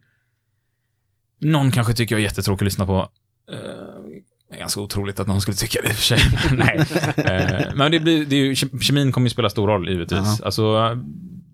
[1.42, 3.10] Någon kanske tycker jag är jättetråkig att lyssna på.
[4.54, 6.20] Det är ganska otroligt att någon skulle tycka det i och för sig.
[6.58, 6.80] Nej.
[7.18, 10.42] Eh, Men det, blir, det är ju, kem- kemin kommer ju spela stor roll givetvis.
[10.42, 10.98] Alltså,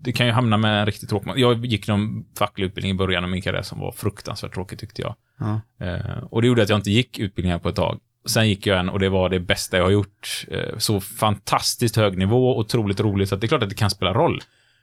[0.02, 1.32] det kan ju hamna med en riktigt tråkig...
[1.36, 5.02] Jag gick någon facklig utbildning i början av min karriär som var fruktansvärt tråkig tyckte
[5.02, 5.14] jag.
[5.38, 5.60] Ja.
[5.86, 7.98] Eh, och det gjorde att jag inte gick utbildningar på ett tag.
[8.26, 10.46] Sen gick jag en och det var det bästa jag har gjort.
[10.50, 14.12] Eh, så fantastiskt hög nivå, otroligt roligt, så det är klart att det kan spela
[14.14, 14.42] roll.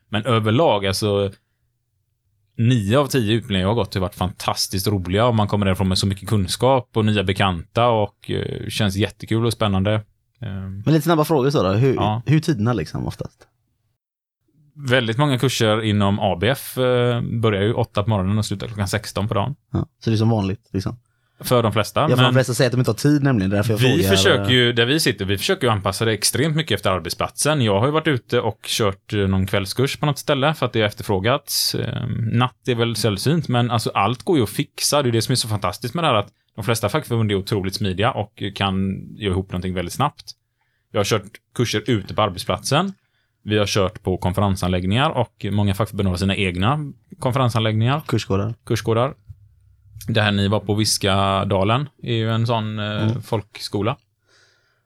[0.10, 1.32] Men överlag, alltså
[2.58, 5.88] nio av tio utbildningar jag har gått har varit fantastiskt roliga och man kommer därifrån
[5.88, 9.94] med så mycket kunskap och nya bekanta och eh, känns jättekul och spännande.
[10.42, 12.22] Eh, Men lite snabba frågor så då, hur, Ja.
[12.26, 13.48] hur tiderna liksom oftast?
[14.90, 19.28] väldigt många kurser inom ABF eh, börjar ju åtta på morgonen och slutar klockan 16
[19.28, 19.56] på dagen.
[19.74, 19.88] Ja.
[20.04, 21.00] Så det är som vanligt liksom.
[21.40, 22.02] För de flesta.
[22.02, 23.90] Ja, för men- de flesta säger att de inte har tid nämligen, därför jag vi
[24.04, 24.10] frågar.
[24.10, 27.62] försöker ju, där vi sitter, vi försöker ju anpassa det extremt mycket efter arbetsplatsen.
[27.62, 30.74] Jag har ju varit ute och kört eh, någon kvällskurs på något ställe för att
[30.74, 31.76] det är efterfrågat.
[31.80, 35.04] Eh, Natt är väl sällsynt, men alltså allt går ju att fixa.
[35.04, 37.36] Det är det som är så fantastiskt med det här att de flesta fackförbund är
[37.36, 40.24] otroligt smidiga och kan göra ihop någonting väldigt snabbt.
[40.92, 41.24] Jag har kört
[41.56, 42.94] kurser ute på arbetsplatsen.
[43.44, 46.80] Vi har kört på konferensanläggningar och många fackförbund har sina egna
[47.20, 48.54] konferensanläggningar Kursgårdar.
[48.66, 49.14] kursgårdar.
[50.08, 53.22] Det här ni var på Viskadalen är ju en sån eh, Mm.
[53.22, 53.98] folkskola.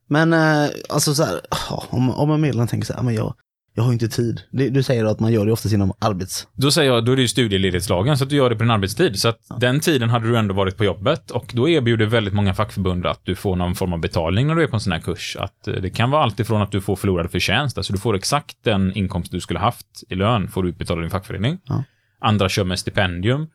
[0.08, 3.34] Men eh, alltså så här, ja, om, om en medlem tänker så här, men jag,
[3.76, 4.42] Jag har inte tid.
[4.52, 6.48] Du säger att man gör det oftast inom arbets...
[6.54, 8.72] Då säger jag, då är det ju studieledighetslagen, så att du gör det på din
[8.72, 9.20] arbetstid.
[9.20, 12.54] Så att den tiden hade du ändå varit på jobbet och då erbjuder väldigt många
[12.54, 15.00] fackförbund att du får någon form av betalning när du är på en sån här
[15.00, 15.38] kurs.
[15.40, 18.16] Att eh, det kan vara allt ifrån att du får förlorad förtjänst, alltså du får
[18.16, 21.58] exakt den inkomst du skulle haft i lön, får du utbetala i din fackförening.
[21.66, 21.84] Ja.
[22.22, 23.48] Andra kör med stipendium.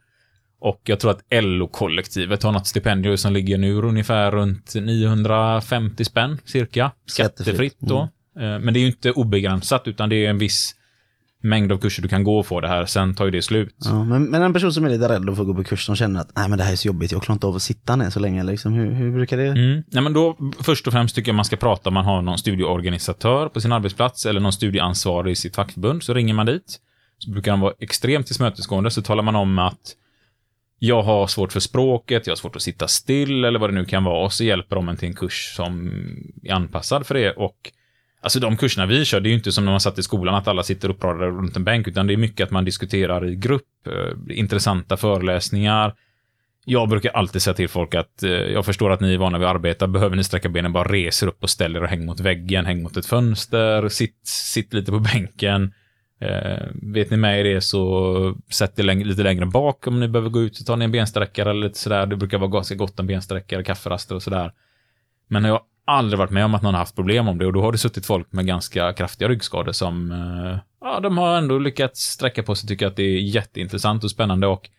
[0.60, 6.38] Och jag tror att LO-kollektivet har något stipendium som ligger nu ungefär runt 950 spänn,
[6.44, 6.92] cirka.
[7.06, 7.76] Skattefritt.
[7.78, 8.00] Då.
[8.00, 10.74] Eh, Men det är ju inte obegränsat, utan det är en viss
[11.42, 12.86] mängd av kurser du kan gå och få det här.
[12.86, 13.76] Sen tar ju det slut.
[13.84, 15.96] Ja, men, men en person som är lite rädd att få gå på kurs, som
[15.96, 17.96] känner att nej men det här är så jobbigt, jag klarar inte av att sitta
[17.96, 18.42] ner så länge.
[18.44, 18.72] Liksom.
[18.72, 19.46] Hur, hur brukar det...
[19.46, 19.82] Mm.
[19.92, 22.38] Nej, men då, först och främst tycker jag man ska prata om man har någon
[22.38, 26.02] studieorganisatör på sin arbetsplats eller någon studieansvarig i sitt fackförbund.
[26.02, 26.80] Så ringer man dit.
[27.18, 28.90] Så brukar de vara extremt tillmötesgående.
[28.90, 29.94] Så talar man om att
[30.78, 33.84] jag har svårt för språket, jag har svårt att sitta still eller vad det nu
[33.84, 34.24] kan vara.
[34.24, 35.92] Och så hjälper de en till en kurs som
[36.42, 37.32] är anpassad för det.
[37.32, 37.72] Och
[38.20, 40.34] Alltså de kurserna vi kör, det är ju inte som när man satt i skolan
[40.34, 43.36] att alla sitter uppradade runt en bänk, utan det är mycket att man diskuterar i
[43.36, 45.94] grupp, eh, intressanta föreläsningar.
[46.64, 49.48] Jag brukar alltid säga till folk att eh, jag förstår att ni är vana vid
[49.48, 52.66] att arbeta, behöver ni sträcka benen, bara reser upp och ställer och häng mot väggen,
[52.66, 55.72] häng mot ett fönster, sitt, sitt lite på bänken.
[56.20, 60.08] Eh, vet ni med i det så sätt er läng- lite längre bak om ni
[60.08, 62.06] behöver gå ut och ta ner en bensträckare eller lite sådär.
[62.06, 64.52] Det brukar vara ganska gott om bensträckare, kafferaster och sådär.
[65.28, 67.52] Men jag har aldrig varit med om att någon har haft problem om det och
[67.52, 71.58] då har det suttit folk med ganska kraftiga ryggskador som, eh, ja, de har ändå
[71.58, 74.70] lyckats sträcka på sig och tycker att det är jätteintressant och spännande och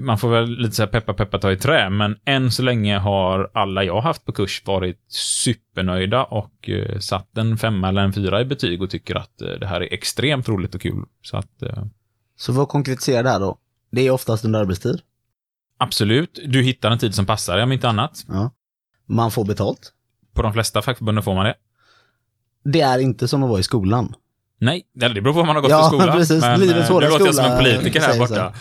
[0.00, 2.98] man får väl lite så här peppa peppa ta i trä, men än så länge
[2.98, 8.12] har alla jag haft på kurs varit supernöjda och eh, satt en femma eller en
[8.12, 11.04] fyra i betyg och tycker att eh, det här är extremt roligt och kul.
[11.22, 11.84] Så att eh,
[12.36, 13.58] Så vad konkretiserar det här då?
[13.90, 15.00] Det är oftast under arbetstid.
[15.78, 18.24] absolut, du hittar en tid som passar dig om inte annat.
[18.28, 18.50] Ja.
[19.06, 19.92] Man får betalt.
[20.34, 21.54] På de flesta fackförbunden får man det.
[22.64, 24.14] Det är inte som att vara i skolan.
[24.60, 26.16] Nej, det beror på vad man har gått Ja, i skolan.
[26.16, 26.40] precis.
[26.40, 28.52] Men, Livets eh, hårda nu låter jag som skola, en politiker här borta.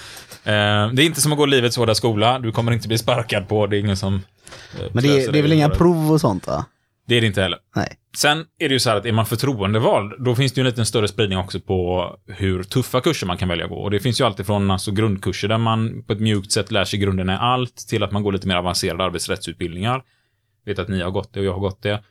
[0.43, 2.39] Eh, det är inte som att gå livets hårda skola.
[2.39, 3.67] Du kommer inte bli sparkad på.
[3.67, 4.15] Det är ingen som...
[4.15, 6.65] eh, Men det är, det är väl inga prov och sånt va?
[7.07, 7.59] Det är det inte heller.
[7.75, 7.97] Nej.
[8.17, 10.69] Sen är det ju så här att är man förtroendevald, då finns det ju en
[10.69, 13.77] liten större spridning också på hur tuffa kurser man kan välja att gå.
[13.77, 16.85] Och det finns ju alltid från alltså, grundkurser där man på ett mjukt sätt lär
[16.85, 20.03] sig grunderna i allt, till att man går lite mer avancerade arbetsrättsutbildningar.
[20.65, 22.03] vet att ni har gått det och jag har gått det.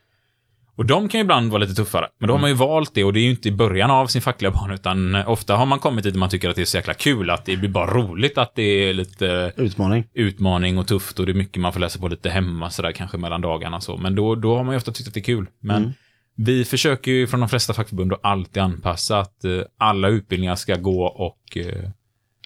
[0.80, 2.08] Och de kan ju ibland vara lite tuffare.
[2.18, 4.06] Men då har man ju valt det och det är ju inte i början av
[4.06, 6.66] sin fackliga bana, utan ofta har man kommit dit där man tycker att det är
[6.66, 10.04] så jäkla kul, att det blir bara roligt att det är lite Utmaning.
[10.14, 13.18] utmaning och tufft och det är mycket man får läsa på lite hemma sådär kanske
[13.18, 13.96] mellan dagarna så.
[13.96, 15.46] Men då, då har man ju ofta tyckt att det är kul.
[15.60, 15.92] Men Mm.
[16.36, 20.76] vi försöker ju från de flesta fackförbund att alltid anpassa att eh, alla utbildningar ska
[20.76, 21.90] gå och eh,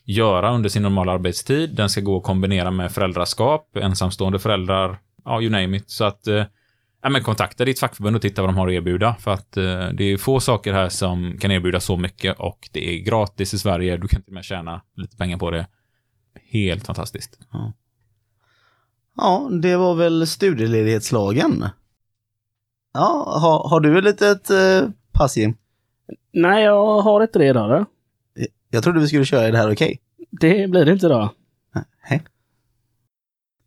[0.04, 1.70] göra under sin normala arbetstid.
[1.76, 5.90] Den ska gå att kombinera med föräldraskap, ensamstående föräldrar, ja, you name it.
[5.90, 6.44] Så att eh,
[7.04, 9.14] ja, men kontakta ditt fackförbund och titta vad de har att erbjuda.
[9.14, 12.94] För att eh, det är få saker här som kan erbjuda så mycket och det
[12.94, 13.96] är gratis i Sverige.
[13.96, 15.66] Du kan till och med tjäna lite pengar på det.
[16.50, 17.38] Helt fantastiskt.
[19.16, 21.64] Ja, det var väl studieledighetslagen.
[22.94, 25.56] Ja, har, har du ett litet eh, pass Jim?
[26.32, 27.70] Nej, jag har inte det idag.
[27.70, 27.86] Då.
[28.70, 30.00] Jag trodde vi skulle köra i det här okej.
[30.30, 31.30] Det blir det inte idag.
[32.10, 32.22] Nej.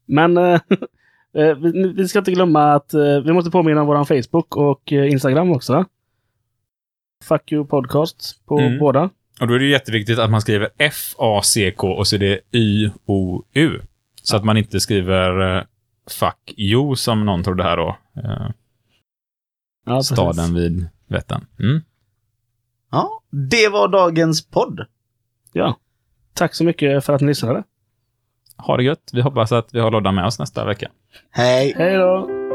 [0.06, 0.60] Men eh, eh,
[1.44, 5.12] vi vi ska inte glömma att eh, vi måste påminna om vår Facebook och eh,
[5.12, 5.86] Instagram också.
[7.24, 8.80] Fuck you podcast på Mm.
[8.80, 9.10] båda.
[9.42, 13.82] Och då är det ju jätteviktigt att man skriver F-A-C-K och så är det Y-O-U.
[14.24, 15.64] Så att man inte skriver eh,
[16.20, 17.98] fuck you som någon trodde här då.
[18.24, 18.50] Eh,
[19.86, 20.16] Ja, precis.
[20.18, 21.46] staden vid Vättern.
[21.60, 21.82] Mm.
[22.92, 24.86] Ja, det var dagens podd.
[25.54, 25.78] Ja.
[26.34, 27.64] Tack så mycket för att ni lyssnade.
[28.58, 29.10] Ha det gött.
[29.14, 30.90] Vi hoppas att vi har loddan med oss nästa vecka.
[31.32, 31.74] Hej!
[31.78, 32.47] Hej då!